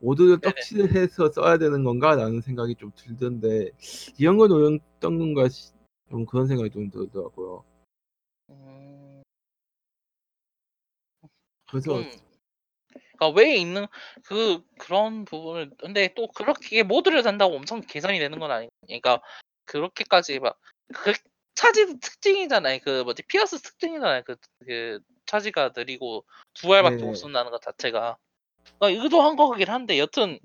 [0.00, 0.52] 모두를 네네.
[0.54, 3.70] 떡칠을 해서 써야 되는 건가라는 생각이 좀 들던데
[4.18, 5.72] 이런 거 노렸던 건가 시-
[6.10, 7.64] 좀 그런 생각이 좀 들더라고요.
[8.50, 9.22] 음,
[11.68, 12.10] 그래서 좀
[13.18, 13.86] 그러니까 왜 있는
[14.24, 19.20] 그 그런 부분을 근데 또 그렇게 모드를 단다고 엄청 개선이 되는 건 아니고 그러니까
[19.64, 21.12] 그렇게까지 막그
[21.54, 22.80] 차지 특징이잖아요.
[22.84, 24.22] 그 뭐지 피어스 특징이잖아요.
[24.24, 27.04] 그, 그 차지가 느리고 두 알밖에 네.
[27.04, 28.16] 못 쓴다는 것 자체가
[28.78, 30.38] 그러니까 의도한 거긴 한데 여튼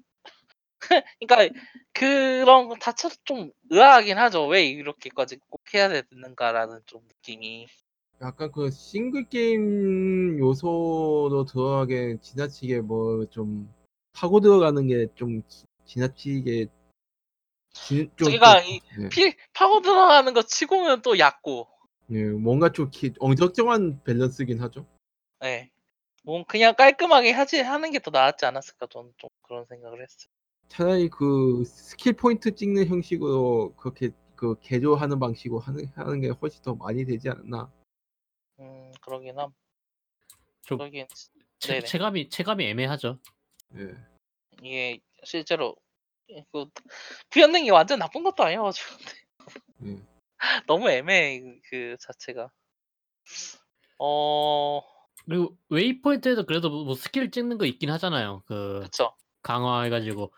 [1.19, 1.59] 그러니까
[1.93, 4.47] 그런 거 자체도 좀 의아하긴 하죠.
[4.47, 7.67] 왜 이렇게까지 꼭 해야 되는가라는 좀 느낌이.
[8.21, 13.73] 약간 그 싱글 게임 요소로 들어가게 지나치게 뭐 좀
[14.13, 15.41] 파고 들어가는 게 좀
[15.85, 16.67] 지나치게
[17.73, 19.09] 지, 좀, 제가 좀- 이 네.
[19.09, 21.67] 피, 파고 들어가는 거 치고는 또 얕고,
[22.07, 24.85] 네, 뭔가 좀 기, 어적정한 밸런스긴 하죠.
[25.43, 25.69] 예.
[26.23, 30.29] 뭐 그냥 깔끔하게 하지 하는 게 더 나았지 않았을까 저는 좀 그런 생각을 했어요.
[30.71, 36.75] 차라리 그 스킬 포인트 찍는 형식으로 그렇게 그 개조하는 방식으로 하는 하는 게 훨씬 더
[36.75, 37.69] 많이 되지 않나.
[38.57, 39.51] 음 그러긴 함.
[40.61, 41.07] 좀 그러긴
[41.59, 41.85] 체, 네네.
[41.85, 43.19] 체감이 체감이 애매하죠.
[43.75, 43.97] 예.
[44.61, 45.75] 이게 실제로
[46.53, 46.65] 그
[47.31, 48.95] 구현능이 완전 나쁜 것도 아니어가지고
[49.87, 49.97] 예.
[50.67, 52.49] 너무 애매해 그- 그 자체가.
[53.99, 54.81] 어
[55.25, 58.43] 그리고 waypoint에도 그래도 뭐, 뭐 스킬 찍는 거 있긴 하잖아요.
[58.45, 59.13] 그 그쵸.
[59.41, 60.31] 강화해가지고.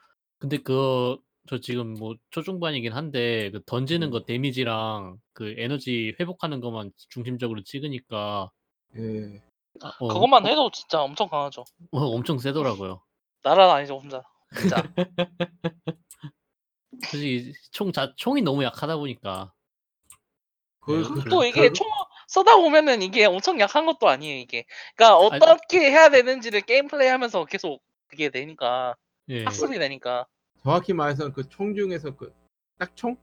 [0.44, 1.18] 근데 그거
[1.48, 4.12] 저 지금 뭐 초중반이긴 한데 그 던지는 음.
[4.12, 8.52] 거 데미지랑 그 에너지 회복하는 것만 중심적으로 찍으니까
[8.98, 9.42] 예.
[9.82, 11.62] 아, 어, 그것만 해도 진짜 엄청 강하죠.
[11.92, 13.02] 어, 엄청 세더라고요.
[13.42, 14.22] 나라 아니죠 혼자.
[14.60, 14.84] 진짜.
[17.10, 19.54] 솔직히 총 자, 총이 너무 약하다 보니까
[20.82, 21.88] 그, 네, 그, 또 그- 이게 총
[22.28, 24.66] 써다 보면은 이게 엄청 약한 것도 아니에요 이게.
[24.98, 28.98] 그러니까 아니- 어떻게 해야 되는지를 게임 플레이하면서 계속 그게 되니까
[29.30, 29.46] 예.
[29.46, 30.28] 학습이 되니까
[30.64, 32.34] 정확히 말해서 그총 중에서 그
[32.78, 33.18] 딱총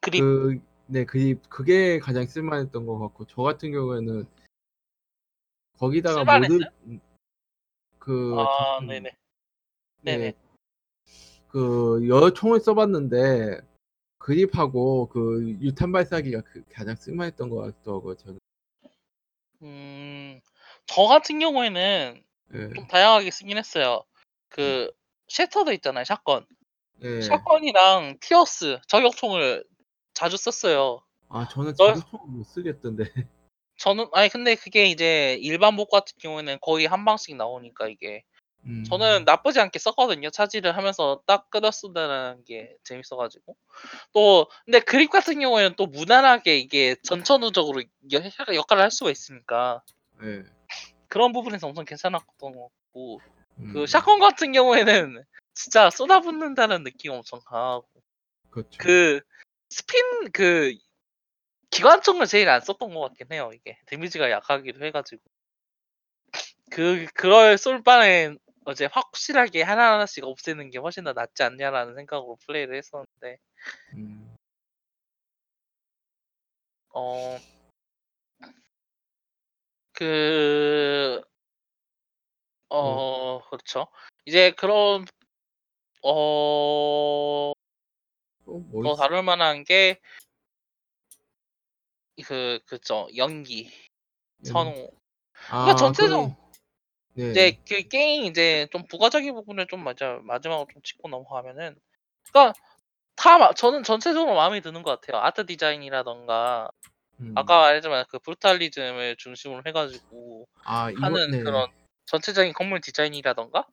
[0.00, 4.26] 그립 그, 네, 그, 그게 가장 쓸만했던 것 같고, 저 같은 경우에는,
[5.78, 7.00] 거기다가 모드, 쓸만했어요?
[7.98, 9.10] 그, 아 저- 네네.
[10.02, 10.32] 네, 네 네.
[11.48, 13.60] 그, 여러 총을 써봤는데,
[14.18, 18.38] 그립하고 그 유탄 발사기가 그 가장 쓸만했던 것 같더라고요, 저는.
[19.62, 20.40] 음
[20.86, 22.24] 저 같은 경우에는
[22.54, 24.02] 예, 좀 다양하게 쓰긴 했어요.
[24.48, 24.90] 그
[25.30, 26.44] 셔터도 있잖아요 샷건.
[27.02, 27.20] 예.
[27.22, 29.64] 샷건이랑 티어스 저격총을
[30.12, 31.02] 자주 썼어요.
[31.28, 33.04] 아, 저는 너- 자주총 못 쓰겠던데.
[33.78, 38.22] 저는 아니 근데 그게 이제 일반 복 같은 경우에는 거의 한 방씩 나오니까 이게
[38.66, 40.28] 음, 저는 나쁘지 않게 썼거든요.
[40.28, 43.56] 차지를 하면서 딱 끌어 쓴다는 게 재밌어가지고.
[44.12, 47.80] 또 근데 그립 같은 경우에는 또 무난하게 이게 전천후적으로
[48.12, 49.82] 여- 역할을 할 수가 있으니까
[50.24, 50.42] 예.
[51.08, 53.39] 그런 부분에서 엄청 괜찮았던 것 같고 음,
[53.72, 55.22] 그 샷건 같은 경우에는
[55.54, 57.88] 진짜 쏟아붓는다는 느낌 엄청 강하고.
[58.50, 58.78] 그렇죠.
[58.78, 59.20] 그
[59.68, 60.74] 스핀 그
[61.70, 63.50] 기관총을 제일 안 썼던 것 같긴 해요.
[63.54, 63.78] 이게.
[63.86, 65.22] 데미지가 약하기도 해가지고.
[66.70, 72.36] 그 그걸 쏠 바엔 어제 확실하게 하나 하나씩 없애는 게 훨씬 더 낫지 않냐라는 생각으로
[72.46, 73.38] 플레이를 했었는데.
[73.94, 74.36] 음,
[76.94, 77.38] 어.
[79.92, 81.20] 그,
[82.70, 83.86] 어, 그렇죠.
[84.26, 85.04] 이제 그런,
[86.02, 87.52] 어,
[88.46, 88.96] 또 뭐 더 있...
[88.96, 90.00] 다룰 만한 게,
[92.24, 93.08] 그, 그죠.
[93.16, 93.70] 연기,
[94.42, 94.90] 선호.
[95.48, 96.36] 아, 그러니까 전체적으로,
[97.14, 97.30] 그, 네.
[97.30, 101.76] 이제 그 게임 이제 좀 부가적인 부분을 좀 맞아, 마지막으로 좀 짚고 넘어가면은,
[102.24, 102.52] 그니까,
[103.16, 105.22] 다, 마- 저는 전체적으로 마음에 드는 것 같아요.
[105.22, 106.70] 아트 디자인이라던가,
[107.20, 107.32] 음.
[107.36, 111.38] 아까 말했지만 그 브루탈리즘을 중심으로 해가지고 아, 이거, 하는 네.
[111.42, 111.68] 그런
[112.14, 113.66] 전체적인 건물 디자인이라던가,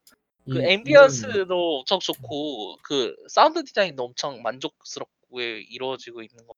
[0.45, 6.53] 그 이- 이거는- ambience도 엄청 좋고 그 사운드 디자인도 엄청 만족스럽게 이루어지고 있는 거.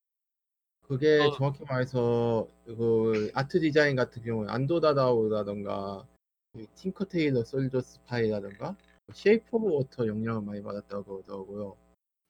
[0.86, 1.30] 그게 어.
[1.32, 6.04] 정확히 말해서 그 아트 디자인 같은 경우에 안도다다오라던가
[6.52, 8.76] 그 팅커 테일러 솔저 스파이라던가
[9.14, 11.76] 쉐이프 오브 워터 영향을 많이 받았다고 하더라고요.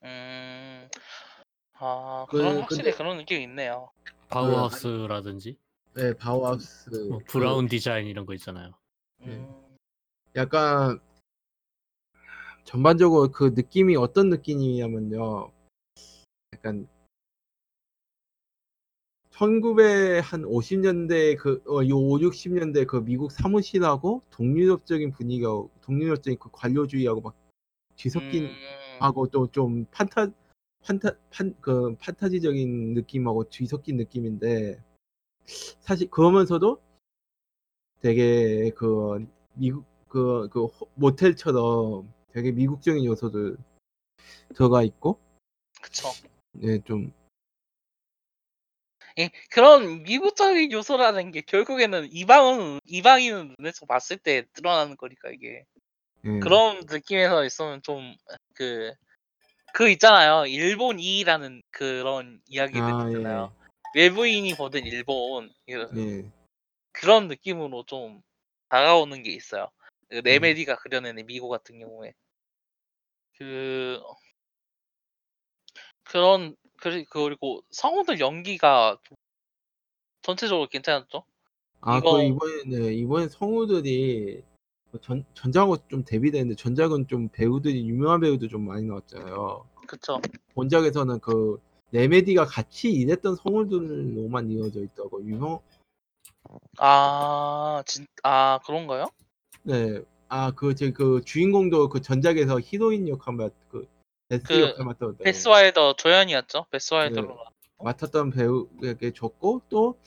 [0.04, 0.88] 음,
[1.74, 3.90] 아 그- 그런 확실히 근데- 그런 느낌이 있네요.
[4.28, 5.56] 바우하우스라든지
[5.94, 6.90] 네, 바우하우스.
[7.08, 8.72] 뭐그 브라운 디자인 이런 거 있잖아요.
[9.24, 9.32] 네.
[9.32, 9.76] 음,
[10.36, 11.00] 약간
[12.64, 15.50] 전반적으로 그 느낌이 어떤 느낌이냐면요.
[16.54, 16.88] 약간
[19.30, 27.20] 1900한 50년대 그 어, 요 5, 60년대 그 미국 사무실하고 독립적인 분위기가 독립적인 그 관료주의하고
[27.22, 27.34] 막
[27.96, 28.56] 뒤섞인 음,
[29.00, 30.28] 하고 또좀 판타
[30.82, 34.82] 판타 판 그 판타지적인 느낌하고 뒤섞인 느낌인데
[35.80, 36.80] 사실 그러면서도
[38.00, 43.56] 되게 그 미국 그 그 모텔처럼 되게 미국적인 요소들
[44.54, 45.20] 들어가 있고.
[45.80, 46.08] 그쵸.
[46.62, 47.12] 예 좀.
[49.18, 55.64] 예, 그런 미국적인 요소라는 게 결국에는 이방은 이방인은 눈에서 봤을 때 드러나는 거니까 이게.
[56.24, 58.14] 예, 그런 느낌에서 있으면 좀
[58.54, 60.46] 그그 있잖아요.
[60.46, 63.54] 일본이라는 그런 이야기들 아, 있잖아요.
[63.94, 66.30] 외부인이 보던 일본 그- 예,
[67.00, 68.20] 그런 느낌으로 좀
[68.68, 69.70] 다가오는 게 있어요.
[70.10, 72.12] 그 레메디가 그려내는 미고 같은 경우에
[73.38, 73.98] 그
[76.04, 79.16] 그런 그리- 그리고 성우들 연기가 좀
[80.20, 81.24] 전체적으로 괜찮았죠?
[81.80, 84.42] 아, 이거- 그 이번에 네, 이번에 성우들이
[84.92, 89.66] 그전 전작하고 좀 대비되는데 전작은 좀 배우들이 유명한 배우들 좀 많이 나왔잖아요.
[89.86, 90.20] 그쵸?
[90.54, 91.62] 본작에서는 그
[91.92, 95.60] 레메디가 같이 일했던 성우들로만 이어져 있다고 유명
[96.78, 99.10] 아, 진, 아 그런가요?
[99.62, 100.02] 네.
[100.28, 103.88] 아, 그, 제, 그, 주인공도 그 전작에서 히로인 역할 맡, 그,
[104.28, 106.66] 베스 그 역할 맡았던, 베스 와일더 조연이었죠?
[106.70, 107.34] 베스 와일더로 네.
[107.78, 109.98] 맡았던 배우에게 줬고, 또,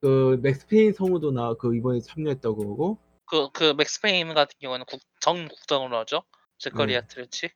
[0.00, 5.48] 그, 맥스페인 성우도 나, 그, 이번에 참여했다고 그러고, 그, 그 맥스페인 같은 경우에는 국, 전
[5.48, 6.22] 국정으로 하죠.
[6.58, 7.06] 제커리아 네.
[7.08, 7.50] 트레치.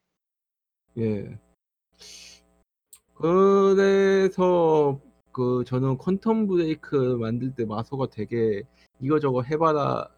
[0.98, 1.38] 예.
[3.14, 5.00] 그래서,
[5.32, 8.62] 그, 저는 퀀텀 브레이크 만들 때 마소가 되게
[9.00, 10.08] 이거저거 해봐라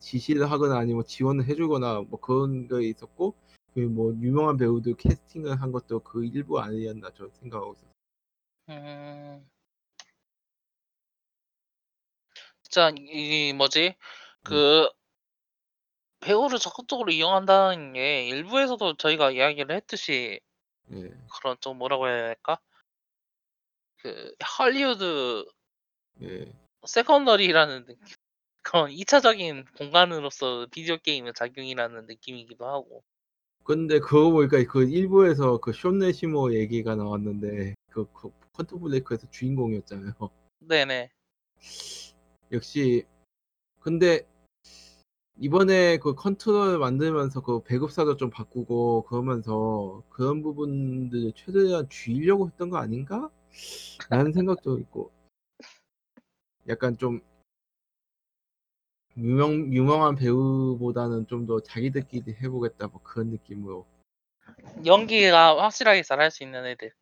[0.00, 3.34] 지시를 하거나 아니면 지원을 해주거나 뭐 그런 게 있었고,
[3.74, 7.90] 그 뭐, 유명한 배우들 캐스팅을 한 것도 그 일부 아니었나 저 생각하고 있었어요.
[8.70, 9.48] 음.
[12.62, 13.94] 진짜 이 뭐지?
[14.42, 14.88] 그
[16.20, 20.40] 배우를 적극적으로 이용한다는 게 일부에서도 저희가 이야기를 했듯이
[20.92, 21.10] 예.
[21.38, 22.58] 그런 좀 뭐라고 해야 될까?
[24.04, 25.46] 그 할리우드
[26.20, 26.52] 예.
[26.86, 28.16] secondary라는 느낌.
[28.60, 33.02] 그런 2차적인 공간으로서 비디오 게임의 작용이라는 느낌이기도 하고.
[33.64, 40.12] 근데 그거 보니까 그 일부에서 그 숀 애쉬모어 얘기가 나왔는데 그, 그 퀀텀 브레이크에서 주인공이었잖아요.
[40.60, 41.10] 네네.
[42.52, 43.06] 역시
[43.80, 44.26] 근데
[45.38, 52.76] 이번에 그 컨트롤 만들면서 그 배급사도 좀 바꾸고 그러면서 그런 부분들 최대한 줄이려고 했던 거
[52.76, 53.30] 아닌가?
[54.10, 55.12] 라는 생각도 있고
[56.68, 57.20] 약간 좀
[59.16, 63.86] 유명 유명한 배우보다는 좀 더 자기들끼리 해보겠다 뭐 그런 느낌으로
[64.86, 66.92] 연기가 확실하게 잘할 수 있는 애들.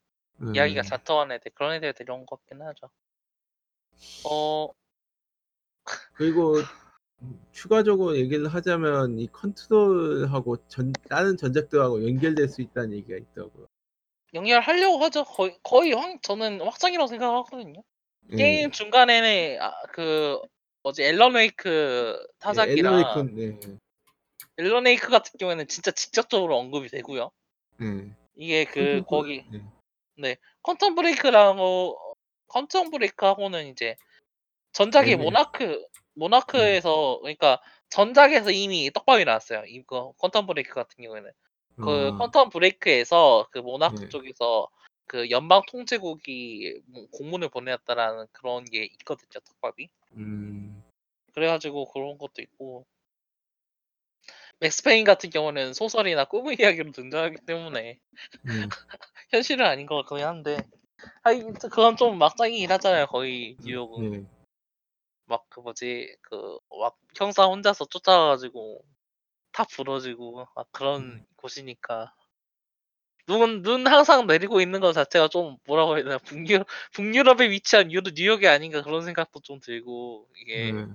[0.54, 1.52] 이야기가 음, 잘 통하는 애들.
[1.54, 2.90] 그런 애들 데려온 것 같긴 하죠.
[4.24, 4.68] 어,
[6.14, 6.56] 그리고
[7.52, 13.66] 추가적으로 얘기를 하자면 이 컨트롤하고 전, 다른 전작들하고 연결될 수 있다는 얘기가 있더라고요.
[14.34, 15.24] 연결하려고 하죠.
[15.24, 17.82] 거의, 거의 확, 저는 확정이라고 생각하거든요.
[18.32, 18.36] 예.
[18.36, 20.40] 게임 중간에는 아, 그
[20.82, 23.78] 뭐지 앨런 웨이크 타작이랑 예, 앨런 웨이크는,
[24.58, 27.30] 앨런 웨이크 같은 경우에는 진짜 직접적으로 언급이 되고요.
[27.82, 28.10] 예, 예.
[28.34, 29.44] 이게 그 거기
[30.22, 30.36] 예.
[30.62, 31.98] 퀀텀 브레이크라고
[32.48, 33.96] 퀀텀 브레이크하고는 이제
[34.72, 35.22] 전작의 네.
[35.22, 35.84] 모나크
[36.14, 39.64] 모나크에서 그러니까 전작에서 이미 떡밥이 나왔어요.
[39.66, 41.30] 이거 퀀텀 브레이크 같은 경우에는
[41.76, 44.08] 그 아, 퀀텀 브레이크에서 그 모나크 네.
[44.08, 44.68] 쪽에서
[45.06, 49.40] 그 연방 통제국이 뭐 공문을 보내었다라는 그런 게 있거든요.
[49.44, 49.88] 떡밥이.
[50.16, 50.82] 음,
[51.34, 52.84] 그래가지고 그런 것도 있고
[54.60, 57.98] 맥스페인 같은 경우는 소설이나 꿈의 이야기로 등장하기 때문에 예,
[59.30, 60.56] 현실은 아닌 것 같긴 한데
[61.22, 64.24] 아니 그건 좀 막장이긴 하잖아요 거의 뉴욕은 예.
[65.26, 68.82] 막그 뭐지 그 막 형사 혼자서 쫓아가가지고
[69.52, 71.26] 다 부러지고 막 그런 음.
[71.36, 72.14] 곳이니까
[73.26, 78.00] 눈, 눈 항상 내리고 있는 것 자체가 좀 뭐라고 해야 되나 북유, 북유럽에 위치한 유,
[78.00, 80.86] 뉴욕이 아닌가 그런 생각도 좀 들고 이게 예.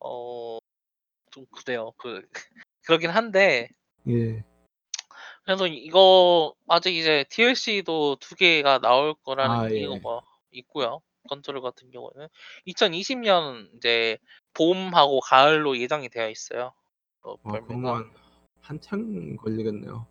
[0.00, 2.22] 어좀 그래요 그
[2.84, 3.68] 그러긴 한데
[4.08, 4.44] 예.
[5.44, 9.76] 그래서 이거 아직 이제 DLC도 두 개가 나올 거라는 아, 예.
[9.76, 10.20] 얘기가
[10.52, 11.02] 있고요.
[11.28, 12.28] 컨트롤 같은 경우는
[12.66, 14.18] 2020년 이제
[14.54, 16.74] 봄하고 가을로 예정이 되어 있어요.
[17.22, 18.10] 어, 어, 그러면
[18.60, 20.06] 한참 걸리겠네요.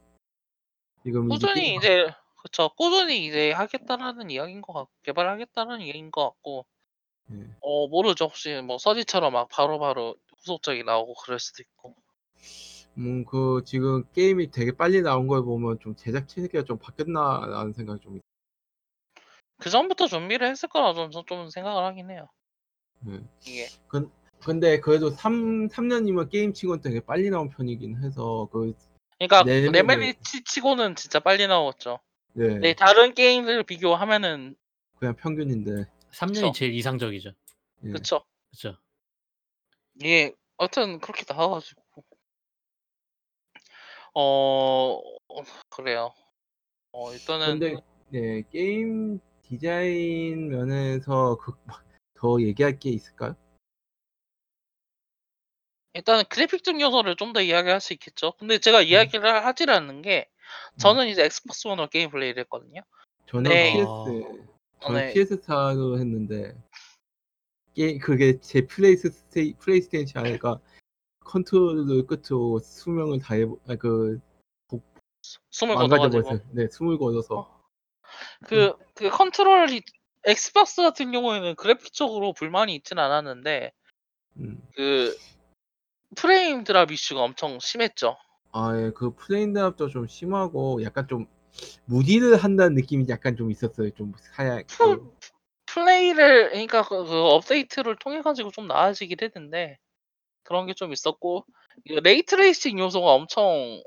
[1.03, 2.07] 지금 이제 꾸준히 게임- 이제
[2.41, 6.65] 그쵸 꾸준히 이제 하겠다라는 이야기인 것 같고 개발하겠다는 이야기인 것 같고
[7.31, 7.55] 예.
[7.61, 11.95] 어 모르죠 혹시 뭐 서지처럼 막 바로바로 후속작이 나오고 그럴 수도 있고
[12.97, 18.01] 음, 그 지금 게임이 되게 빨리 나온 걸 보면 좀 제작 체계가 좀 바뀌었나라는 생각이
[18.01, 22.27] 좀그 전부터 준비를 했을 거라 좀, 좀 생각을 하긴 해요.
[23.07, 23.21] 예.
[23.45, 24.11] 이게 근
[24.59, 28.73] 데 그래도 3, 3년이면 게임 치고는 되게 빨리 나온 편이긴 해서 그
[29.17, 31.99] 그러니까 네, 네, 레벨이 치- 치고는 진짜 빨리 나왔죠.
[32.33, 34.55] 네, 네, 다른 게임들 비교하면은
[34.97, 36.51] 그냥 평균인데 3년이 그쵸.
[36.53, 37.31] 제일 이상적이죠.
[37.85, 37.91] 예.
[37.91, 38.23] 그쵸.
[38.49, 38.77] 그렇죠.
[40.03, 41.81] 예, 하여튼 그렇게 나와가지고
[44.13, 46.13] 어 어, 그래요.
[46.91, 47.75] 어 일단은 근데
[48.09, 51.53] 네, 게임 디자인 면에서 그,
[52.15, 53.35] 더 얘기할 게 있을까요?
[55.93, 58.33] 일단은 그래픽적 요소를 좀 더 이야기할 수 있겠죠.
[58.39, 58.59] 근데 음.
[58.59, 60.27] 제가 이야기를 하질 않는 게
[60.77, 62.81] 저는 이제 엑스박스 원으로 게임 플레이를 했거든요.
[63.27, 63.73] 저는 네.
[63.73, 64.05] PS 어.
[64.81, 65.13] 저는 네.
[65.13, 66.55] PS4로 했는데
[67.75, 70.59] 게 그게 제 플레이스테 플레이스테이션 하니까
[71.25, 73.45] 컨트롤을 끝으로 수명을 다해
[73.79, 74.19] 그
[75.51, 76.49] 숨을 망가져 걷어가지고 버렸어요.
[76.51, 77.61] 네, 숨을 거둬서.
[78.47, 79.81] 그, 그 컨트롤이
[80.25, 83.71] 엑스박스 같은 경우에는 그래픽적으로 불만이 있진 않았는데
[84.37, 84.61] 음.
[84.75, 85.15] 그
[86.15, 88.17] frame drop 이슈가 엄청 심했죠.
[88.53, 91.27] 아, 예, 그 frame drop도 좀 심하고 약간 좀
[91.85, 93.89] 무리를 한다는 느낌이 약간 좀 있었어요.
[93.91, 95.13] 좀 사야 그,
[95.65, 99.77] 플레이를 그러니까 그, 그 업데이트를 통해 가지고 좀 나아지긴 했는데
[100.43, 101.45] 그런 게 좀 있었고
[101.85, 103.81] 이 ray tracing 요소가 엄청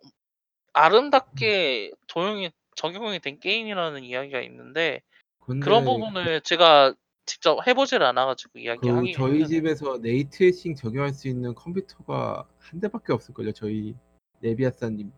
[0.72, 5.02] 아름답게 조용히 적용이 된 게임이라는 이야기가 있는데
[5.40, 6.94] 근데 그런 부분을 제가
[7.26, 13.12] 직접 해보질 않아가지고 그 이야기하기 저희 집에서 ray tracing 적용할 수 있는 컴퓨터가 한 대밖에
[13.12, 13.52] 없을걸요.
[13.52, 13.94] 저희
[14.40, 15.12] 네비아사님.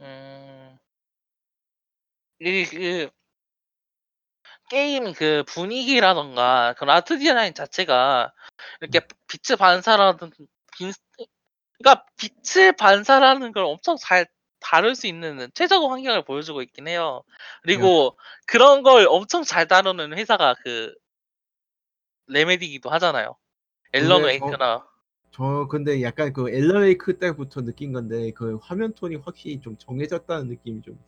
[0.00, 0.78] 음,
[2.40, 3.10] 이, 그,
[4.70, 8.32] 게임 그 분위기라던가 그런 아트 디자인 자체가
[8.80, 10.30] 이렇게 빛의 반사라든
[10.76, 10.92] 빈,
[11.78, 14.26] 그러니까 빛의 반사라는 걸 엄청 잘
[14.60, 17.22] 다룰 수 있는 최적의 환경을 보여주고 있긴 해요.
[17.62, 20.94] 그리고 그런 걸 엄청 잘 다루는 회사가 그
[22.32, 23.36] 레메디기도 하잖아요.
[23.92, 24.88] 앨런 근데 저- 웨이크나
[25.32, 30.82] 저 근데 약간 그 엘러웨이크 때부터 느낀 건데 그 화면 톤이 확실히 좀 정해졌다는 느낌이
[30.82, 30.98] 좀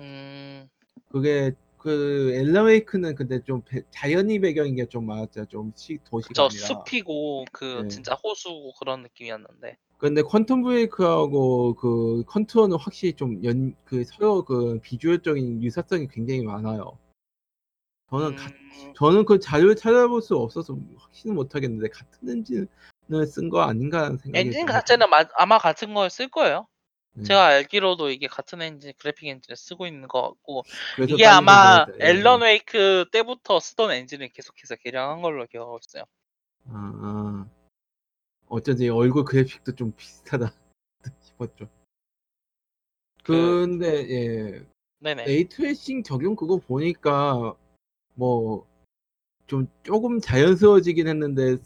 [0.00, 0.68] 음,
[1.10, 5.46] 그게 그 엘러웨이크는 근데 좀 배- 자연이 배경인 게 좀 많았죠.
[5.46, 6.66] 좀 시, 도시가 저 아니라.
[6.66, 7.88] 숲이고 그 네.
[7.88, 14.78] 진짜 호수고 그런 느낌이었는데 근데 퀀텀 브레이크하고 그 컨트롤은 확실히 좀 연 그 서로 그
[14.82, 16.98] 비주얼적인 유사성이 굉장히 많아요.
[18.10, 22.66] 저는 가- 음, 저는 그 자료를 찾아볼 수 없어서 확신은 못 하겠는데 같은 엔진을
[23.26, 26.66] 쓴 거 아닌가라는 생각이 엔진 좀 자체는 마- 아마 같은 걸 쓸 거예요.
[27.14, 27.24] 네.
[27.24, 30.62] 제가 알기로도 이게 같은 엔진 그래픽 엔진을 쓰고 있는 것 같고
[30.96, 31.86] 그래서 이게 다른 아마.
[32.00, 32.06] 예.
[32.10, 36.04] Alan Wake 때부터 쓰던 엔진을 계속해서 개량한 걸로 기억하고 있어요.
[36.68, 37.46] 아, 아.
[38.46, 40.52] 어쩐지 얼굴 그래픽도 좀 비슷하다
[41.20, 41.68] 싶었죠.
[43.24, 44.66] 그- 근데 예
[45.00, 45.24] 네네.
[45.26, 47.54] ray tracing 적용 그거 보니까
[48.18, 48.68] 뭐
[49.48, 51.56] 좀 조금 자연스러워지긴 했는데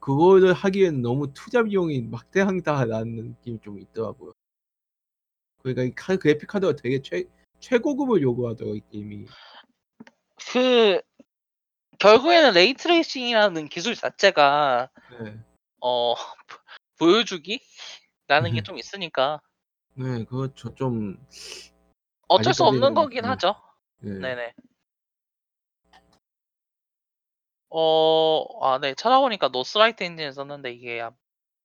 [0.00, 4.32] 그거를 하기에는 너무 투자 비용이 막대하다라는 느낌이 좀 있더라고요.
[5.62, 7.24] 그러니까 이 카, 그래픽 카드가 되게 최
[7.60, 9.26] 최고급을 요구하더라고 이 게임이.
[10.50, 11.00] 그
[11.98, 15.38] 결국에는 ray tracing이라는 기술 자체가 네,
[15.80, 16.14] 어
[16.98, 19.40] 보여주기라는 게 좀 있으니까
[19.94, 21.18] 네, 그거 저좀
[22.28, 23.28] 어쩔 수 없는 거긴 네.
[23.28, 23.54] 하죠.
[24.00, 24.18] 네.
[24.18, 24.54] 네네.
[27.70, 28.94] 어, 아, 네.
[28.94, 31.12] 찾아보니까 Northlight 엔진을 썼는데 이게 아-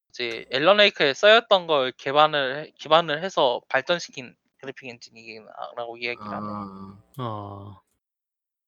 [0.09, 6.47] 이제 Alan Wake에 쓰였던 걸 기반을 해- 기반을 해서 발전시킨 그래픽 엔진이라고 이야기를 하네.
[6.47, 7.81] 아, 어.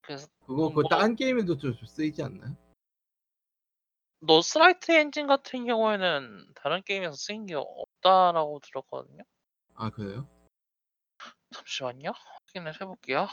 [0.01, 2.55] 그래서 그거 그 뭐- 다른 게임에도 좀 쓰이지 않나요?
[4.21, 9.23] Northlight 엔진 같은 경우에는 다른 게임에서 쓰인 게 없다라고 들었거든요.
[9.75, 10.27] 아 그래요?
[11.53, 12.13] 잠시만요.
[12.47, 13.27] 확인을 해 볼게요.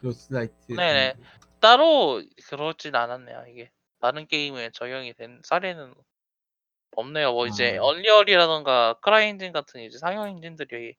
[0.00, 0.72] Northlight.
[0.72, 1.14] 네네.
[1.60, 3.44] 따로 그러진 않았네요.
[3.48, 3.70] 이게
[4.00, 5.94] 다른 게임에 적용이 된 사례는
[6.96, 7.32] 없네요.
[7.32, 7.82] 뭐 이제 아.
[7.84, 10.96] Unreal이라던가 CryEngine 같은 이제 상용 엔진들이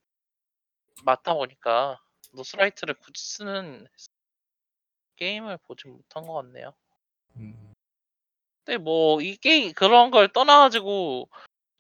[1.04, 2.00] 많다 보니까
[2.34, 3.88] Northlight를 굳이 쓰는
[5.16, 6.74] 게임을 보진 못한 것 같네요.
[7.38, 7.74] 음.
[8.66, 11.30] 근데 뭐 이 게임 그런 걸 떠나가지고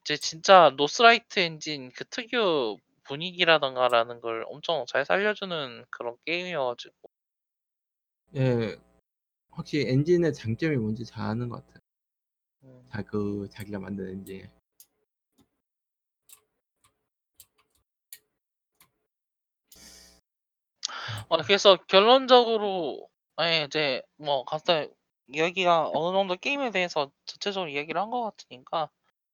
[0.01, 2.77] 이제 진짜 Northlight 엔진 그 특유
[3.07, 7.09] 분위기라던가라는 걸 엄청 잘 살려주는 그런 게임이어 가지고
[8.35, 8.77] 예,
[9.51, 11.81] 확실히 엔진의 장점이 뭔지 잘 아는 것 같아요.
[12.63, 14.49] 음, 자, 그 자기가 만든 엔진.
[21.29, 23.09] 어, 그래서 결론적으로
[23.41, 24.87] 예, 이제 뭐 각자
[25.27, 28.89] 이야기가 어느 정도 게임에 대해서 전체적으로 이야기를 한 것 같으니까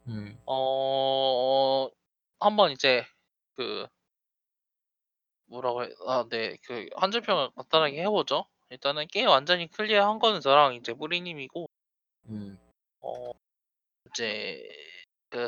[0.08, 0.38] 예.
[0.46, 1.90] 어
[2.40, 3.06] 한번 이제
[3.56, 3.88] 그
[5.48, 8.46] 뭐라고 해, 아, 네, 그 한 줄평을 간단하게 해보죠.
[8.70, 11.68] 일단은 게임 완전히 클리어한 거는 저랑 이제 무리님이고
[12.32, 12.58] 예.
[13.02, 13.32] 어
[14.10, 14.64] 이제
[15.30, 15.48] 그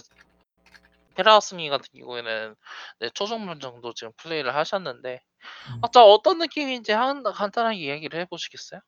[1.16, 2.56] 페라스미 같은 경우에는
[3.00, 5.22] 네, 초중반 정도 지금 플레이를 하셨는데
[5.70, 5.82] 음.
[5.82, 8.82] 각자 어떤 느낌인지 한 간단하게 이야기를 해보시겠어요?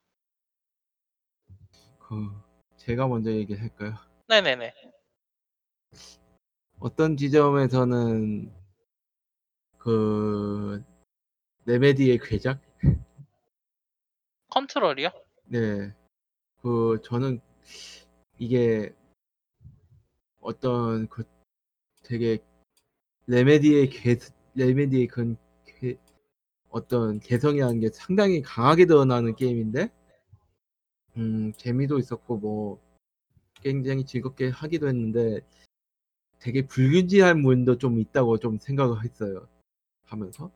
[1.99, 2.29] 그
[2.77, 3.95] 제가 먼저 얘기할까요?
[4.27, 4.73] 네네네.
[6.79, 8.53] 어떤 지점에서는
[9.87, 10.83] 그
[11.63, 12.59] 레메디의 궤작?
[14.49, 15.11] 컨트롤이요?
[15.45, 15.93] 네.
[16.61, 17.39] 그 저는
[18.37, 18.93] 이게
[20.41, 21.23] 어떤 그
[22.03, 22.39] 되게
[23.27, 24.17] 레메디의 개
[24.55, 25.95] 레메디의 그 개,
[26.67, 29.89] 어떤 개성이라는 게 상당히 강하게 드러나는 게임인데
[31.15, 32.81] 음, 재미도 있었고 뭐
[33.61, 35.39] 굉장히 즐겁게 하기도 했는데
[36.39, 39.47] 되게 불균질한 면도 좀 있다고 좀 생각을 했어요.
[40.07, 40.51] 하면서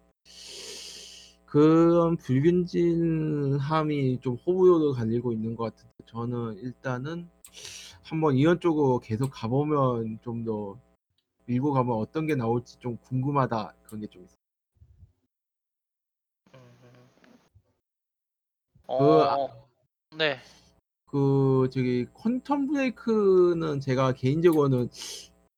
[1.46, 7.30] 그런 불균질함이 좀 호불호를 갈리고 있는 것 같은데 저는 일단은
[8.04, 10.78] 한번 이런 쪽으로 계속 가보면 좀 더
[11.46, 14.38] 밀고 가면 어떤 게 나올지 좀 궁금하다 그런 게 좀 있어요.
[16.56, 16.60] 음.
[18.88, 19.68] 그 아- 어,
[20.18, 20.38] 네.
[21.08, 24.90] 그 저기 퀀텀 브레이크는 제가 개인적으로는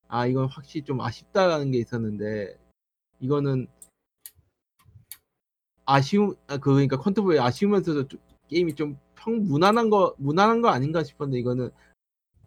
[0.07, 2.57] 아 이건 확실히 좀 아쉽다라는 게 있었는데
[3.19, 3.67] 이거는
[5.85, 8.19] 아쉬움 아, 그 그러니까 브레이크 아쉬우면서도 좀
[8.49, 11.71] 게임이 좀 평 무난한 거 무난한 거 아닌가 싶었는데 이거는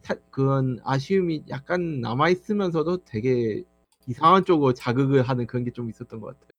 [0.03, 3.65] 사, 그런 아쉬움이 약간 남아 있으면서도 되게
[4.07, 6.51] 이상한 쪽으로 자극을 하는 그런 게 좀 있었던 것 같아요.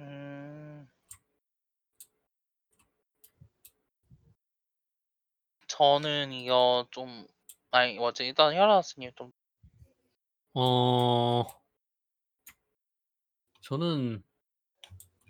[0.00, 0.88] 음.
[5.68, 7.26] 저는 이거 좀
[7.70, 9.32] 아니 어제 일단 혈압스님 좀
[10.56, 11.44] 어
[13.62, 14.22] 저는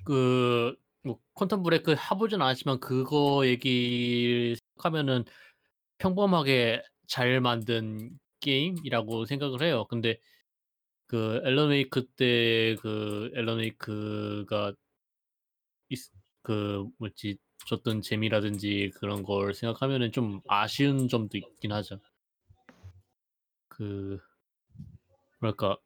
[0.04, 5.24] 그 뭐 퀀텀 브레이크 해보진 않았지만 그거 얘기 생각하면은
[5.98, 9.86] 평범하게 잘 만든 게임이라고 생각을 해요.
[9.88, 10.18] 근데
[11.06, 14.74] 그 앨런 웨이크 때 그 앨런 웨이크가
[15.90, 15.98] 있,
[16.42, 22.00] 그 뭐지 줬던 재미라든지 그런 걸 생각하면은 좀 아쉬운 점도 있긴 하죠.
[23.68, 24.20] 그
[25.40, 25.76] 뭐랄까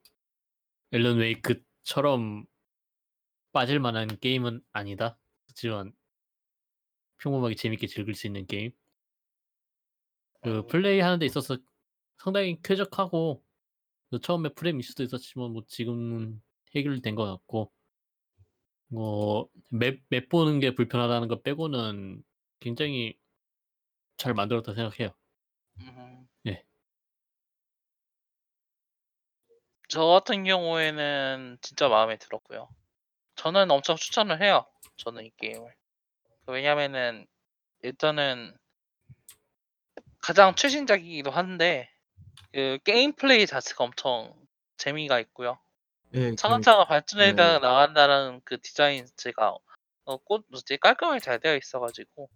[0.92, 2.46] 앨런 웨이크처럼
[3.58, 5.18] 빠질 만한 게임은 아니다.
[5.48, 5.92] 하지만
[7.16, 8.70] 평범하게 재밌게 즐길 수 있는 게임.
[10.42, 11.58] 그 플레이 하는 데 있어서
[12.18, 13.42] 상당히 쾌적하고
[14.12, 16.40] 그 처음에 프레임 이슈도 있었지만 뭐 지금은
[16.76, 17.72] 해결된 것 같고
[18.90, 22.22] 뭐맵 맵 보는 게 불편하다는 거 빼고는
[22.60, 23.18] 굉장히
[24.18, 25.12] 잘 만들었다 생각해요.
[25.80, 26.28] 음.
[26.46, 26.64] 예.
[29.88, 32.68] 저 같은 경우에는 진짜 마음에 들었고요.
[33.38, 34.66] 저는 엄청 추천을 해요.
[34.96, 35.72] 저는 이 게임을.
[36.48, 37.24] 왜냐면은
[37.82, 38.52] 일단은
[40.20, 41.88] 가장 최신작이기도 한데
[42.52, 44.34] 그 게임 플레이 자체가 엄청
[44.76, 45.58] 재미가 있고요.
[46.14, 47.58] 예, 차근차근 발전해 네.
[47.60, 49.54] 나간다는 그 디자인 자체가
[50.04, 52.28] 어, 꽃 뭐지 깔끔하게 잘 되어 있어가지고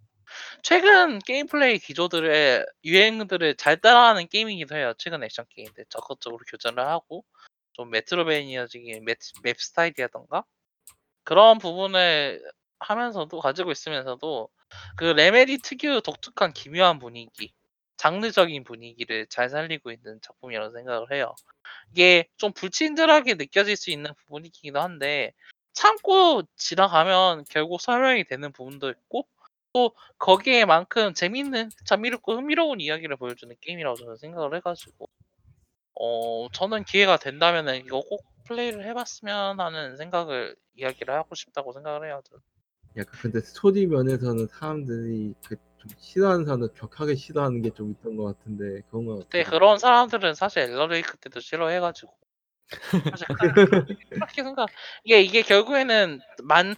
[0.62, 4.92] 최근 게임 플레이 기조들의 유행들을 잘 따라하는 게임이기도 해요.
[4.98, 7.24] 최근 액션 게임들 적극적으로 교전을 하고
[7.72, 10.44] 좀 Metroidvania적인 맵, 맵 스타일이라던가
[11.24, 12.42] 그런 부분을
[12.80, 14.48] 하면서도 가지고 있으면서도
[14.96, 17.52] 그 Remedy 특유 독특한 기묘한 분위기,
[17.96, 21.34] 장르적인 분위기를 잘 살리고 있는 작품이라고 생각을 해요.
[21.92, 25.32] 이게 좀 불친절하게 느껴질 수 있는 부분이기도 한데
[25.72, 29.26] 참고 지나가면 결국 설명이 되는 부분도 있고
[29.72, 35.08] 또 거기에만큼 재밌는 재미있고 흥미로운 이야기를 보여주는 게임이라고 저는 생각을 해가지고
[35.94, 42.20] 어 저는 기회가 된다면은 이거 꼭 플레이를 해봤으면 하는 생각을 이야기를 하고 싶다고 생각을 해요.
[42.28, 42.42] 저는.
[42.98, 48.22] 약간 근데 스토리 면에서는 사람들이 그 좀 싫어하는 사람들 격하게 싫어하는 게 좀 있던 것
[48.38, 52.14] 같은데 그런 거 근데 그런 사람들은 사실 엘러레이크 때도 싫어해가지고
[53.10, 53.26] 사실
[54.10, 54.68] 그렇게, 생각
[55.02, 56.76] 이게 이게 결국에는 만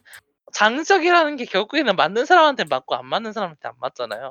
[0.55, 4.31] 장르적이라는 게 결국에는 맞는 사람한테 맞고 안 맞는 사람한테 안 맞잖아요.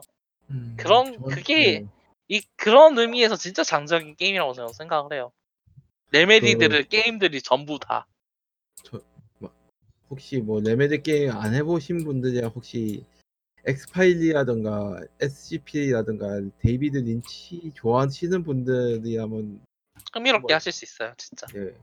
[0.49, 1.85] 음, 그런- 그게 네.
[2.29, 5.31] 이 그런 의미에서 진짜 장르적인 게임이라고 저는 생각을 해요.
[6.13, 8.07] Remedy들의 게임들이 전부 다.
[10.11, 13.03] 혹시 뭐 Remedy 게임 안 해보신 분들이야 혹시
[13.65, 19.65] X-File이라던가 SCP라던가 데이비드 린치 좋아하시는 분들이라면
[20.13, 21.47] 흥미롭게 뭐- 하실 수 있어요, 진짜.
[21.55, 21.73] 예,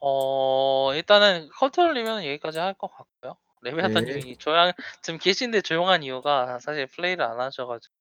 [0.00, 3.36] 어 일단은 컨트롤 리뷰는 여기까지 할 것 같고요.
[3.62, 4.72] 레미아타님이 조용
[5.02, 7.92] 지금 계신데 조용한 이유가 사실 플레이를 안 하셔가지고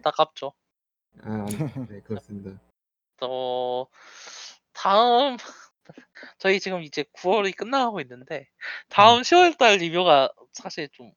[0.00, 0.52] 안타깝죠.
[1.22, 1.46] 아,
[1.88, 2.58] 네 그렇습니다.
[3.16, 3.88] 또
[4.72, 5.36] 다음
[6.38, 8.48] 저희 지금 이제 9월이 끝나가고 있는데
[8.88, 11.12] 다음 10월 달 리뷰가 사실 좀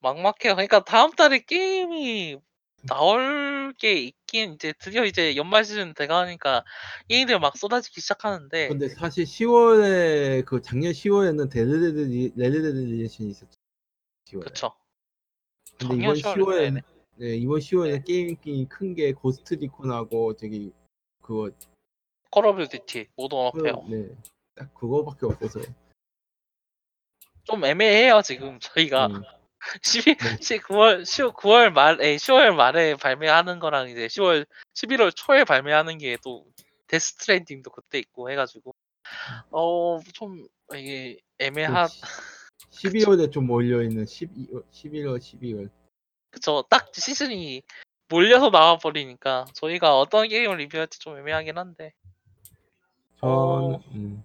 [0.00, 0.54] 막막해요.
[0.54, 2.38] 그러니까 다음 달에 게임이
[2.84, 6.64] 나올 게 있긴 이제 드디어 이제 연말 시즌 돼가니까
[7.08, 13.58] 게임들 막 쏟아지기 시작하는데 근데 사실 10월에 그 작년 10월에는 데드데드 레드데드 리젠션이 있었죠.
[14.26, 14.44] 10월에.
[14.44, 14.74] 그쵸.
[15.78, 18.02] 근데 작년 이번 10월에 10월에 네, 이번 10월에 네.
[18.04, 20.72] 게임이 큰 게 Ghost Recon하고 저기
[21.20, 21.50] 그거
[22.30, 24.08] Call of Duty Modern Warfare 네,
[24.54, 25.60] 딱 그거밖에 없어서.
[27.44, 29.22] 좀 애매해요 지금 저희가 음,
[29.82, 30.58] 12, 네.
[30.58, 36.46] 9월 10, 9월 말에 10월 말에 발매하는 거랑 이제 10월 11월 초에 발매하는 게 또
[36.88, 38.74] 데스트랜딩도 그때 있고 해가지고
[39.50, 41.88] 어 좀 이게 애매한
[42.70, 45.70] 12월에 좀 몰려 있는 12월, 11월, 12월.
[46.32, 47.62] 그쵸 딱 시즌이
[48.08, 51.94] 몰려서 나와 버리니까 저희가 어떤 게임을 리뷰할지 좀 애매하긴 한데
[53.20, 53.80] 전 어.
[53.94, 54.24] 음.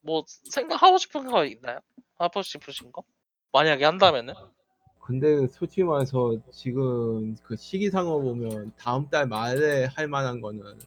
[0.00, 1.80] 뭐 생각하고 싶은 거 있나요?
[2.18, 3.04] 하고 싶으신 거?
[3.52, 4.34] 만약에 한다면은
[5.00, 10.78] 근데 솔직히 말해서 지금 그 시기상으로 보면 다음 달 말에 할 만한 거는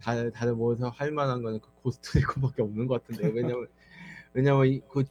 [0.00, 3.66] 다들 다들 모여서 할 만한 거는 그 고스트 리콘밖에 없는 것 같은데 왜냐면
[4.32, 5.04] 왜냐면 이, 그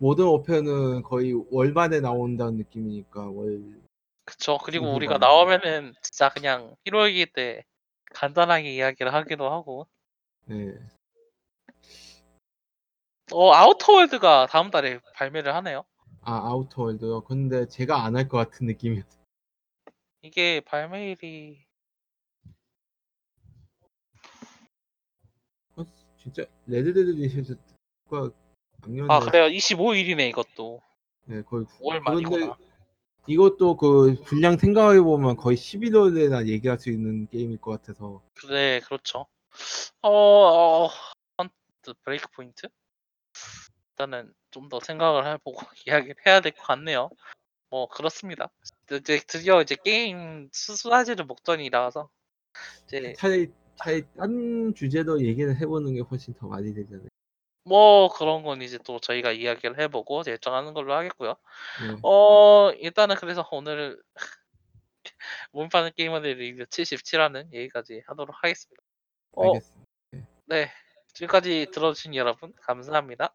[0.00, 3.80] 모든 오편은 거의 월 만에 나온다는 느낌이니까 월
[4.24, 5.18] 그쵸 그리고 음, 우리가.
[5.18, 7.64] 나오면은 진짜 그냥 1월기 때
[8.14, 9.86] 간단하게 이야기를 하기도 하고
[10.46, 10.72] 네.
[13.32, 15.84] 어 아우터월드가 다음 달에 발매를 하네요
[16.22, 17.22] 아 아우터월드요.
[17.24, 19.18] 근데 제가 안 할 것 같은 느낌이었어.
[20.22, 21.64] 이게 발매일이
[25.76, 25.84] 어,
[26.18, 28.30] 진짜 레드데드 리셋가
[28.82, 29.46] 작년에 아 그래요?
[29.46, 30.80] 25일이네 이것도.
[31.26, 32.56] 네, 거의 5월 그런데 말이구나.
[33.26, 38.22] 이것도 그 분량 생각해 보면 거의 11월에나 얘기할 수 있는 게임일 것 같아서.
[38.48, 39.26] 네 그렇죠.
[40.02, 40.88] 어, 어
[41.38, 42.68] 헌트 브레이크 포인트?
[43.90, 47.10] 일단은 좀 더 생각을 해보고 이야기를 해야 될 것 같네요.
[47.70, 48.50] 뭐 그렇습니다.
[48.90, 52.08] 이제 드디어 이제 게임 수수화제를 목전이라서
[52.86, 57.08] 이제 차라리 차라리 딴 주제로 얘기를 해보는 게 훨씬 더 많이 되잖아요.
[57.70, 61.36] 뭐 그런 건 이제 또 저희가 이야기를 해보고 결정하는 걸로 하겠고요.
[61.86, 61.96] 네.
[62.02, 63.96] 어 일단은 그래서 오늘
[65.52, 68.82] 몸파는 게이머들 리뷰 77화는 여기까지 하도록 하겠습니다.
[69.30, 69.86] 어, 알겠습니다.
[70.46, 70.72] 네
[71.14, 73.32] 지금까지 들어주신 여러분 감사합니다.